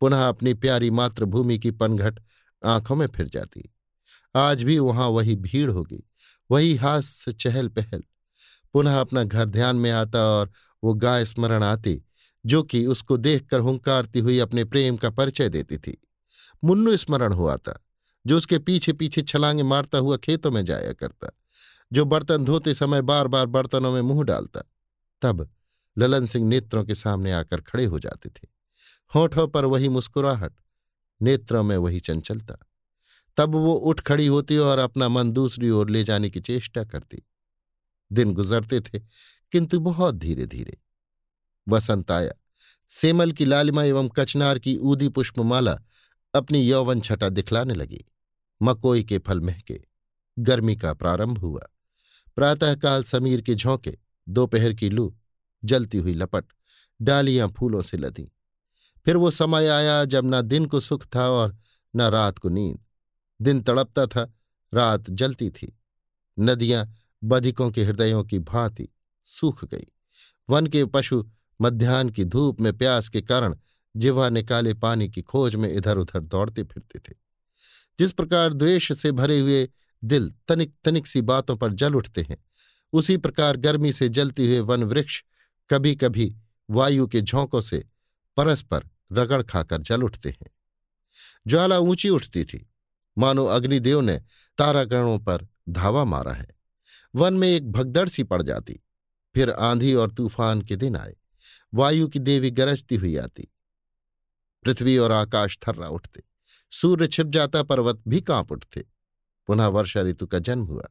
पुनः 0.00 0.28
अपनी 0.28 0.54
प्यारी 0.54 0.90
मातृभूमि 0.90 1.58
की 1.58 1.70
पनघट 1.70 2.20
आँखों 2.64 2.96
में 2.96 3.06
फिर 3.06 3.28
जाती। 3.28 3.74
आज 4.34 4.62
भी 4.62 4.78
वहाँ 4.78 5.08
वही 5.08 5.36
भीड़ 5.36 5.70
होगी, 5.70 6.02
वही 6.50 6.74
हास्य 6.74 7.32
चहल 7.32 7.68
पहल 7.68 8.02
पुनः 8.72 9.00
अपना 9.00 9.24
घर 9.24 9.44
ध्यान 9.44 9.76
में 9.76 9.90
आता 9.90 10.18
और 10.18 10.50
वो 10.84 10.94
गाय 10.94 11.24
स्मरण 11.24 11.62
आती, 11.62 12.02
जो 12.46 12.62
कि 12.62 12.86
उसको 12.86 13.16
देखकर 13.16 13.60
हुंकारती 13.60 14.18
हुई 14.18 14.38
अपने 14.38 14.64
प्रेम 14.64 14.96
का 14.96 15.10
परिचय 15.10 15.48
देती 15.48 15.76
थी। 15.76 15.96
मुन्नू 16.64 16.96
स्मरण 16.96 17.32
हुआ 17.32 17.56
था। 17.56 17.85
जो 18.26 18.36
उसके 18.36 18.58
पीछे 18.58 18.92
पीछे 18.92 19.22
छलांगे 19.22 19.62
मारता 19.62 19.98
हुआ 19.98 20.16
खेतों 20.16 20.50
में 20.50 20.64
जाया 20.64 20.92
करता, 20.92 21.30
जो 21.92 22.04
बर्तन 22.04 22.44
धोते 22.44 22.74
समय 22.74 23.02
बार 23.02 23.28
बार 23.28 23.46
बर्तनों 23.46 23.92
में 23.92 24.00
मुँह 24.02 24.24
डालता। 24.24 24.60
तब 25.22 25.48
ललन 25.98 26.26
सिंह 26.26 26.48
नेत्रों 26.48 26.84
के 26.84 26.94
सामने 26.94 27.32
आकर 27.32 27.60
खड़े 27.60 27.84
हो 27.84 27.98
जाते 27.98 28.28
थे। 28.28 28.48
होठों 29.14 29.48
पर 29.48 29.64
वही 29.64 29.88
मुस्कुराहट, 29.88 30.52
नेत्रों 31.22 31.62
में 31.62 31.76
वही 31.76 32.00
चंचलता। 32.00 32.56
तब 33.36 33.54
वो 33.54 33.74
उठ 33.74 34.00
खड़ी 34.00 34.26
होती 34.26 34.56
और 34.58 34.78
अपना 34.78 35.08
मन 35.08 35.32
दूसरी 35.32 35.70
ओर 35.70 35.90
ले 35.90 36.04
जाने 36.04 36.30
की 36.30 36.40
चेष्टा 36.40 36.84
करती। 36.84 37.22
दिन 38.12 38.34
गुजरते 38.34 38.80
थे, 38.80 38.98
किंतु 39.52 39.80
बहुत 39.80 40.14
धीरे 40.14 40.46
धीरे 40.46 40.78
वसंत 41.68 42.10
आया। 42.10 42.32
सेमल 42.88 43.32
की 43.32 43.44
लालिमा 43.44 43.84
एवं 43.84 44.08
कचनार 44.08 44.58
की 44.58 44.76
ऊदी 44.76 45.08
पुष्पमाला 45.08 45.78
अपनी 46.34 46.60
यौवन 46.60 47.00
छटा 47.00 47.28
दिखलाने 47.28 47.74
लगी। 47.74 48.04
मकोई 48.62 49.04
के 49.04 49.18
फल 49.18 49.40
महके, 49.40 49.80
गर्मी 50.38 50.76
का 50.76 50.94
प्रारंभ 50.94 51.38
हुआ। 51.38 51.60
प्रातःकाल 52.36 53.02
समीर 53.02 53.40
के 53.40 53.54
झोंके, 53.54 53.98
दोपहर 54.28 54.72
की 54.72 54.90
लू, 54.90 55.16
जलती 55.64 55.98
हुई 55.98 56.14
लपट, 56.14 56.44
डालियाँ 57.02 57.48
फूलों 57.48 57.82
से 57.82 57.96
लदी। 57.96 58.32
फिर 59.04 59.16
वो 59.16 59.30
समय 59.30 59.68
आया 59.68 60.04
जब 60.04 60.22
न 60.26 60.42
दिन 60.42 60.66
को 60.66 60.80
सुख 60.80 61.06
था 61.16 61.28
और 61.28 61.56
न 61.96 62.02
रात 62.02 62.38
को 62.38 62.48
नींद। 62.48 62.84
दिन 63.42 63.60
तड़पता 63.60 64.06
था, 64.06 64.34
रात 64.74 65.10
जलती 65.10 65.50
थी। 65.50 65.78
नदियाँ 66.38 66.94
बधिकों 67.24 67.70
के 67.70 67.84
हृदयों 67.84 68.24
की 68.24 68.38
भांति 68.38 68.88
सूख 69.24 69.64
गई। 69.64 69.86
वन 70.50 70.66
के 70.66 70.84
पशु 70.84 71.30
मध्यान्ह 71.60 72.12
की 72.12 72.24
धूप 72.24 72.60
में 72.60 72.78
प्यास 72.78 73.08
के 73.08 73.20
कारण 73.20 73.56
जिवा 73.96 74.28
निकाले 74.28 74.74
पानी 74.74 75.08
की 75.08 75.22
खोज 75.22 75.54
में 75.54 75.72
इधर 75.72 75.98
उधर 75.98 76.20
दौड़ते 76.20 76.64
फिरते 76.64 76.98
थे। 76.98 77.25
जिस 77.98 78.12
प्रकार 78.12 78.52
द्वेष 78.52 78.92
से 78.92 79.12
भरे 79.12 79.40
हुए 79.40 79.68
दिल 80.04 80.32
तनिक 80.48 80.74
तनिक 80.84 81.06
सी 81.06 81.20
बातों 81.20 81.56
पर 81.56 81.72
जल 81.72 81.94
उठते 81.94 82.22
हैं, 82.22 82.44
उसी 82.92 83.16
प्रकार 83.16 83.56
गर्मी 83.56 83.92
से 83.92 84.08
जलते 84.08 84.46
हुए 84.46 84.60
वन 84.60 84.84
वृक्ष 84.84 85.22
कभी 85.70 85.96
कभी 85.96 86.36
वायु 86.70 87.06
के 87.06 87.20
झोंकों 87.20 87.60
से 87.60 87.84
परस्पर 88.36 88.88
रगड़ 89.12 89.42
खाकर 89.42 89.82
जल 89.82 90.02
उठते 90.02 90.30
हैं। 90.30 90.46
ज्वाला 91.46 91.78
ऊँची 91.78 92.08
उठती 92.08 92.44
थी। 92.44 92.72
मानो 93.18 93.44
अग्निदेव 93.44 94.00
ने 94.00 94.22
तारागणों 94.58 95.18
पर 95.18 95.48
धावा 95.68 96.04
मारा 96.04 96.32
है। 96.32 96.46
वन 97.14 97.34
में 97.34 97.48
एक 97.48 97.72
भगदड़ 97.72 98.08
सी 98.08 98.22
पड़ 98.22 98.42
जाती। 98.42 98.80
फिर 99.34 99.50
आंधी 99.50 99.94
और 99.94 100.10
तूफ़ान 100.10 100.62
के 100.62 100.76
दिन 100.76 100.96
आए। 100.96 101.16
वायु 101.74 102.08
की 102.08 102.18
देवी 102.18 102.50
गरजती 102.50 102.96
हुई 102.96 103.16
आती। 103.16 103.48
पृथ्वी 104.64 104.98
और 104.98 105.12
आकाश 105.12 105.58
थर्रा 105.68 105.88
उठते। 105.88 106.22
सूर्य 106.80 107.06
छिप 107.06 107.26
जाता, 107.26 107.62
पर्वत 107.62 108.02
भी 108.08 108.20
काँप 108.20 108.52
उठते। 108.52 108.86
पुनः 109.46 109.66
वर्षा 109.66 110.02
ऋतु 110.02 110.26
का 110.26 110.38
जन्म 110.38 110.64
हुआ। 110.64 110.88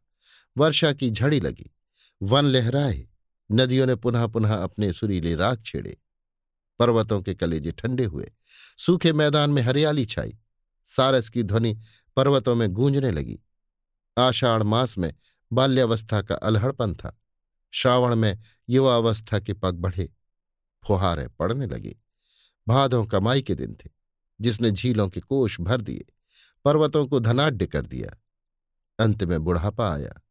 वर्षा 0.57 0.93
की 0.93 1.11
झड़ी 1.11 1.39
लगी। 1.39 1.75
वन 2.21 2.45
लहराए। 2.45 3.07
नदियों 3.51 3.86
ने 3.86 3.95
पुनः 3.95 4.27
पुनः 4.27 4.53
अपने 4.53 4.93
सुरीले 4.93 5.36
राग 5.36 5.63
छेड़े। 5.65 5.97
पर्वतों 6.79 7.21
के 7.21 7.36
कलेजे 7.36 7.71
ठंडे 7.71 8.05
हुए। 8.05 8.31
सूखे 8.77 9.13
मैदान 9.13 9.49
में 9.49 9.61
हरियाली 9.61 10.05
छाई। 10.05 10.38
सारस 10.86 11.29
की 11.29 11.43
ध्वनि 11.43 11.77
पर्वतों 12.15 12.55
में 12.55 12.69
गूंजने 12.69 13.11
लगी। 13.11 13.39
आषाढ़ 14.17 14.63
मास 14.63 14.97
में 14.97 15.13
बाल्यावस्था 15.53 16.21
का 16.21 16.36
अलहड़पन 16.36 16.95
था। 16.95 17.21
श्रावण 17.71 18.15
में 18.15 18.39
युवावस्था 18.69 19.39
के 19.39 19.53
पग 19.53 19.75
बढ़े। 19.75 20.13
फुहारें 20.88 21.29
पड़ने 21.29 21.67
लगी। 21.67 21.95
भादों 22.67 23.05
कमाई 23.05 23.41
के 23.41 23.55
दिन 23.55 23.77
थे। 23.86 23.94
जिसने 24.41 24.71
झीलों 24.71 25.09
के 25.09 25.19
कोष 25.19 25.61
भर 25.61 25.81
दिए, 25.81 26.05
पर्वतों 26.65 27.05
को 27.05 27.19
धनाढ़ 27.19 27.65
कर 27.65 27.86
दिया। 27.86 28.23
अंत 28.99 29.23
में 29.23 29.39
बुढ़ापा 29.39 29.93
आया। 29.93 30.21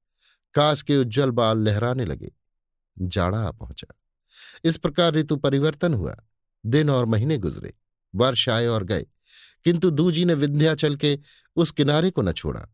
कास 0.54 0.82
के 0.82 0.96
उज्जवल 0.96 1.30
बाल 1.30 1.58
लहराने 1.58 2.04
लगे। 2.04 2.32
जाड़ा 2.98 3.38
आ 3.38 3.50
पहुँचा। 3.50 3.94
इस 4.64 4.76
प्रकार 4.76 5.14
ऋतु 5.14 5.36
परिवर्तन 5.36 5.94
हुआ। 5.94 6.16
दिन 6.66 6.90
और 6.90 7.04
महीने 7.04 7.38
गुजरे। 7.38 7.74
वर्ष 8.14 8.48
आए 8.48 8.66
और 8.66 8.84
गए। 8.84 9.06
किंतु 9.64 9.90
दूजी 9.90 10.24
ने 10.24 10.34
विंध्याचल 10.34 10.96
के 10.96 11.18
उस 11.56 11.70
किनारे 11.70 12.10
को 12.10 12.22
न 12.22 12.32
छोड़ा। 12.32 12.66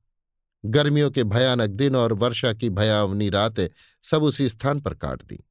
गर्मियों 0.64 1.10
के 1.10 1.24
भयानक 1.24 1.70
दिन 1.70 1.96
और 1.96 2.12
वर्षा 2.12 2.52
की 2.52 2.70
भयावनी 2.70 3.30
रातें 3.30 3.68
सब 4.02 4.22
उसी 4.22 4.48
स्थान 4.48 4.80
पर 4.80 4.94
काट 4.94 5.22
दी। 5.22 5.44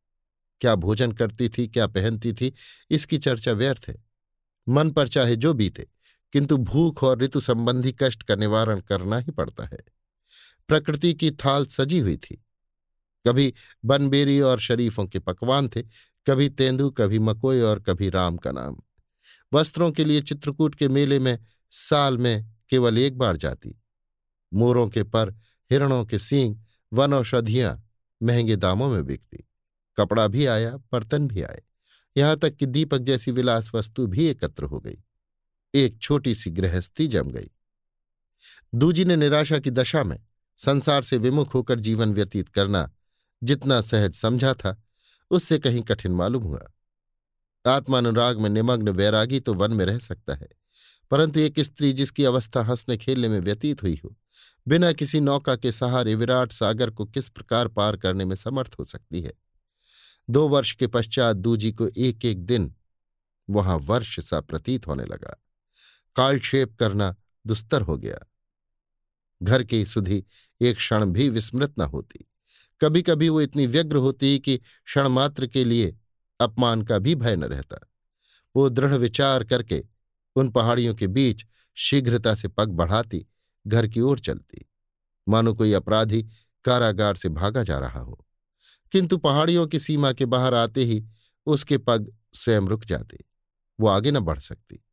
क्या 0.61 0.75
भोजन 0.75 1.11
करती 1.11 1.49
थी, 1.49 1.67
क्या 1.67 1.88
पहनती 1.88 2.34
थी, 2.34 2.53
इसकी 2.89 3.17
चर्चा 3.17 3.51
व्यर्थ 3.51 3.86
है। 3.88 4.09
मन 4.70 4.91
पर 4.91 5.07
चाहे 5.07 5.36
जो 5.36 5.53
बीते, 5.53 5.88
किंतु 6.34 6.57
भूख 6.57 7.03
और 7.03 7.20
ऋतु 7.20 7.39
संबंधी 7.39 7.91
कष्ट 7.91 8.24
का 8.24 8.36
निवारण 8.36 8.80
करना 8.80 9.17
ही 9.17 9.32
पड़ता 9.32 9.63
है। 9.63 9.80
प्रकृति 10.67 11.13
की 11.13 11.32
थाल 11.32 11.65
सजी 11.65 11.99
हुई 11.99 12.17
थी। 12.17 12.45
कभी 13.28 13.53
बनबेरी 13.86 14.41
और 14.41 14.59
शरीफों 14.59 15.05
के 15.05 15.20
पकवान 15.20 15.70
थे, 15.70 15.82
कभी 16.28 16.49
तेंदु, 16.49 16.91
कभी 16.91 17.20
मकोई 17.20 17.59
और 17.59 17.80
कभी 17.80 18.09
राम 18.09 18.38
का 18.38 18.51
नाम। 18.51 18.78
वस्त्रों 19.53 19.91
के 19.91 20.05
लिए 20.05 20.22
चित्रकूट 20.22 20.76
के 20.76 20.88
मेले 20.88 21.20
में 21.20 21.39
साल 21.72 22.17
में 22.17 22.53
केवल 22.70 22.97
एक 22.97 23.17
बार 23.17 23.38
जाती। 23.38 23.82
मोरों 24.53 24.89
के 24.89 25.03
पर, 25.03 25.32
हिरणों 25.72 26.05
के 26.05 26.20
सींग 26.20 26.55
वन 26.93 27.13
औषधियाँ 27.13 27.89
महँगे 28.24 28.55
दामों 28.55 28.89
में 28.89 29.05
बिकती। 29.05 29.49
कपड़ा 29.97 30.28
भी 30.28 30.45
आया, 30.45 30.78
बर्तन 30.78 31.28
भी 31.28 31.41
आए। 31.41 31.61
यहाँ 32.16 32.38
तक 32.38 32.55
कि 32.55 32.66
दीपक 32.66 32.99
जैसी 32.99 33.32
विलास 33.32 33.72
वस्तु 33.76 34.05
भी 34.07 34.26
एकत्र 34.26 34.64
हो 34.64 34.80
गई। 34.80 34.97
एक 35.74 35.97
छोटी 35.97 36.36
सी 36.36 36.51
गृहस्थी 36.51 37.07
जम 37.07 37.32
गई। 37.32 37.49
दूजी 38.74 39.05
ने 39.05 39.16
निराशा 39.16 39.60
की 39.60 39.72
दशा 39.72 40.03
में 40.03 40.20
संसार 40.60 41.01
से 41.01 41.18
विमुख 41.18 41.53
होकर 41.53 41.80
जीवन 41.80 42.14
व्यतीत 42.14 42.49
करना 42.49 42.89
जितना 43.41 43.80
सहज 43.82 44.14
समझा 44.14 44.53
था, 44.53 44.76
उससे 45.32 45.60
कहीं 45.60 45.82
कठिन 45.82 46.12
मालूम 46.12 46.43
हुआ। 46.43 46.66
आत्मानुराग 47.66 48.39
में 48.39 48.49
निमग्न 48.49 48.89
वैरागी 48.89 49.39
तो 49.39 49.53
वन 49.53 49.74
में 49.74 49.86
रह 49.86 49.97
सकता 49.97 50.36
है, 50.36 50.47
परंतु 51.12 51.39
एक 51.39 51.60
स्त्री 51.60 51.91
जिसकी 51.93 52.24
अवस्था 52.24 52.62
हंसने 52.62 52.97
खेलने 52.97 53.30
में 53.30 53.39
व्यतीत 53.39 53.84
हुई 53.84 53.99
हो, 54.05 54.16
बिना 54.68 54.91
किसी 54.91 55.20
नौका 55.20 55.55
के 55.55 55.72
सहारे 55.72 56.16
विराट 56.16 56.51
सागर 56.51 56.89
को 56.89 57.05
किस 57.05 57.30
प्रकार 57.30 57.68
पार 57.68 57.97
करने 57.97 58.26
में 58.26 58.36
समर्थ 58.36 58.76
हो 58.80 58.84
सकती 58.86 59.22
है? 59.22 59.34
दो 60.30 60.47
वर्ष 60.47 60.71
के 60.71 60.88
पश्चात 60.88 61.36
दूजी 61.36 61.71
को 61.71 61.88
एक 61.97 62.25
एक 62.25 62.45
दिन 62.45 62.75
वहाँ 63.49 63.77
वर्ष 63.77 64.19
सा 64.19 64.41
प्रतीत 64.41 64.88
होने 64.88 65.05
लगा। 65.05 65.43
कालक्षेप 66.15 66.75
करना 66.80 67.15
दुस्तर 67.47 67.82
हो 67.82 67.97
गया। 67.97 68.32
घर 69.43 69.63
की 69.63 69.86
सुधि 69.86 70.23
एक 70.61 70.77
क्षण 70.77 71.05
भी 71.05 71.30
विस्मृत 71.30 71.73
न 71.80 71.82
होती। 71.82 72.32
कभी 72.82 73.01
कभी 73.01 73.30
वो 73.30 73.41
इतनी 73.41 73.65
व्यग्र 73.65 73.95
होती 73.95 74.39
कि 74.39 74.57
क्षण 74.57 75.07
मात्र 75.07 75.47
के 75.47 75.65
लिए 75.65 75.97
अपमान 76.39 76.82
का 76.82 76.99
भी 76.99 77.15
भय 77.15 77.36
न 77.36 77.43
रहता। 77.43 77.91
वो 78.55 78.69
दृढ़ 78.69 78.93
विचार 78.93 79.43
करके 79.43 79.86
उन 80.36 80.49
पहाड़ियों 80.49 80.95
के 80.95 81.07
बीच 81.07 81.45
शीघ्रता 81.75 82.36
से 82.36 82.47
पग 82.47 82.69
बढ़ाती, 82.69 83.27
घर 83.67 83.88
की 83.88 83.99
ओर 83.99 84.19
चलती। 84.19 84.69
मानो 85.30 85.53
कोई 85.53 85.73
अपराधी 85.73 86.27
कारागार 86.63 87.15
से 87.15 87.30
भागा 87.30 87.63
जा 87.63 87.80
रहा 87.80 87.99
हो। 87.99 88.25
किंतु 88.91 89.17
पहाड़ियों 89.17 89.67
की 89.67 89.79
सीमा 89.79 90.13
के 90.13 90.25
बाहर 90.25 90.53
आते 90.53 90.83
ही 90.83 91.05
उसके 91.45 91.77
पग 91.77 92.13
स्वयं 92.33 92.61
रुक 92.61 92.85
जाते। 92.85 93.17
वो 93.79 93.87
आगे 93.87 94.11
न 94.11 94.19
बढ़ 94.19 94.39
सकती। 94.39 94.85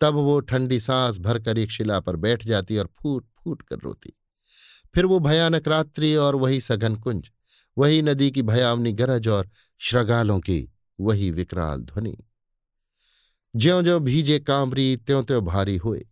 तब 0.00 0.14
वो 0.14 0.40
ठंडी 0.40 0.80
सांस 0.80 1.18
भरकर 1.18 1.58
एक 1.58 1.70
शिला 1.70 2.00
पर 2.00 2.16
बैठ 2.16 2.44
जाती 2.44 2.76
और 2.76 2.90
फूट 3.02 3.26
फूट 3.44 3.62
कर 3.62 3.76
रोती। 3.78 4.12
फिर 4.94 5.06
वो 5.06 5.18
भयानक 5.18 5.68
रात्रि 5.68 6.14
और 6.14 6.36
वही 6.36 6.60
सघन 6.60 6.96
कुंज, 6.96 7.30
वही 7.78 8.02
नदी 8.02 8.30
की 8.30 8.42
भयावनी 8.42 8.92
गरज 8.92 9.28
और 9.28 9.50
श्रगालों 9.78 10.40
की 10.40 10.72
वही 11.00 11.30
विकराल 11.30 11.80
ध्वनि। 11.80 12.16
ज्यो 13.56 13.82
ज्यो 13.82 14.00
भीजे 14.00 14.38
कामरी 14.38 14.96
त्यों 14.96 15.24
त्यों 15.24 15.44
भारी 15.44 15.76
हुए। 15.76 16.08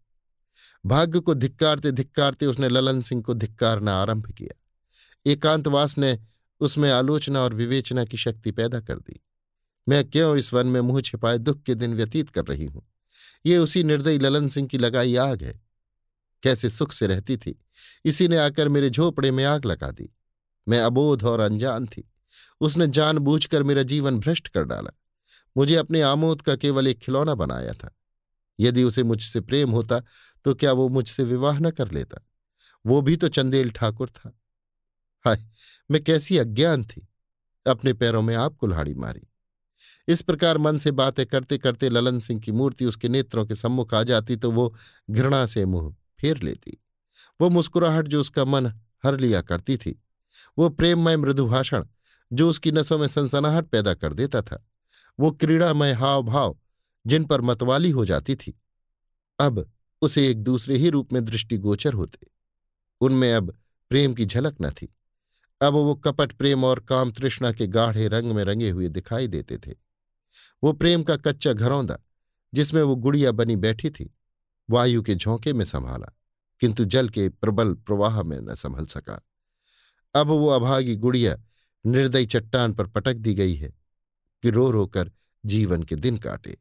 भाग्य 0.86 1.20
को 1.20 1.34
धिक्कारते 1.34 1.92
धिक्कारते 1.92 2.46
उसने 2.46 2.68
ललन 2.68 3.00
सिंह 3.02 3.22
को 3.22 3.34
धिक्कारना 3.34 3.94
आरंभ 3.94 4.32
किया। 4.32 4.60
एकांतवास 5.26 5.98
ने 5.98 6.18
उसमें 6.60 6.90
आलोचना 6.90 7.40
और 7.40 7.54
विवेचना 7.54 8.04
की 8.04 8.16
शक्ति 8.16 8.50
पैदा 8.50 8.80
कर 8.80 8.98
दी। 8.98 9.20
मैं 9.88 10.10
क्यों 10.10 10.36
इस 10.36 10.54
वन 10.54 10.66
में 10.66 10.80
मुँह 10.80 11.00
छिपाए 11.00 11.38
दुख 11.38 11.62
के 11.62 11.74
दिन 11.74 11.94
व्यतीत 11.94 12.30
कर 12.30 12.44
रही 12.44 12.66
हूँ? 12.66 12.88
ये 13.46 13.58
उसी 13.58 13.82
निर्दयी 13.82 14.18
ललन 14.18 14.48
सिंह 14.48 14.68
की 14.68 14.78
लगाई 14.78 15.16
आग 15.16 15.42
है। 15.42 15.60
कैसे 16.42 16.68
सुख 16.68 16.92
से 16.92 17.06
रहती 17.06 17.36
थी। 17.36 17.64
इसी 18.04 18.28
ने 18.28 18.38
आकर 18.38 18.68
मेरे 18.68 18.90
झोपड़े 18.90 19.30
में 19.30 19.44
आग 19.44 19.64
लगा 19.64 19.90
दी। 19.90 20.16
मैं 20.68 20.80
अबोध 20.80 21.22
और 21.22 21.40
अनजान 21.40 21.86
थी। 21.86 22.12
उसने 22.60 22.86
जानबूझकर 22.86 23.62
मेरा 23.62 23.82
जीवन 23.82 24.20
भ्रष्ट 24.20 24.48
कर 24.48 24.64
डाला। 24.64 24.90
मुझे 25.56 25.76
अपने 25.76 26.02
आमोद 26.02 26.42
का 26.42 26.56
केवल 26.56 26.86
एक 26.86 26.98
खिलौना 26.98 27.34
बनाया 27.34 27.72
था। 27.72 27.96
यदि 28.60 28.84
उसे 28.84 29.02
मुझसे 29.02 29.40
प्रेम 29.40 29.70
होता 29.70 30.02
तो 30.44 30.54
क्या 30.54 30.72
वो 30.72 30.88
मुझसे 30.88 31.22
विवाह 31.22 31.58
न 31.58 31.70
कर 31.70 31.92
लेता? 31.92 32.26
वो 32.86 33.02
भी 33.02 33.16
तो 33.16 33.28
चंदेल 33.28 33.70
ठाकुर 33.70 34.08
था। 34.08 34.39
हाय, 35.26 35.44
मैं 35.90 36.04
कैसी 36.04 36.38
अज्ञान 36.38 36.84
थी। 36.84 37.08
अपने 37.66 37.92
पैरों 37.92 38.22
में 38.22 38.34
आप 38.34 38.56
कुल्हाड़ी 38.56 38.94
मारी। 38.94 39.20
इस 40.08 40.22
प्रकार 40.22 40.58
मन 40.58 40.78
से 40.78 40.90
बातें 40.90 41.26
करते 41.26 41.58
करते 41.58 41.88
ललन 41.88 42.20
सिंह 42.20 42.40
की 42.40 42.52
मूर्ति 42.52 42.84
उसके 42.86 43.08
नेत्रों 43.08 43.46
के 43.46 43.54
सम्मुख 43.54 43.94
आ 43.94 44.02
जाती 44.02 44.36
तो 44.36 44.50
वो 44.50 44.74
घृणा 45.10 45.46
से 45.46 45.66
मुँह 45.66 45.96
फेर 46.20 46.42
लेती। 46.42 46.84
वो 47.40 47.48
मुस्कुराहट 47.48 48.08
जो 48.08 48.20
उसका 48.20 48.44
मन 48.44 48.66
हर 49.04 49.20
लिया 49.20 49.42
करती 49.42 49.76
थी, 49.76 50.02
वो 50.58 50.68
प्रेममय 50.68 51.16
मृदुभाषण 51.16 51.84
जो 52.32 52.50
उसकी 52.50 52.72
नसों 52.72 52.98
में 52.98 53.06
सनसनाहट 53.06 53.66
पैदा 53.66 53.94
कर 53.94 54.12
देता 54.12 54.42
था, 54.42 54.68
वो 55.20 55.30
क्रीड़ामय 55.30 55.92
हाव 55.92 56.22
भाव 56.22 56.58
जिन 57.06 57.24
पर 57.24 57.40
मतवाली 57.40 57.90
हो 57.90 58.04
जाती 58.04 58.34
थी। 58.34 58.60
अब 59.38 59.72
उसे 60.02 60.28
एक 60.28 60.42
दूसरे 60.42 60.76
ही 60.76 60.90
रूप 60.90 61.12
में 61.12 61.24
दृष्टिगोचर 61.24 61.92
होते। 61.92 62.26
उनमें 63.00 63.32
अब 63.34 63.58
प्रेम 63.90 64.14
की 64.14 64.26
झलक 64.26 64.56
न 64.62 64.70
थी। 64.70 64.96
अब 65.62 65.72
वो 65.72 65.94
कपट 65.94 66.32
प्रेम 66.32 66.64
और 66.64 66.80
काम 66.80 67.10
तृष्णा 67.10 67.52
के 67.52 67.66
गाढ़े 67.66 68.08
रंग 68.08 68.32
में 68.32 68.44
रंगे 68.44 68.70
हुए 68.70 68.88
दिखाई 68.88 69.28
देते 69.28 69.58
थे। 69.58 69.72
वो 70.64 70.72
प्रेम 70.72 71.02
का 71.02 71.16
कच्चा 71.16 71.52
घरौंदा, 71.52 71.98
जिसमें 72.54 72.82
वो 72.82 72.96
गुड़िया 72.96 73.32
बनी 73.32 73.56
बैठी 73.56 73.90
थी, 73.90 74.14
वायु 74.70 75.02
के 75.02 75.14
झोंके 75.14 75.52
में 75.52 75.64
संभाला, 75.64 76.16
किंतु 76.60 76.84
जल 76.84 77.08
के 77.08 77.28
प्रबल 77.28 77.74
प्रवाह 77.74 78.22
में 78.22 78.40
न 78.40 78.54
संभल 78.54 78.86
सका। 78.86 79.26
अब 80.14 80.26
वो 80.26 80.48
अभागी 80.48 80.96
गुड़िया 80.96 81.36
निर्दयी 81.86 82.26
चट्टान 82.26 82.72
पर 82.72 82.86
पटक 82.86 83.14
दी 83.14 83.34
गई 83.34 83.54
है 83.54 83.72
कि 84.42 84.50
रो 84.50 84.70
रो 84.70 84.86
कर 84.86 85.10
जीवन 85.46 85.82
के 85.82 85.96
दिन 85.96 86.16
काटे। 86.16 86.58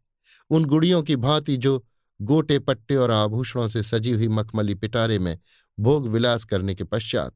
उन 0.49 0.65
गुड़ियों 0.65 1.03
की 1.03 1.15
भांति 1.15 1.57
जो 1.57 1.85
गोटे 2.21 2.59
पट्टे 2.59 2.95
और 2.95 3.11
आभूषणों 3.11 3.67
से 3.67 3.83
सजी 3.83 4.11
हुई 4.11 4.27
मखमली 4.27 4.75
पिटारे 4.75 5.19
में 5.19 5.39
भोग 5.79 6.07
विलास 6.07 6.43
करने 6.45 6.75
के 6.75 6.83
पश्चात 6.83 7.35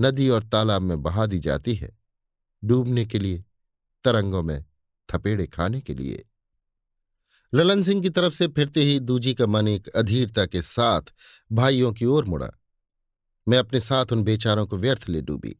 नदी 0.00 0.28
और 0.28 0.44
तालाब 0.44 0.82
में 0.82 1.02
बहा 1.02 1.26
दी 1.26 1.38
जाती 1.38 1.74
है, 1.74 1.98
डूबने 2.64 3.06
के 3.06 3.18
लिए, 3.18 3.44
तरंगों 4.04 4.42
में 4.42 4.64
थपेड़े 5.14 5.46
खाने 5.46 5.80
के 5.80 5.94
लिए। 5.94 6.28
ललन 7.54 7.82
सिंह 7.82 8.02
की 8.02 8.10
तरफ़ 8.10 8.34
से 8.34 8.48
फिरते 8.48 8.82
ही 8.82 9.00
दूजी 9.00 9.34
का 9.34 9.46
मन 9.46 9.68
एक 9.68 9.88
अधीरता 9.88 10.46
के 10.46 10.62
साथ 10.62 11.02
भाइयों 11.52 11.92
की 11.92 12.04
ओर 12.04 12.24
मुड़ा। 12.24 12.50
मैं 13.48 13.58
अपने 13.58 13.80
साथ 13.80 14.06
उन 14.12 14.22
बेचारों 14.22 14.66
को 14.66 14.76
व्यर्थ 14.76 15.08
ले 15.08 15.20
डूबी। 15.20 15.56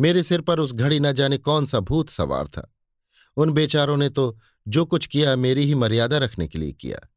मेरे 0.00 0.22
सिर 0.22 0.40
पर 0.40 0.60
उस 0.60 0.72
घड़ी 0.72 1.00
न 1.00 1.12
जाने 1.12 1.38
कौन 1.38 1.66
सा 1.66 1.80
भूत 1.80 2.10
सवार 2.10 2.48
था। 2.48 2.74
उन 3.36 3.50
बेचारों 3.50 3.96
ने 3.96 4.08
तो 4.08 4.38
जो 4.68 4.84
कुछ 4.84 5.06
किया, 5.06 5.36
मेरी 5.36 5.64
ही 5.64 5.74
मर्यादा 5.74 6.18
रखने 6.18 6.48
के 6.48 6.58
लिए 6.58 6.72
किया। 6.72 7.08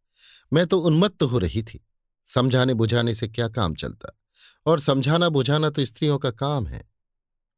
मैं 0.54 0.68
तो 0.68 0.80
उन्मत्त 0.80 1.24
हो 1.24 1.38
रही 1.38 1.64
थी। 1.64 1.88
समझाने 2.26 2.74
बुझाने 2.74 3.16
से 3.16 3.28
क्या 3.28 3.48
काम 3.48 3.76
चलता? 3.76 4.20
और 4.66 4.80
समझाना 4.80 5.30
बुझाना 5.30 5.70
तो 5.70 5.86
स्त्रियों 5.86 6.18
का 6.18 6.32
काम 6.32 6.68
है। 6.68 6.90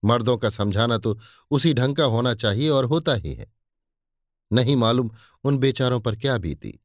मर्दों 0.03 0.38
का 0.38 0.49
समझाना 0.49 0.97
तो 0.97 1.20
उसी 1.51 1.74
ढंग 1.74 1.95
का 1.95 2.06
होना 2.06 2.34
चाहिए 2.34 2.70
और 2.70 2.86
होता 2.86 3.14
ही 3.14 3.34
है। 3.34 3.53
नहीं 4.53 4.76
मालूम 4.76 5.12
उन 5.43 5.58
बेचारों 5.58 5.99
पर 5.99 6.16
क्या 6.16 6.38
बीती। 6.38 6.80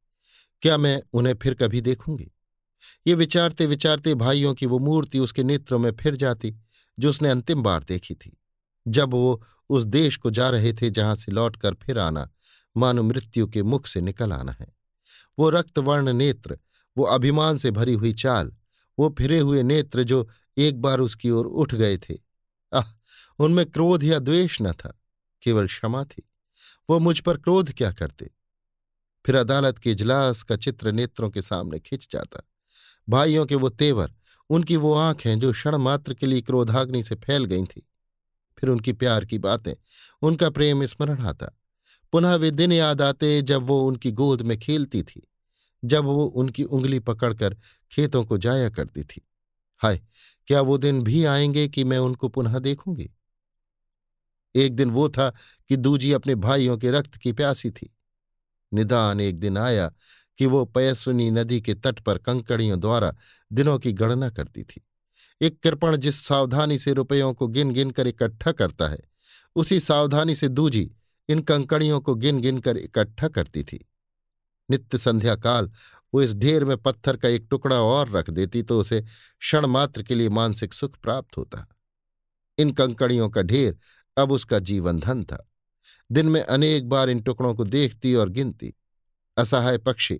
क्या 0.61 0.77
मैं 0.77 1.01
उन्हें 1.13 1.33
फिर 1.33 1.53
कभी 1.53 1.81
देखूँगी? 1.81 2.31
ये 3.07 3.13
विचारते 3.13 3.65
विचारते 3.65 4.15
भाइयों 4.15 4.53
की 4.53 4.65
वो 4.65 4.79
मूर्ति 4.79 5.19
उसके 5.19 5.43
नेत्रों 5.43 5.79
में 5.79 5.91
फिर 5.91 6.15
जाती, 6.15 6.55
जो 6.99 7.09
उसने 7.09 7.29
अंतिम 7.29 7.63
बार 7.63 7.83
देखी 7.83 8.13
थी। 8.13 8.37
जब 8.87 9.11
वो 9.11 9.43
उस 9.69 9.83
देश 9.83 10.17
को 10.17 10.31
जा 10.31 10.49
रहे 10.49 10.73
थे 10.73 10.89
जहाँ 10.89 11.15
से 11.15 11.31
लौटकर 11.31 11.73
फिर 11.73 11.99
आना, 11.99 12.29
मानो 12.77 13.03
मृत्यु 13.03 13.47
के 13.47 13.63
मुख 13.63 13.87
से 13.87 14.01
निकल 14.01 14.33
आना 14.33 14.51
है। 14.51 14.67
वो 15.39 15.49
रक्तवर्ण 15.49 16.13
नेत्र, 16.13 16.59
वो 16.97 17.03
अभिमान 17.03 17.57
से 17.57 17.71
भरी 17.71 17.93
हुई 17.93 18.13
चाल 18.13 18.51
वो 19.01 19.15
फिरे 19.17 19.39
हुए 19.39 19.63
नेत्र 19.63 20.03
जो 20.03 20.29
एक 20.57 20.81
बार 20.81 20.99
उसकी 20.99 21.29
ओर 21.29 21.45
उठ 21.45 21.75
गए 21.75 21.97
थे। 21.97 22.17
आह, 22.73 22.93
उनमें 23.39 23.65
क्रोध 23.65 24.03
या 24.03 24.19
द्वेष 24.19 24.61
न 24.61 24.71
था, 24.71 25.01
केवल 25.41 25.67
क्षमा 25.67 26.03
थी। 26.03 26.31
वो 26.89 26.99
मुझ 26.99 27.19
पर 27.19 27.37
क्रोध 27.37 27.73
क्या 27.73 27.91
करते? 27.91 28.31
फिर 29.25 29.35
अदालत 29.35 29.77
के 29.77 29.91
इजलास 29.91 30.43
का 30.43 30.55
चित्र 30.55 30.91
नेत्रों 30.91 31.29
के 31.29 31.41
सामने 31.41 31.79
खिंच 31.79 32.07
जाता। 32.11 32.49
भाइयों 33.09 33.45
के 33.45 33.55
वो 33.55 33.69
तेवर, 33.69 34.13
उनकी 34.49 34.75
वो 34.75 34.93
आँखें 34.93 35.39
जो 35.39 35.51
क्षण 35.51 35.75
मात्र 35.75 36.13
के 36.13 36.25
लिए 36.25 36.41
क्रोधाग्नि 36.41 37.03
से 37.03 37.15
फैल 37.15 37.45
गई 37.45 37.63
थी। 37.63 37.89
फिर 38.57 38.69
उनकी 38.69 38.93
प्यार 38.93 39.25
की 39.25 39.37
बातें, 39.37 39.73
उनका 40.21 40.49
प्रेम 40.49 40.85
स्मरण 40.85 41.21
आता। 41.21 41.59
पुनः 42.11 42.35
वे 42.35 42.51
दिन 42.51 42.71
याद 42.71 43.01
आते 43.01 43.41
जब 43.41 43.63
वो 43.63 43.87
उनकी 43.87 44.11
गोद 44.11 44.41
में 44.41 44.59
खेलती 44.59 45.03
थी। 45.03 45.30
जब 45.85 46.03
वो 46.03 46.25
उनकी 46.25 46.63
उंगली 46.63 46.99
पकड़कर 46.99 47.57
खेतों 47.91 48.25
को 48.25 48.37
जाया 48.37 48.69
करती 48.69 49.03
थी। 49.03 49.27
हाय, 49.77 50.01
क्या 50.47 50.61
वो 50.61 50.77
दिन 50.77 51.01
भी 51.01 51.25
आएँगे 51.25 51.67
कि 51.67 51.83
मैं 51.83 51.97
उनको 51.97 52.29
पुनः 52.29 52.59
देखूँगी? 52.59 53.11
एक 54.55 54.75
दिन 54.75 54.91
वो 54.91 55.09
था 55.09 55.33
कि 55.69 55.77
दूजी 55.77 56.11
अपने 56.11 56.35
भाइयों 56.35 56.77
के 56.77 56.91
रक्त 56.91 57.15
की 57.15 57.33
प्यासी 57.33 57.71
थी। 57.71 57.95
निदान 58.73 59.19
एक 59.19 59.39
दिन 59.39 59.57
आया 59.57 59.91
कि 60.37 60.45
वो 60.45 60.65
पयस्विनी 60.65 61.31
नदी 61.31 61.61
के 61.61 61.73
तट 61.73 61.99
पर 61.99 62.17
कंकड़ियों 62.17 62.79
द्वारा 62.79 63.15
दिनों 63.53 63.79
की 63.79 63.91
गणना 63.91 64.29
करती 64.29 64.63
थी। 64.63 64.87
एक 65.41 65.59
कृपण 65.59 65.97
जिस 65.97 66.15
सावधानी 66.15 66.77
से 66.77 66.93
रुपयों 66.93 67.33
को 67.33 67.47
गिन 67.47 67.71
गिन 67.71 67.91
कर 67.91 68.07
इकट्ठा 68.07 68.51
करता 68.51 68.87
है, 68.87 68.99
उसी 69.55 69.79
सावधानी 69.79 70.35
से 70.35 70.47
दूजी 70.47 70.91
इन 71.29 71.41
कंकड़ियों 71.41 72.01
को 72.01 72.15
गिन 72.15 72.41
गिन 72.41 72.59
कर 72.59 72.77
इकट्ठा 72.77 73.27
करती 73.27 73.63
थी। 73.63 73.90
नित्य 74.69 74.97
संध्या 74.97 75.35
काल, 75.35 75.71
वो 76.13 76.21
इस 76.21 76.33
ढेर 76.35 76.65
में 76.65 76.77
पत्थर 76.77 77.17
का 77.17 77.29
एक 77.29 77.47
टुकड़ा 77.49 77.81
और 77.81 78.09
रख 78.09 78.29
देती 78.29 78.63
तो 78.63 78.79
उसे 78.79 79.01
क्षण 79.01 79.65
मात्र 79.65 80.03
के 80.03 80.15
लिए 80.15 80.29
मानसिक 80.29 80.73
सुख 80.73 80.97
प्राप्त 80.97 81.37
होता। 81.37 81.67
इन 82.57 82.71
कंकड़ियों 82.71 83.29
का 83.29 83.41
ढेर 83.41 83.77
अब 84.17 84.31
उसका 84.31 84.59
जीवन 84.59 84.99
धन 84.99 85.23
था। 85.23 85.51
दिन 86.11 86.29
में 86.29 86.41
अनेक 86.41 86.89
बार 86.89 87.09
इन 87.09 87.21
टुकड़ों 87.21 87.55
को 87.55 87.63
देखती 87.63 88.15
और 88.15 88.29
गिनती। 88.29 88.73
असहाय 89.37 89.77
पक्षी 89.77 90.19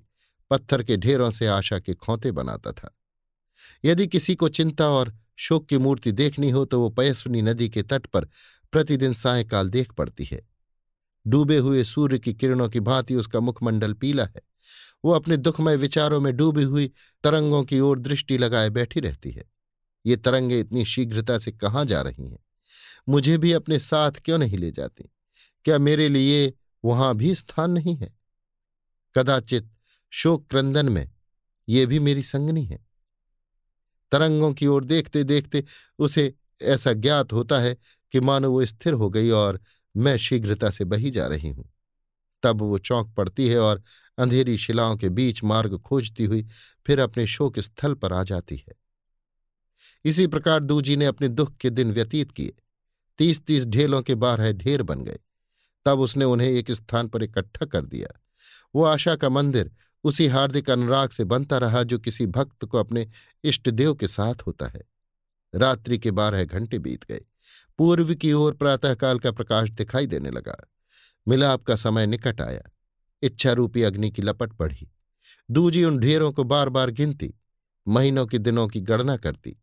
पत्थर 0.50 0.84
के 0.84 0.98
ढेरों 0.98 1.32
से 1.32 1.48
आशा 1.48 1.80
के 1.80 1.94
खोते 1.94 2.32
बनाता 2.32 2.72
था। 2.72 2.98
यदि 3.86 4.08
किसी 4.08 4.36
को 4.36 4.50
चिंता 4.50 4.90
और 4.90 5.14
शोक 5.38 5.68
की 5.68 5.78
मूर्ति 5.78 6.12
देखनी 6.12 6.50
हो 6.50 6.66
तो 6.66 6.80
वो 6.82 6.90
पयस्वनी 6.90 7.42
नदी 7.42 7.70
के 7.70 7.82
तट 7.82 8.06
पर 8.06 8.28
प्रतिदिन 8.72 9.14
सायकाल 9.14 9.70
देख 9.70 9.92
पड़ती 9.92 10.26
है। 10.26 10.51
डूबे 11.28 11.58
हुए 11.58 11.84
सूर्य 11.84 12.20
की 12.20 12.34
किरणों 12.34 12.70
की 12.70 12.80
भांति 12.80 13.16
उसका 13.16 13.40
मुखमंडल 13.40 13.94
पीला 13.94 14.26
है। 14.26 14.42
वो 15.06 15.12
अपने 15.12 15.38
दुखमय 15.38 15.76
विचारों 15.76 16.22
में 16.22 16.38
डूबी 16.38 16.64
हुई 16.64 16.92
तरंगों 17.24 17.64
की 17.64 17.80
ओर 17.80 18.00
दृष्टि 18.00 18.38
लगाए 18.38 18.70
बैठी 18.70 19.00
रहती 19.00 19.32
है। 19.32 19.52
ये 20.06 20.16
तरंगे 20.16 20.60
इतनी 20.60 20.86
शीघ्रता 20.86 21.38
से 21.38 21.52
कहाँ 21.52 21.86
जा 21.86 22.02
रही 22.02 22.30
हैं? 22.30 22.40
मुझे 23.10 23.38
भी 23.38 23.54
अपने 23.54 23.80
साथ 23.80 24.12
क्यों 24.12 24.38
नहीं 24.38 24.58
ले 24.58 24.72
जाती? 24.72 25.12
क्या 25.66 25.78
मेरे 25.78 26.10
लिए 26.10 26.54
वहाँ 26.86 27.16
भी 27.16 27.36
स्थान 27.36 27.72
नहीं 27.72 27.96
है? 27.96 28.18
कदाचित 29.16 29.70
शोक 30.10 30.48
क्रंदन 30.50 30.90
में 30.90 31.12
ये 31.70 31.86
भी 31.86 32.00
मेरी 32.00 32.24
संगनी 32.24 32.66
है। 32.66 32.88
तरंगों 34.12 34.54
की 34.54 34.68
ओर 34.68 34.86
देखते 34.86 35.24
देखते 35.24 35.64
उसे 36.00 36.34
ऐसा 36.62 36.94
ज्ञात 36.94 37.34
होता 37.34 37.60
है 37.60 37.78
कि 38.12 38.20
मानो 38.20 38.52
वो 38.52 38.66
स्थिर 38.66 38.94
हो 38.94 39.10
गई 39.10 39.30
और 39.30 39.62
मैं 39.98 40.18
शीघ्रता 40.18 40.70
से 40.70 40.86
बही 40.86 41.10
जा 41.10 41.28
रही 41.28 41.50
हूँ। 41.50 41.74
तब 42.44 42.62
वो 42.62 42.78
चौंक 42.78 43.16
पड़ती 43.16 43.48
है 43.50 43.60
और 43.60 43.84
अंधेरी 44.18 44.58
शिलाओं 44.58 44.98
के 44.98 45.10
बीच 45.10 45.44
मार्ग 45.44 45.78
खोजती 45.78 46.26
हुई 46.26 46.46
फिर 46.86 47.00
अपने 47.00 47.28
शोक 47.28 47.60
स्थल 47.60 47.94
पर 47.94 48.14
आ 48.14 48.24
जाती 48.24 48.56
है। 48.56 48.74
इसी 50.06 50.28
प्रकार 50.28 50.60
दूजी 50.60 50.96
ने 50.96 51.06
अपने 51.06 51.28
दुख 51.28 51.58
के 51.58 51.70
दिन 51.70 51.92
व्यतीत 51.92 52.32
किए। 52.32 52.54
तीस 53.18 53.46
तीस 53.46 53.66
ढेलों 53.66 54.02
के 54.02 54.16
बारह 54.16 54.52
ढेर 54.52 54.84
बन 54.84 55.02
गए। 55.02 55.20
तब 55.86 56.00
उसने 56.00 56.26
उन्हें 56.26 56.50
एक 56.50 56.72
स्थान 56.72 57.08
पर 57.08 57.24
इकट्ठा 57.24 57.66
कर 57.66 57.86
दिया। 57.86 58.22
वो 58.76 58.84
आशा 58.84 59.16
का 59.16 59.30
मंदिर 59.30 59.72
उसी 60.04 60.28
हार्दिक 60.28 60.70
अनुराग 60.70 61.10
से 61.10 61.24
बनता 61.24 61.58
रहा 61.58 61.84
जो 61.84 62.00
किसी 62.00 62.26
भक्त 62.26 62.66
को 62.66 62.78
अपने 62.78 63.10
इष्ट 63.44 63.70
देव 63.70 63.96
के 63.96 64.08
साथ 64.08 64.36
होता 64.48 64.68
है। 64.68 64.82
रात्रि 65.56 65.98
के 66.00 66.12
बारह 66.12 66.44
घंटे 66.44 66.80
बीत 66.80 67.04
गए। 67.04 67.26
पूर्व 67.78 68.16
की 68.16 68.34
ओर 68.34 68.54
प्रातःकाल 68.54 69.20
का 69.20 69.32
प्रकाश 69.32 69.70
दिखाई 69.70 70.08
देने 70.08 70.32
लगा। 70.32 70.56
मिलाप 71.28 71.64
का 71.64 71.76
समय 71.76 72.06
निकट 72.06 72.42
आया। 72.42 72.62
इच्छा 73.22 73.52
रूपी 73.52 73.84
अग्नि 73.84 74.12
की 74.12 74.22
लपट 74.22 74.54
पड़ी 74.54 74.92
दूजी 75.52 75.84
उन 75.84 75.98
ढेरों 75.98 76.32
को 76.32 76.44
बार 76.44 76.70
बार 76.70 76.90
गिनती, 76.90 77.34
महीनों 77.88 78.26
के 78.26 78.38
दिनों 78.38 78.68
की 78.68 78.82
गणना 78.82 79.18
करती, 79.18 79.58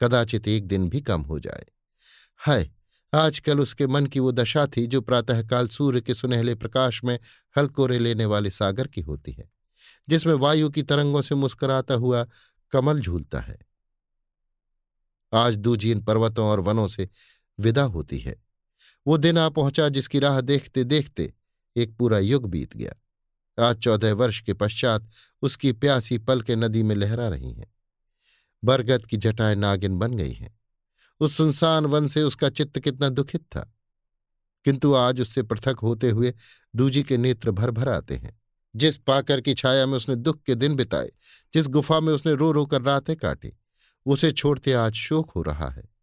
कदाचित 0.00 0.48
एक 0.48 0.66
दिन 0.66 0.88
भी 0.88 1.00
कम 1.00 1.22
हो 1.22 1.38
जाए। 1.38 1.64
हाय, 2.36 2.70
आजकल 3.14 3.60
उसके 3.60 3.86
मन 3.86 4.06
की 4.06 4.20
वो 4.20 4.32
दशा 4.32 4.66
थी 4.66 4.86
जो 4.86 5.00
प्रातःकाल 5.00 5.68
सूर्य 5.68 6.00
के 6.00 6.14
सुनहले 6.14 6.54
प्रकाश 6.54 7.04
में 7.04 7.18
हलकोरे 7.58 7.98
लेने 7.98 8.24
वाले 8.24 8.50
सागर 8.50 8.86
की 8.86 9.00
होती 9.00 9.32
है, 9.32 9.50
जिसमें 10.08 10.34
वायु 10.34 10.70
की 10.70 10.82
तरंगों 10.82 11.22
से 11.22 11.34
मुस्कुराता 11.34 11.94
हुआ 11.94 12.26
कमल 12.70 13.00
झूलता 13.00 13.38
है। 13.38 13.58
आज 15.34 15.56
दूजी 15.56 15.90
इन 15.90 16.00
पर्वतों 16.00 16.46
और 16.46 16.60
वनों 16.60 16.88
से 16.88 17.08
विदा 17.58 17.82
होती 17.82 18.18
है। 18.18 18.36
वो 19.06 19.16
दिन 19.16 19.38
आ 19.38 19.48
पहुँचा 19.48 19.88
जिसकी 19.88 20.18
राह 20.18 20.40
देखते 20.40 20.84
देखते 20.84 21.34
एक 21.76 21.96
पूरा 21.96 22.18
युग 22.18 22.50
बीत 22.50 22.76
गया। 22.76 22.92
आज 23.68 23.76
चौदह 23.76 24.14
वर्ष 24.14 24.40
के 24.40 24.54
पश्चात 24.54 25.10
उसकी 25.42 25.72
प्यासी 25.72 26.18
पल 26.18 26.42
के 26.42 26.56
नदी 26.56 26.82
में 26.82 26.96
लहरा 26.96 27.28
रही 27.28 27.52
हैं। 27.52 27.74
बरगद 28.64 29.06
की 29.06 29.16
जटाएँ 29.16 29.54
नागिन 29.54 29.98
बन 29.98 30.14
गई 30.14 30.32
हैं। 30.32 30.60
उस 31.20 31.36
सुनसान 31.36 31.86
वन 31.86 32.08
से 32.08 32.22
उसका 32.22 32.48
चित्त 32.48 32.78
कितना 32.78 33.08
दुखित 33.08 33.40
था। 33.40 33.72
किंतु 34.64 34.94
आज 34.94 35.20
उससे 35.20 35.42
पृथक 35.42 35.76
होते 35.82 36.10
हुए 36.10 36.34
दूजी 36.76 37.02
के 37.02 37.16
नेत्र 37.16 37.50
भर 37.50 37.70
भर 37.70 37.88
आते 37.88 38.16
हैं। 38.16 38.40
जिस 38.76 38.96
पाकर 38.96 39.40
की 39.40 39.54
छाया 39.54 39.86
में 39.86 39.94
उसने 39.94 40.16
दुख 40.16 40.42
के 40.42 40.54
दिन 40.54 40.74
बिताए, 40.74 41.10
जिस 41.54 41.68
गुफा 41.68 42.00
में 42.00 42.12
उसने 42.12 42.34
रो 42.34 42.52
रो 42.52 42.66
कर 42.66 42.82
रातें 42.82 43.16
काटी, 43.16 43.52
उसे 44.06 44.32
छोड़ते 44.32 44.72
आज 44.72 44.92
शोक 44.92 45.30
हो 45.30 45.42
रहा 45.42 45.68
है। 45.68 45.95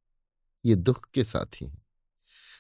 ये 0.66 0.76
दुख 0.76 1.08
के 1.14 1.24
साथी 1.24 1.66
हैं। 1.66 1.82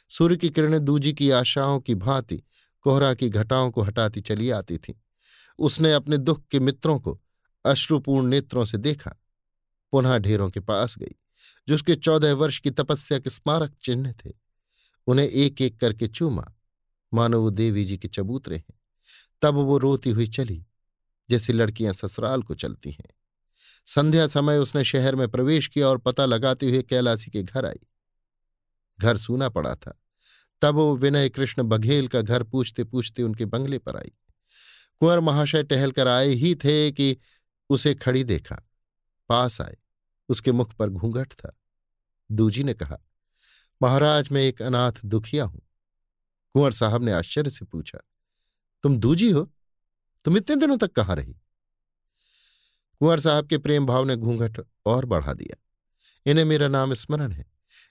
सूर्य 0.09 0.37
की 0.37 0.49
किरणें 0.49 0.85
दूजी 0.85 1.13
की 1.13 1.29
आशाओं 1.31 1.79
की 1.79 1.95
भांति 1.95 2.43
कोहरा 2.81 3.13
की 3.13 3.29
घटाओं 3.29 3.71
को 3.71 3.81
हटाती 3.81 4.21
चली 4.21 4.49
आती 4.49 4.77
थीं। 4.77 4.93
उसने 5.59 5.93
अपने 5.93 6.17
दुख 6.17 6.47
के 6.47 6.59
मित्रों 6.59 6.99
को 6.99 7.19
अश्रुपूर्ण 7.65 8.27
नेत्रों 8.27 8.65
से 8.65 8.77
देखा, 8.77 9.15
पुनः 9.93 10.17
ढेरों 10.17 10.49
के 10.49 10.59
पास 10.59 10.97
गई 10.97 11.15
जो 11.67 11.75
उसके 11.75 11.95
चौदह 11.95 12.33
वर्ष 12.33 12.59
की 12.59 12.71
तपस्या 12.71 13.19
के 13.19 13.29
स्मारक 13.29 13.75
चिन्ह 13.81 14.11
थे। 14.11 14.31
उन्हें 15.07 15.27
एक 15.27 15.61
एक 15.61 15.79
करके 15.79 16.07
चूमा, 16.07 16.53
मानो 17.13 17.41
वो 17.41 17.49
देवी 17.49 17.85
जी 17.85 17.97
के 17.97 18.07
चबूतरे 18.07 18.55
हैं। 18.55 18.79
तब 19.41 19.55
वो 19.55 19.77
रोती 19.77 20.09
हुई 20.09 20.27
चली, 20.27 20.65
जैसी 21.29 21.53
लड़कियाँ 21.53 21.93
ससुराल 21.93 22.43
को 22.43 22.55
चलती 22.55 22.91
हैं। 22.91 23.09
संध्या 23.85 24.27
समय 24.27 24.57
उसने 24.57 24.83
शहर 24.83 25.15
में 25.15 25.27
प्रवेश 25.27 25.67
किया 25.67 25.87
और 25.87 25.97
पता 25.97 26.25
लगाते 26.25 26.69
हुए 26.69 26.81
कैलासी 26.81 27.31
के 27.31 27.43
घर 27.43 27.65
आई। 27.65 27.79
घर 29.03 29.17
सूना 29.17 29.49
पड़ा 29.49 29.75
था। 29.75 29.97
तब 30.61 30.75
वो 30.75 30.95
विनय 30.95 31.29
कृष्ण 31.29 31.63
बघेल 31.63 32.07
का 32.07 32.21
घर 32.21 32.43
पूछते 32.43 32.83
पूछते 32.83 33.23
उनके 33.23 33.45
बंगले 33.45 33.77
पर 33.77 33.97
आई। 33.97 34.11
कुंवर 35.01 35.19
महाशय 35.19 35.63
टहलकर 35.63 36.07
आए 36.07 36.27
ही 36.27 36.53
थे 36.55 36.91
कि 36.91 37.17
उसे 37.69 37.93
खड़ी 37.95 38.23
देखा। 38.23 38.55
पास 39.29 39.61
आए। 39.61 39.77
उसके 40.29 40.51
मुख 40.51 40.73
पर 40.73 40.89
घूंघट 40.89 41.33
था। 41.33 41.55
दूजी 42.29 42.63
ने 42.63 42.73
कहा, 42.73 42.97
महाराज, 43.81 44.29
मैं 44.31 44.41
एक 44.41 44.61
अनाथ 44.61 44.99
दुखिया 45.05 45.43
हूँ। 45.43 45.61
कुंवर 46.55 46.71
साहब 46.71 47.03
ने 47.03 47.11
आश्चर्य 47.11 47.49
से 47.49 47.65
पूछा, 47.65 47.99
तुम 48.83 48.97
दूजी 48.97 49.29
हो? 49.31 49.49
तुम 50.25 50.37
इतने 50.37 50.55
दिनों 50.55 50.77
तक 50.77 50.91
कहाँ 50.91 51.15
रही? 51.15 51.33
कुंवर 53.01 53.19
साहब 53.19 53.47
के 53.47 53.57
प्रेम 53.57 53.85
भाव 53.85 54.05
ने 54.05 54.15
घूंघट 54.15 54.61
और 54.85 55.05
बढ़ा 55.05 55.33
दिया। 55.33 55.55
इन्हें 56.25 56.45
मेरा 56.45 56.67
नाम 56.67 56.93
स्मरण 56.93 57.31
है। 57.31 57.45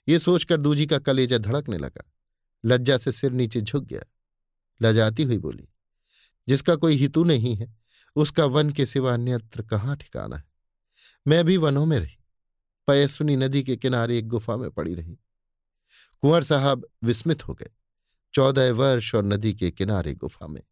ये 0.08 0.18
सोचकर 0.18 0.56
दूजी 0.56 0.86
का 0.86 0.98
कलेजा 0.98 1.38
धड़कने 1.38 1.78
लगा। 1.78 2.12
लज्जा 2.64 2.98
से 2.98 3.12
सिर 3.12 3.32
नीचे 3.32 3.60
झुक 3.60 3.84
गया। 3.84 4.02
लजाती 4.82 5.22
हुई 5.22 5.38
बोली, 5.38 5.64
जिसका 6.48 6.76
कोई 6.76 6.96
हितु 6.96 7.24
नहीं 7.24 7.54
है, 7.56 7.76
उसका 8.16 8.44
वन 8.44 8.70
के 8.70 8.86
सिवा 8.86 9.14
अन्यत्र 9.14 9.62
कहाँ 9.62 9.96
ठिकाना 9.96 10.36
है? 10.36 10.44
मैं 11.26 11.44
भी 11.44 11.56
वनों 11.56 11.86
में 11.86 11.98
रही। 12.00 12.18
पयस्वनी 12.86 13.36
नदी 13.36 13.62
के 13.62 13.76
किनारे 13.76 14.18
एक 14.18 14.28
गुफा 14.28 14.56
में 14.56 14.70
पड़ी 14.70 14.94
रही। 14.94 15.18
कुंवर 16.20 16.42
साहब 16.42 16.88
विस्मित 17.04 17.48
हो 17.48 17.54
गए। 17.54 17.70
चौदह 18.32 18.72
वर्ष 18.72 19.14
और 19.14 19.24
नदी 19.24 19.54
के 19.54 19.70
किनारे 19.70 20.14
गुफा 20.14 20.46
में। 20.46 20.62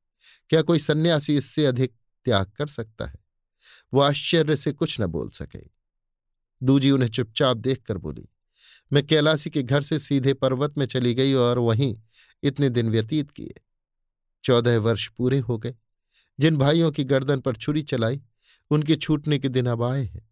क्या 0.48 0.62
कोई 0.62 0.78
सन्यासी 0.78 1.36
इससे 1.36 1.66
अधिक 1.66 1.94
त्याग 2.24 2.50
कर 2.50 2.66
सकता 2.66 3.06
है? 3.06 3.18
वो 3.94 4.00
आश्चर्य 4.00 4.56
से 4.56 4.72
कुछ 4.72 5.00
न 5.00 5.06
बोल 5.06 5.30
सके। 5.30 5.68
दूजी 6.62 6.90
उन्हें 6.90 7.08
चुपचाप 7.08 7.56
देखकर 7.56 7.98
बोली 7.98 8.28
मैं 8.92 9.06
कैलासी 9.06 9.50
के 9.50 9.62
घर 9.62 9.80
से 9.80 9.98
सीधे 9.98 10.34
पर्वत 10.34 10.78
में 10.78 10.86
चली 10.86 11.14
गई 11.14 11.32
और 11.32 11.58
वहीं 11.58 11.96
इतने 12.42 12.68
दिन 12.68 12.90
व्यतीत 12.90 13.30
किए। 13.30 13.54
चौदह 14.44 14.78
वर्ष 14.78 15.08
पूरे 15.08 15.38
हो 15.38 15.58
गए। 15.58 15.74
जिन 16.40 16.56
भाइयों 16.56 16.90
की 16.90 17.04
गर्दन 17.04 17.40
पर 17.40 17.56
छुरी 17.56 17.82
चलाई, 17.82 18.22
उनके 18.70 18.96
छूटने 18.96 19.38
के 19.38 19.48
दिन 19.48 19.66
अब 19.66 19.82
आए 19.82 20.04
हैं। 20.04 20.30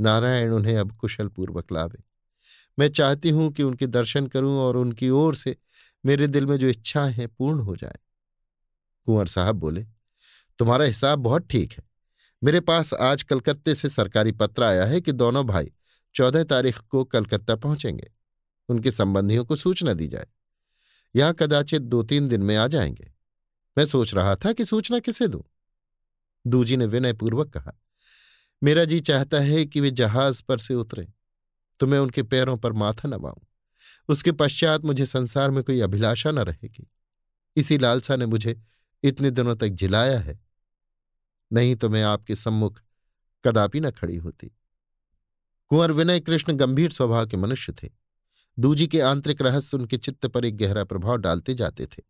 नारायण 0.00 0.50
उन्हें 0.50 0.76
अब 0.76 0.92
कुशलपूर्वक 0.96 1.72
लावे। 1.72 2.02
मैं 2.78 2.88
चाहती 2.88 3.30
हूँ 3.30 3.52
कि 3.52 3.62
उनके 3.62 3.86
दर्शन 3.86 4.26
करूँ 4.26 4.58
और 4.58 4.76
उनकी 4.76 5.10
ओर 5.10 5.34
से 5.34 5.56
मेरे 6.06 6.26
दिल 6.26 6.46
में 6.46 6.56
जो 6.56 6.68
इच्छाएँ 6.68 7.12
हैं, 7.12 7.28
पूर्ण 7.28 7.60
हो 7.60 7.76
जाए। 7.76 7.98
कुंवर 9.06 9.26
साहब 9.26 9.56
बोले, 9.56 9.86
तुम्हारा 10.58 10.84
हिसाब 10.84 11.18
बहुत 11.18 11.46
ठीक 11.50 11.72
है। 11.72 11.84
मेरे 12.44 12.60
पास 12.60 12.94
आज 12.94 13.22
कलकत्ते 13.22 13.74
से 13.74 13.88
सरकारी 13.88 14.32
पत्र 14.32 14.62
आया 14.62 14.84
है 14.84 15.00
कि 15.00 15.12
दोनों 15.12 15.46
भाई 15.46 15.72
चौदह 16.14 16.44
तारीख 16.44 16.78
को 16.78 17.04
कलकत्ता 17.04 17.56
पहुँचेंगे। 17.56 18.10
उनके 18.68 18.90
संबंधियों 18.90 19.44
को 19.44 19.56
सूचना 19.56 19.94
दी 19.94 20.08
जाए। 20.08 20.26
यहाँ 21.16 21.34
कदाचित 21.34 21.82
दो 21.82 22.02
तीन 22.02 22.28
दिन 22.28 22.42
में 22.42 22.56
आ 22.56 22.66
जाएँगे। 22.66 23.12
मैं 23.78 23.86
सोच 23.86 24.14
रहा 24.14 24.36
था 24.36 24.52
कि 24.52 24.64
सूचना 24.64 24.98
किसे 24.98 25.28
दूँ? 25.28 25.42
दूजी 26.46 26.76
ने 26.76 26.86
विनयपूर्वक 26.86 27.50
कहा, 27.50 27.72
मेरा 28.62 28.84
जी 28.84 29.00
चाहता 29.00 29.40
है 29.40 29.64
कि 29.66 29.80
वे 29.80 29.90
जहाज़ 29.90 30.42
पर 30.48 30.58
से 30.58 30.74
उतरे। 30.74 31.12
तो 31.80 31.86
मैं 31.86 31.98
उनके 31.98 32.22
पैरों 32.22 32.56
पर 32.56 32.72
माथा 32.72 33.08
नवाऊं 33.08 33.42
उसके 34.08 34.32
पश्चात 34.32 34.80
मुझे 34.80 35.06
संसार 35.06 35.50
में 35.50 35.64
कोई 35.64 35.80
अभिलाषा 35.80 36.30
न 36.30 36.38
रहेगी। 36.38 36.90
इसी 37.56 37.78
लालसा 37.78 38.16
ने 38.16 38.26
मुझे 38.26 38.62
इतने 39.02 39.30
दिनों 39.30 39.56
तक 39.56 39.68
जिलाया 39.68 40.18
है। 40.18 40.40
नहीं 41.52 41.76
तो 41.76 41.88
मैं 41.88 42.02
आपके 42.02 42.34
सम्मुख 42.34 42.82
कदापि 43.44 43.80
न 43.80 43.90
खड़ी 43.90 44.16
होती। 44.16 44.56
कुंवर 45.70 45.92
विनय 45.92 46.20
कृष्ण 46.20 46.52
गंभीर 46.52 46.90
स्वभाव 46.90 47.26
के 47.26 47.36
मनुष्य 47.36 47.72
थे। 47.72 47.88
दूजी 48.58 48.86
के 48.86 49.00
आंतरिक 49.00 49.42
रहस्य 49.42 49.76
उनके 49.76 49.96
चित्त 49.96 50.26
पर 50.26 50.44
एक 50.44 50.56
गहरा 50.56 50.84
प्रभाव 50.84 51.16
डालते 51.16 51.54
जाते 51.54 51.86
थे। 51.86 52.02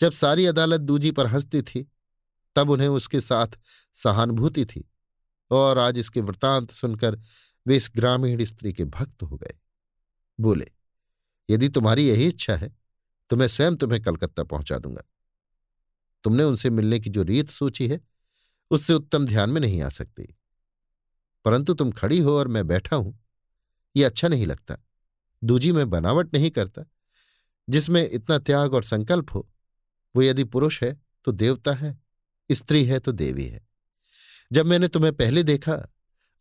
जब 0.00 0.12
सारी 0.12 0.46
अदालत 0.46 0.80
दूजी 0.80 1.10
पर 1.10 1.26
हंसती 1.26 1.62
थी, 1.62 1.86
तब 2.56 2.70
उन्हें 2.70 2.88
उसके 2.88 3.20
साथ 3.20 3.58
सहानुभूति 3.94 4.64
थी 4.64 4.84
और 5.50 5.78
आज 5.78 5.98
इसके 5.98 6.20
वृतांत 6.20 6.70
सुनकर 6.70 7.18
वे 7.66 7.76
इस 7.76 7.90
ग्रामीण 7.96 8.44
स्त्री 8.44 8.72
के 8.72 8.84
भक्त 8.84 9.22
हो 9.22 9.36
गए। 9.36 9.54
बोले, 10.38 10.70
यदि 11.48 11.68
तुम्हारी 11.68 12.08
यही 12.08 12.26
इच्छा 12.26 12.56
है 12.56 12.72
तो 13.30 13.36
मैं 13.36 13.48
स्वयं 13.48 13.76
तुम्हें 13.76 14.02
कलकत्ता 14.02 14.42
पहुँचा 14.44 14.78
दूँगा। 14.78 15.02
तुमने 16.24 16.44
उनसे 16.44 16.70
मिलने 16.70 16.98
की 17.00 17.10
जो 17.10 17.22
रीत 17.22 17.50
सोची 17.50 17.88
है, 17.88 18.00
उससे 18.70 18.94
उत्तम 18.94 19.26
ध्यान 19.26 19.50
में 19.50 19.60
नहीं 19.60 19.82
आ 19.82 19.88
सकती। 19.88 20.34
परंतु 21.44 21.74
तुम 21.74 21.90
खड़ी 21.92 22.18
हो 22.18 22.36
और 22.38 22.48
मैं 22.48 22.66
बैठा 22.66 22.96
हूँ। 22.96 23.18
ये 23.96 24.04
अच्छा 24.04 24.28
नहीं 24.28 24.46
लगता। 24.46 24.76
दूजी 25.44 25.72
में 25.72 25.88
बनावट 25.90 26.34
नहीं 26.34 26.50
करता, 26.50 26.82
जिसमें 27.68 28.08
इतना 28.10 28.38
त्याग 28.38 28.74
और 28.74 28.82
संकल्प 28.82 29.34
हो। 29.34 29.48
वो 30.16 30.22
यदि 30.22 30.44
पुरुष 30.44 30.82
है 30.82 31.00
तो 31.24 31.32
देवता 31.32 31.72
है, 31.72 31.98
स्त्री 32.52 32.84
है 32.84 32.98
तो 32.98 33.12
देवी 33.12 33.46
है। 33.46 33.66
जब 34.52 34.66
मैंने 34.66 34.88
तुम्हें 34.88 35.12
पहले 35.12 35.42
देखा, 35.42 35.76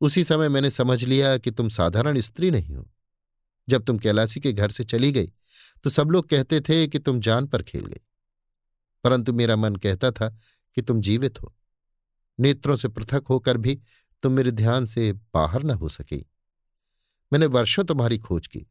उसी 0.01 0.23
समय 0.23 0.49
मैंने 0.49 0.69
समझ 0.69 1.03
लिया 1.03 1.37
कि 1.37 1.51
तुम 1.51 1.69
साधारण 1.69 2.19
स्त्री 2.19 2.51
नहीं 2.51 2.75
हो। 2.75 2.89
जब 3.67 3.83
तुम 3.83 3.97
कैलासी 3.97 4.39
के 4.39 4.53
घर 4.53 4.69
से 4.69 4.83
चली 4.83 5.11
गई 5.11 5.31
तो 5.83 5.89
सब 5.89 6.09
लोग 6.09 6.27
कहते 6.29 6.59
थे 6.61 6.87
कि 6.87 6.99
तुम 6.99 7.19
जान 7.19 7.47
पर 7.47 7.63
खेल 7.63 7.85
गई। 7.85 7.99
परंतु 9.03 9.33
मेरा 9.33 9.55
मन 9.55 9.75
कहता 9.75 10.11
था 10.11 10.29
कि 10.75 10.81
तुम 10.81 11.01
जीवित 11.01 11.41
हो। 11.41 11.53
नेत्रों 12.39 12.75
से 12.75 12.87
पृथक 12.87 13.23
होकर 13.29 13.57
भी 13.57 13.81
तुम 14.23 14.33
मेरे 14.33 14.51
ध्यान 14.51 14.85
से 14.85 15.11
बाहर 15.13 15.63
न 15.63 15.71
हो 15.71 15.89
सकी। 15.89 16.25
मैंने 17.31 17.45
वर्षों 17.45 17.83
तुम्हारी 17.83 18.17
खोज 18.19 18.47
की, 18.47 18.65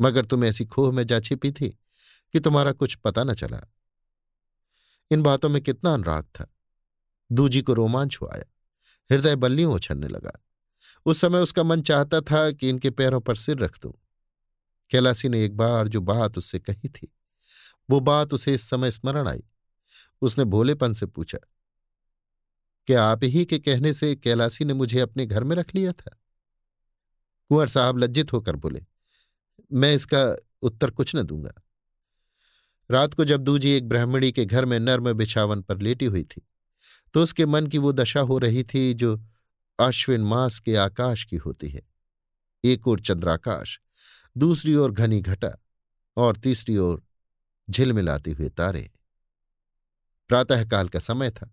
मगर 0.00 0.24
तुम 0.24 0.44
ऐसी 0.44 0.64
खोह 0.64 0.92
में 0.92 1.06
जा 1.06 1.20
छिपी 1.20 1.50
थी 1.52 1.68
कि 2.34 2.40
तुम्हारा 2.40 2.72
कुछ 2.72 2.94
पता 2.94 3.24
न 3.24 3.34
चला। 3.34 3.60
इन 5.10 5.22
बातों 5.22 5.48
में 5.48 5.60
कितना 5.62 5.94
अनुराग 5.94 6.24
था। 6.24 6.46
दूजी 7.30 7.62
को 7.62 7.74
रोमांच 7.74 8.18
हो 8.22 8.28
आया, 8.34 8.44
हृदय 9.10 9.36
बल्लियों 9.36 9.74
उछलने 9.74 10.08
लगा। 10.08 10.32
उस 11.06 11.20
समय 11.20 11.38
उसका 11.38 11.62
मन 11.62 11.82
चाहता 11.82 12.20
था 12.20 12.50
कि 12.50 12.68
इनके 12.68 12.90
पैरों 12.90 13.20
पर 13.20 13.34
सिर 13.34 13.58
रख 13.58 13.78
दूँ। 13.82 13.92
कैलासी 14.90 15.28
ने 15.28 15.44
एक 15.44 15.56
बार 15.56 15.88
जो 15.88 16.00
बात 16.00 16.38
उससे 16.38 16.58
कही 16.58 16.88
थी, 16.88 17.12
वो 17.90 18.00
बात 18.00 18.34
उसे 18.34 18.54
इस 18.54 18.68
समय 18.70 18.90
स्मरण 18.90 19.28
आई। 19.28 19.44
उसने 20.22 20.44
भोलेपन 20.44 20.92
से 20.92 21.06
पूछा 21.06 21.38
क्या 22.88 23.04
आप 23.04 23.24
ही 23.24 23.44
के 23.44 23.58
कहने 23.58 23.92
से 23.94 24.14
कैलासी 24.16 24.64
ने 24.64 24.74
मुझे 24.74 25.00
अपने 25.00 25.26
घर 25.26 25.44
में 25.44 25.56
रख 25.56 25.74
लिया 25.74 25.92
था? 25.92 26.16
कुंवर 27.50 27.68
साहब 27.68 27.98
लज्जित 27.98 28.32
होकर 28.32 28.56
बोले, 28.56 28.84
मैं 29.72 29.94
इसका 29.94 30.24
उत्तर 30.62 30.90
कुछ 30.90 31.14
न 31.16 31.22
दूँगा। 31.22 31.52
रात 32.90 33.14
को 33.14 33.24
जब 33.24 33.40
दूजी 33.40 33.70
एक 33.70 33.88
ब्राह्मणी 33.88 34.32
के 34.32 34.44
घर 34.44 34.64
में 34.64 34.78
नर्म 34.80 35.12
बिछावन 35.12 35.62
पर 35.62 35.78
लेटी 35.78 36.04
हुई 36.04 36.22
थी 36.24 36.46
तो 37.14 37.22
उसके 37.22 37.46
मन 37.46 37.66
की 37.66 37.78
वो 37.78 37.92
दशा 37.92 38.20
हो 38.20 38.38
रही 38.38 38.64
थी 38.64 38.92
जो 38.94 39.20
आश्विन 39.78 40.20
मास 40.20 40.58
के 40.58 40.74
आकाश 40.76 41.24
की 41.24 41.36
होती 41.36 41.68
है। 41.68 41.82
एक 42.64 42.88
ओर 42.88 43.00
चंद्राकाश, 43.00 43.78
दूसरी 44.36 44.74
ओर 44.74 44.92
घनी 44.92 45.20
घटा 45.20 45.50
और 46.16 46.36
तीसरी 46.36 46.76
ओर 46.76 47.02
झिलमिलाते 47.68 48.30
हुए 48.30 48.48
तारे। 48.48 48.90
प्रातःकाल 50.30 50.88
का 50.88 50.98
समय 50.98 51.30
था। 51.30 51.50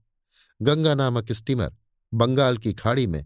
गंगा 0.62 0.94
नामक 0.94 1.32
स्टीमर 1.32 1.76
बंगाल 2.14 2.58
की 2.58 2.74
खाड़ी 2.74 3.08
में 3.08 3.26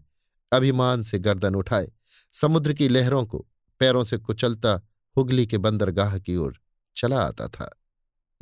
अभिमान 0.52 1.02
से 1.02 1.18
गर्दन 1.18 1.54
उठाए, 1.54 1.92
समुद्र 2.32 2.72
की 2.72 2.88
लहरों 2.88 3.26
को, 3.26 3.46
पैरों 3.78 4.04
से 4.04 4.18
कुचलता 4.18 4.82
हुगली 5.16 5.46
के 5.46 5.58
बंदरगाह 5.58 6.18
की 6.18 6.36
ओर 6.36 6.58
चला 6.96 7.20
आता 7.20 7.48
था। 7.48 7.80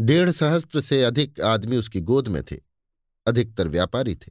डेढ़ 0.01 0.31
सहस्त्र 0.31 0.81
से 0.81 1.05
अधिक 1.05 1.41
आदमी 1.41 1.77
उसकी 1.77 2.01
गोद 2.01 2.29
में 2.29 2.43
थे, 2.43 2.57
अधिकतर 3.27 3.69
व्यापारी 3.69 4.15
थे। 4.15 4.31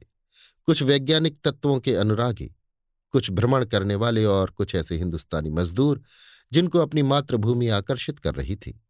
कुछ 0.66 0.82
वैज्ञानिक 0.82 1.40
तत्वों 1.44 1.80
के 1.80 1.94
अनुरागी, 1.94 2.56
कुछ 3.10 3.30
भ्रमण 3.30 3.64
करने 3.64 3.94
वाले 3.94 4.24
और 4.24 4.50
कुछ 4.50 4.74
ऐसे 4.74 4.96
हिंदुस्तानी 4.96 5.50
मजदूर 5.50 6.02
जिनको 6.52 6.78
अपनी 6.78 7.02
मातृभूमि 7.02 7.68
आकर्षित 7.68 8.18
कर 8.18 8.34
रही 8.34 8.56
थी। 8.56 8.80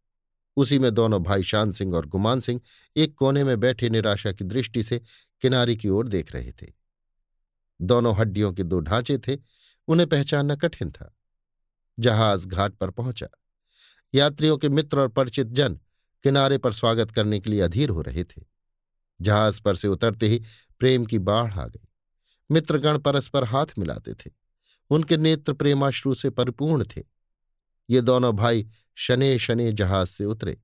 उसी 0.56 0.78
में 0.78 0.94
दोनों 0.94 1.22
भाई 1.22 1.42
शान 1.42 1.72
सिंह 1.72 1.96
और 1.96 2.06
गुमान 2.06 2.40
सिंह 2.40 2.60
एक 2.96 3.14
कोने 3.14 3.44
में 3.44 3.60
बैठे 3.60 3.90
निराशा 3.90 4.32
की 4.32 4.44
दृष्टि 4.44 4.82
से 4.82 4.98
किनारे 5.40 5.76
की 5.76 5.88
ओर 5.88 6.08
देख 6.08 6.32
रहे 6.32 6.52
थे। 6.52 6.66
दोनों 7.82 8.16
हड्डियों 8.16 8.52
के 8.52 8.62
दो 8.62 8.80
ढांचे 8.80 9.18
थे, 9.18 9.38
उन्हें 9.88 10.08
पहचानना 10.08 10.54
कठिन 10.54 10.90
था। 10.90 11.16
जहाज़ 11.98 12.48
घाट 12.48 12.74
पर 12.74 12.90
पहुँचा। 12.90 13.26
यात्रियों 14.14 14.58
के 14.58 14.68
मित्र 14.68 15.00
और 15.00 15.08
परिचित 15.08 15.46
जन 15.46 15.80
किनारे 16.22 16.58
पर 16.58 16.72
स्वागत 16.72 17.10
करने 17.10 17.40
के 17.40 17.50
लिए 17.50 17.60
अधीर 17.60 17.88
हो 17.88 18.00
रहे 18.00 18.24
थे। 18.24 18.42
जहाज़ 19.22 19.60
पर 19.60 19.74
से 19.74 19.88
उतरते 19.88 20.28
ही 20.28 20.42
प्रेम 20.78 21.04
की 21.04 21.18
बाढ़ 21.18 21.54
आ 21.54 21.66
गई। 21.66 21.86
मित्रगण 22.50 22.98
परस्पर 22.98 23.44
हाथ 23.44 23.66
मिलाते 23.78 24.14
थे। 24.14 24.30
उनके 24.90 25.16
नेत्र 25.16 25.52
प्रेमाश्रु 25.52 26.14
से 26.14 26.30
परिपूर्ण 26.30 26.84
थे। 26.84 27.19
ये 27.90 28.00
दोनों 28.00 28.36
भाई 28.36 28.68
शने 28.94 29.38
शने 29.38 29.72
जहाज़ 29.72 30.08
से 30.08 30.24
उतरे। 30.24 30.60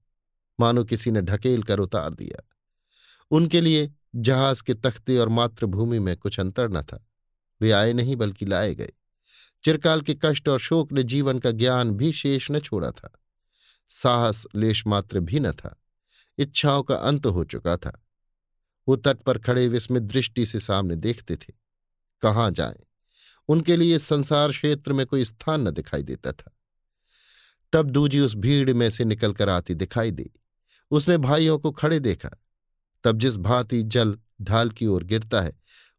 मानो 0.60 0.84
किसी 0.84 1.10
ने 1.10 1.20
ढकेल 1.20 1.62
कर 1.62 1.78
उतार 1.78 2.14
दिया। 2.14 2.48
उनके 3.30 3.60
लिए 3.60 3.92
जहाज़ 4.16 4.62
के 4.62 4.74
तख्ते 4.74 5.18
और 5.18 5.28
मातृभूमि 5.28 5.98
में 5.98 6.16
कुछ 6.16 6.40
अंतर 6.40 6.68
न 6.68 6.82
था। 6.82 7.06
वे 7.60 7.72
आए 7.72 7.92
नहीं, 7.92 8.16
बल्कि 8.16 8.44
लाए 8.44 8.74
गए। 8.74 8.92
चिरकाल 9.64 10.00
के 10.00 10.16
कष्ट 10.22 10.48
और 10.48 10.58
शोक 10.58 10.92
ने 10.92 11.02
जीवन 11.02 11.38
का 11.38 11.50
ज्ञान 11.50 11.90
भी 11.90 12.12
शेष 12.12 12.50
न 12.50 12.58
छोड़ा 12.58 12.90
था। 12.90 13.12
साहस 13.88 14.46
लेश 14.54 14.86
मात्र 14.86 15.20
भी 15.20 15.40
न 15.40 15.52
था। 15.52 15.82
इच्छाओं 16.38 16.82
का 16.82 16.94
अंत 16.94 17.26
हो 17.26 17.44
चुका 17.44 17.76
था। 17.76 18.06
वो 18.88 18.96
तट 18.96 19.18
पर 19.18 19.38
खड़े 19.38 19.68
विस्मित 19.68 20.02
दृष्टि 20.02 20.46
से 20.46 20.60
सामने 20.60 20.96
देखते 20.96 21.36
थे। 21.36 21.52
कहाँ 22.22 22.50
जाएँ? 22.50 22.86
उनके 23.48 23.76
लिए 23.76 23.98
संसार 23.98 24.50
क्षेत्र 24.50 24.92
में 24.92 25.06
कोई 25.06 25.24
स्थान 25.24 25.68
न 25.68 25.70
दिखाई 25.70 26.02
देता 26.02 26.32
था। 26.32 26.55
तब 27.72 27.90
दूजी 27.90 28.20
उस 28.20 28.34
भीड़ 28.34 28.72
में 28.72 28.90
से 28.90 29.04
निकलकर 29.04 29.48
आती 29.48 29.74
दिखाई 29.74 30.10
दी। 30.10 30.30
उसने 30.90 31.18
भाइयों 31.18 31.58
को 31.58 31.70
खड़े 31.70 32.00
देखा। 32.00 32.30
तब 33.04 33.18
जिस 33.18 33.36
भांति 33.36 33.82
जल 33.82 34.18
ढाल 34.42 34.70
की 34.70 34.86
ओर 34.86 35.04
गिरता 35.04 35.40
है, 35.40 35.52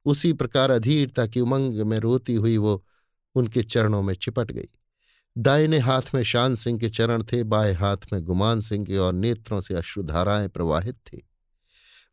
उसी 0.05 0.33
प्रकार 0.33 0.71
अधीरता 0.71 1.27
की 1.27 1.39
उमंग 1.39 1.81
में 1.81 1.99
रोती 1.99 2.35
हुई 2.35 2.57
वो 2.57 2.85
उनके 3.35 3.63
चरणों 3.63 4.01
में 4.01 4.13
चिपट 4.13 4.51
गई। 4.51 4.67
दाहिने 5.37 5.79
हाथ 5.79 6.01
में 6.15 6.23
शान 6.23 6.55
सिंह 6.55 6.79
के 6.79 6.89
चरण 6.89 7.23
थे, 7.23 7.43
बाएँ 7.43 7.73
हाथ 7.73 7.97
में 8.13 8.23
गुमान 8.23 8.59
सिंह 8.59 8.85
के 8.85 8.97
और 8.97 9.13
नेत्रों 9.13 9.61
से 9.61 9.73
अश्रुधाराएँ 9.73 10.47
प्रवाहित 10.47 10.95
थी। 10.95 11.29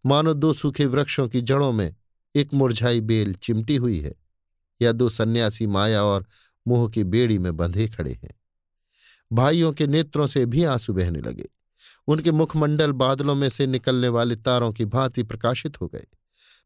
मानो 0.06 0.34
दो 0.34 0.52
सूखे 0.52 0.86
वृक्षों 0.86 1.28
की 1.28 1.40
जड़ों 1.40 1.72
में 1.72 1.96
एक 2.36 2.54
मुरझाई 2.54 3.00
बेल 3.00 3.34
चिमटी 3.34 3.76
हुई 3.76 4.00
है, 4.00 4.14
या 4.82 4.92
दो 4.92 5.08
सन्यासी 5.08 5.66
माया 5.66 6.04
और 6.04 6.26
मोह 6.68 6.90
की 6.90 7.04
बेड़ी 7.04 7.38
में 7.38 7.56
बंधे 7.56 7.88
खड़े 7.88 8.12
हैं। 8.12 8.34
भाइयों 9.32 9.72
के 9.72 9.86
नेत्रों 9.86 10.26
से 10.26 10.46
भी 10.46 10.64
आँसू 10.64 10.92
बहने 10.92 11.20
लगे। 11.20 11.48
उनके 12.08 12.32
मुखमंडल 12.32 12.92
बादलों 12.92 13.34
में 13.34 13.48
से 13.48 13.66
निकलने 13.66 14.08
वाले 14.08 14.36
तारों 14.36 14.72
की 14.72 14.84
भांति 14.84 15.22
प्रकाशित 15.22 15.80
हो 15.80 15.88
गए। 15.88 16.06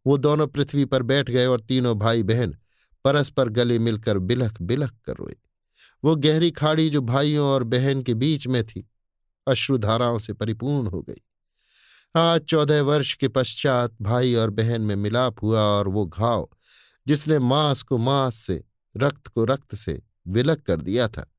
वो 0.07 0.17
दोनों 0.19 0.47
पृथ्वी 0.47 0.85
पर 0.85 1.03
बैठ 1.03 1.31
गए 1.31 1.47
और 1.47 1.61
तीनों 1.61 1.99
भाई 1.99 2.23
बहन 2.23 2.57
परस्पर 3.05 3.49
गले 3.49 3.79
मिलकर 3.79 4.19
बिलख 4.19 4.63
बिलख 4.63 4.93
कर 5.07 5.17
रोए। 5.17 5.37
वो 6.05 6.17
गहरी 6.17 6.51
खाड़ी 6.51 6.91
जो 6.91 7.01
भाइयों 7.01 7.47
और 7.47 7.65
बहन 7.65 8.03
के 8.03 8.15
बीच 8.15 8.47
में 8.47 8.65
थी, 8.65 8.91
अश्रुधाराओं 9.47 10.19
से 10.19 10.33
परिपूर्ण 10.33 10.87
हो 10.87 11.03
गई। 11.03 11.21
आज 12.17 12.41
चौदह 12.41 12.83
वर्ष 12.83 13.15
के 13.15 13.29
पश्चात 13.29 13.95
भाई 14.03 14.35
और 14.35 14.51
बहन 14.51 14.81
में 14.81 14.97
मिलाप 14.97 15.43
हुआ 15.43 15.61
और 15.61 15.89
वो 15.89 16.07
घाव 16.07 16.49
जिसने 17.07 17.39
मांस 17.39 17.83
को 17.83 17.99
मांस 17.99 18.37
से, 18.37 18.65
रक्त 18.97 19.27
को 19.27 19.45
रक्त 19.45 19.75
से 19.75 20.03
विलक 20.29 20.61
कर 20.61 20.81
दिया 20.81 21.09
था। 21.09 21.35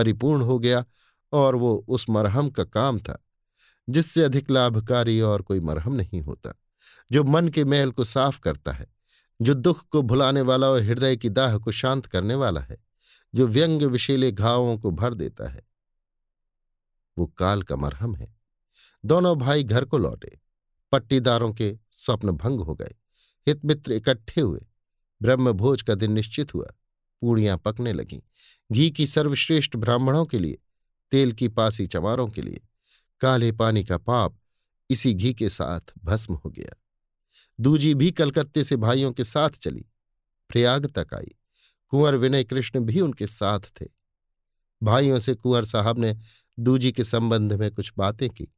परिपूर्ण 0.00 0.42
हो 0.42 0.58
गया 0.58 0.84
और 1.32 1.54
वो 1.54 1.84
उस 1.88 2.08
मरहम 2.10 2.50
का 2.50 2.64
काम 2.64 2.98
था, 2.98 3.26
जिससे 3.88 4.22
अधिक 4.22 4.50
लाभकारी 4.50 5.20
और 5.20 5.42
कोई 5.42 5.60
मरहम 5.60 5.94
नहीं 5.94 6.22
होता। 6.22 6.52
जो 7.12 7.24
मन 7.24 7.48
के 7.48 7.64
मैल 7.64 7.90
को 7.90 8.04
साफ़ 8.04 8.40
करता 8.40 8.72
है, 8.72 8.86
जो 9.42 9.54
दुख 9.54 9.88
को 9.88 10.02
भुलाने 10.02 10.40
वाला 10.40 10.70
और 10.70 10.82
हृदय 10.82 11.16
की 11.16 11.28
दाह 11.28 11.58
को 11.58 11.72
शांत 11.72 12.06
करने 12.06 12.34
वाला 12.34 12.60
है, 12.60 12.78
जो 13.34 13.46
व्यंग 13.46 13.82
विशेले 13.82 14.32
घावों 14.32 14.78
को 14.78 14.90
भर 14.90 15.14
देता 15.14 15.48
है, 15.48 15.62
वो 17.18 17.26
काल 17.26 17.62
का 17.62 17.76
मरहम 17.76 18.14
है। 18.14 18.38
दोनों 19.04 19.36
भाई 19.38 19.64
घर 19.64 19.84
को 19.84 19.98
लौटे, 19.98 20.40
पट्टीदारों 20.92 21.52
के 21.52 21.78
स्वप्न 21.92 22.30
भंग 22.30 22.60
हो 22.60 22.74
गए, 22.74 22.94
हितमित्र 23.46 23.92
इकट्ठे 23.92 24.40
हुए, 24.40 24.66
ब्रह्मभोज 25.22 25.82
का 25.82 25.94
दिन 25.94 26.12
निश्चित 26.12 26.54
हुआ, 26.54 26.66
पूड़ियाँ 27.22 27.58
पकने 27.58 27.92
लगीं 27.92 28.20
घी 28.72 28.90
की 28.90 29.06
सर्वश्रेष्ठ 29.06 29.76
ब्राह्मणों 29.76 30.26
के 30.26 30.38
लिए, 30.38 30.58
तेल 31.10 31.32
की 31.32 31.48
पासी 31.48 31.86
चमारों 31.86 32.28
के 32.28 32.42
लिए, 32.42 32.60
काले 33.20 33.52
पानी 33.52 33.84
का 33.84 33.98
पाप 33.98 34.38
इसी 34.90 35.14
घी 35.14 35.34
के 35.34 35.50
साथ 35.50 35.80
भस्म 36.04 36.34
हो 36.34 36.50
गया। 36.50 36.82
दूजी 37.60 37.94
भी 37.94 38.10
कलकत्ते 38.10 38.64
से 38.64 38.76
भाइयों 38.76 39.12
के 39.12 39.24
साथ 39.24 39.50
चली। 39.50 39.86
प्रयाग 40.48 40.86
तक 40.98 41.14
आई। 41.14 41.34
कुंवर 41.88 42.16
विनय 42.16 42.44
कृष्ण 42.44 42.80
भी 42.80 43.00
उनके 43.00 43.26
साथ 43.26 43.60
थे। 43.80 43.86
भाइयों 44.82 45.20
से 45.20 45.34
कुंवर 45.34 45.64
साहब 45.64 45.98
ने 45.98 46.16
दूजी 46.58 46.92
के 46.92 47.04
संबंध 47.04 47.52
में 47.52 47.70
कुछ 47.70 47.92
बातें 47.98 48.30
की। 48.30 48.48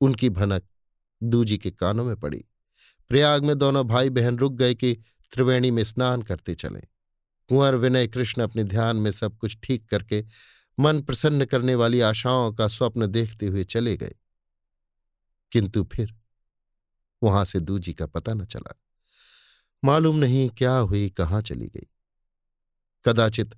उनकी 0.00 0.30
भनक 0.30 0.62
दूजी 1.22 1.58
के 1.58 1.70
कानों 1.70 2.04
में 2.04 2.16
पड़ी। 2.16 2.44
प्रयाग 3.08 3.44
में 3.44 3.58
दोनों 3.58 3.86
भाई 3.86 4.10
बहन 4.10 4.38
रुक 4.38 4.52
गए 4.52 4.74
कि 4.74 4.94
त्रिवेणी 5.32 5.70
में 5.70 5.84
स्नान 5.84 6.22
करते 6.22 6.54
चले। 6.54 6.91
कुंवर 7.48 7.74
विनय 7.74 8.06
कृष्ण 8.06 8.42
अपने 8.42 8.64
ध्यान 8.64 8.96
में 8.96 9.10
सब 9.10 9.38
कुछ 9.38 9.58
ठीक 9.62 9.88
करके 9.88 10.24
मन 10.80 11.02
प्रसन्न 11.02 11.44
करने 11.44 11.74
वाली 11.74 12.00
आशाओं 12.00 12.52
का 12.52 12.68
स्वप्न 12.68 13.06
देखते 13.06 13.46
हुए 13.46 13.64
चले 13.64 13.96
गए। 13.96 14.14
किंतु 15.52 15.88
फिर 15.92 16.14
वहाँ 17.22 17.44
से 17.44 17.60
दूजी 17.60 17.92
का 17.92 18.06
पता 18.06 18.34
न 18.34 18.44
चला। 18.44 18.80
मालूम 19.84 20.16
नहीं 20.16 20.50
क्या 20.50 20.76
हुई, 20.76 21.10
कहाँ 21.10 21.42
चली 21.42 21.66
गई। 21.66 21.86
कदाचित 23.04 23.50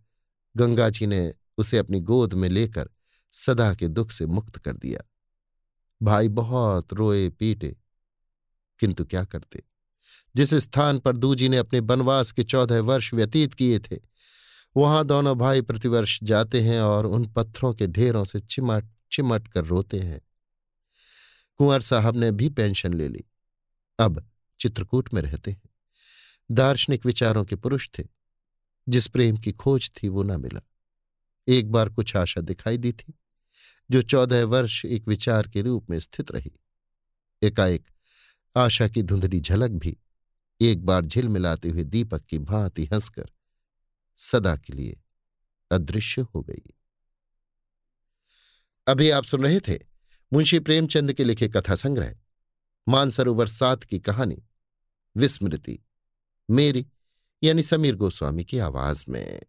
गंगा 0.56 0.90
जी 0.90 1.06
ने 1.06 1.34
उसे 1.58 1.78
अपनी 1.78 2.00
गोद 2.00 2.34
में 2.34 2.48
लेकर 2.48 2.90
सदा 3.32 3.74
के 3.74 3.88
दुख 3.88 4.10
से 4.10 4.26
मुक्त 4.26 4.58
कर 4.58 4.76
दिया। 4.76 5.00
भाई 6.02 6.28
बहुत 6.28 6.92
रोए 6.92 7.28
पीटे, 7.28 7.76
किंतु 8.78 9.04
क्या 9.04 9.24
करते? 9.24 9.62
जिस 10.36 10.54
स्थान 10.54 10.98
पर 10.98 11.16
दूजी 11.16 11.48
ने 11.48 11.56
अपने 11.56 11.80
बनवास 11.80 12.32
के 12.32 12.44
चौदह 12.44 12.80
वर्ष 12.80 13.14
व्यतीत 13.14 13.54
किए 13.54 13.78
थे, 13.78 13.96
वहाँ 14.76 15.06
दोनों 15.06 15.38
भाई 15.38 15.62
प्रतिवर्ष 15.62 16.18
जाते 16.22 16.60
हैं 16.60 16.80
और 16.80 17.06
उन 17.06 17.26
पत्थरों 17.26 17.74
के 17.74 17.86
ढेरों 17.86 18.24
से 18.24 18.40
चिमट 18.40 18.88
चिमट 19.12 19.48
कर 19.48 19.64
रोते 19.64 19.98
हैं। 19.98 20.20
कुंवर 21.56 21.80
साहब 21.80 22.16
ने 22.16 22.32
भी 22.32 22.48
पेंशन 22.48 22.94
ले 22.94 23.08
ली। 23.08 23.24
अब 23.98 24.30
चित्रकूट 24.60 25.14
में 25.14 25.22
रहते 25.22 25.50
हैं। 25.50 25.62
दार्शनिक 26.50 27.06
विचारों 27.06 27.44
के 27.44 27.56
पुरुष 27.56 27.88
थे। 27.98 28.04
जिस 28.88 29.06
प्रेम 29.06 29.36
की 29.36 29.52
खोज 29.52 29.90
थी, 29.90 30.08
वो 30.08 30.22
न 30.22 30.40
मिला। 30.40 30.60
एक 31.48 31.72
बार 31.72 31.88
कुछ 31.88 32.16
आशा 32.16 32.40
दिखाई 32.40 32.78
दी 32.78 32.92
थी, 32.92 33.14
जो 33.90 34.02
चौदह 34.02 34.44
वर्ष 34.44 34.84
एक 34.84 35.08
विचार 35.08 35.48
के 35.48 35.62
रूप 35.62 35.90
में 35.90 36.00
स्थित 36.00 36.32
रही। 36.32 36.52
एकाएक 37.42 37.88
आशा 38.56 38.88
की 38.88 39.02
धुंधली 39.02 39.40
झलक 39.40 39.70
भी 39.70 39.96
एक 40.60 40.84
बार 40.84 41.04
झिलमिलाते 41.04 41.68
हुए 41.68 41.84
दीपक 41.84 42.24
की 42.24 42.38
भांति 42.38 42.84
हंसकर 42.92 43.26
सदा 44.16 44.56
के 44.56 44.72
लिए 44.72 45.00
अदृश्य 45.70 46.22
हो 46.22 46.42
गई। 46.42 46.74
अभी 48.86 49.10
आप 49.10 49.24
सुन 49.24 49.42
रहे 49.42 49.60
थे 49.60 49.78
मुंशी 50.32 50.58
प्रेमचंद 50.58 51.12
के 51.12 51.24
लिखे 51.24 51.48
कथा 51.48 51.74
संग्रह, 51.74 52.16
मानसरोवर 52.88 53.46
सात 53.46 53.82
की 53.82 53.98
कहानी, 53.98 54.42
विस्मृति, 55.16 55.78
मेरी, 56.50 56.86
यानी 57.42 57.62
समीर 57.62 57.94
गोस्वामी 57.94 58.44
की 58.44 58.58
आवाज़ 58.58 59.04
में। 59.08 59.40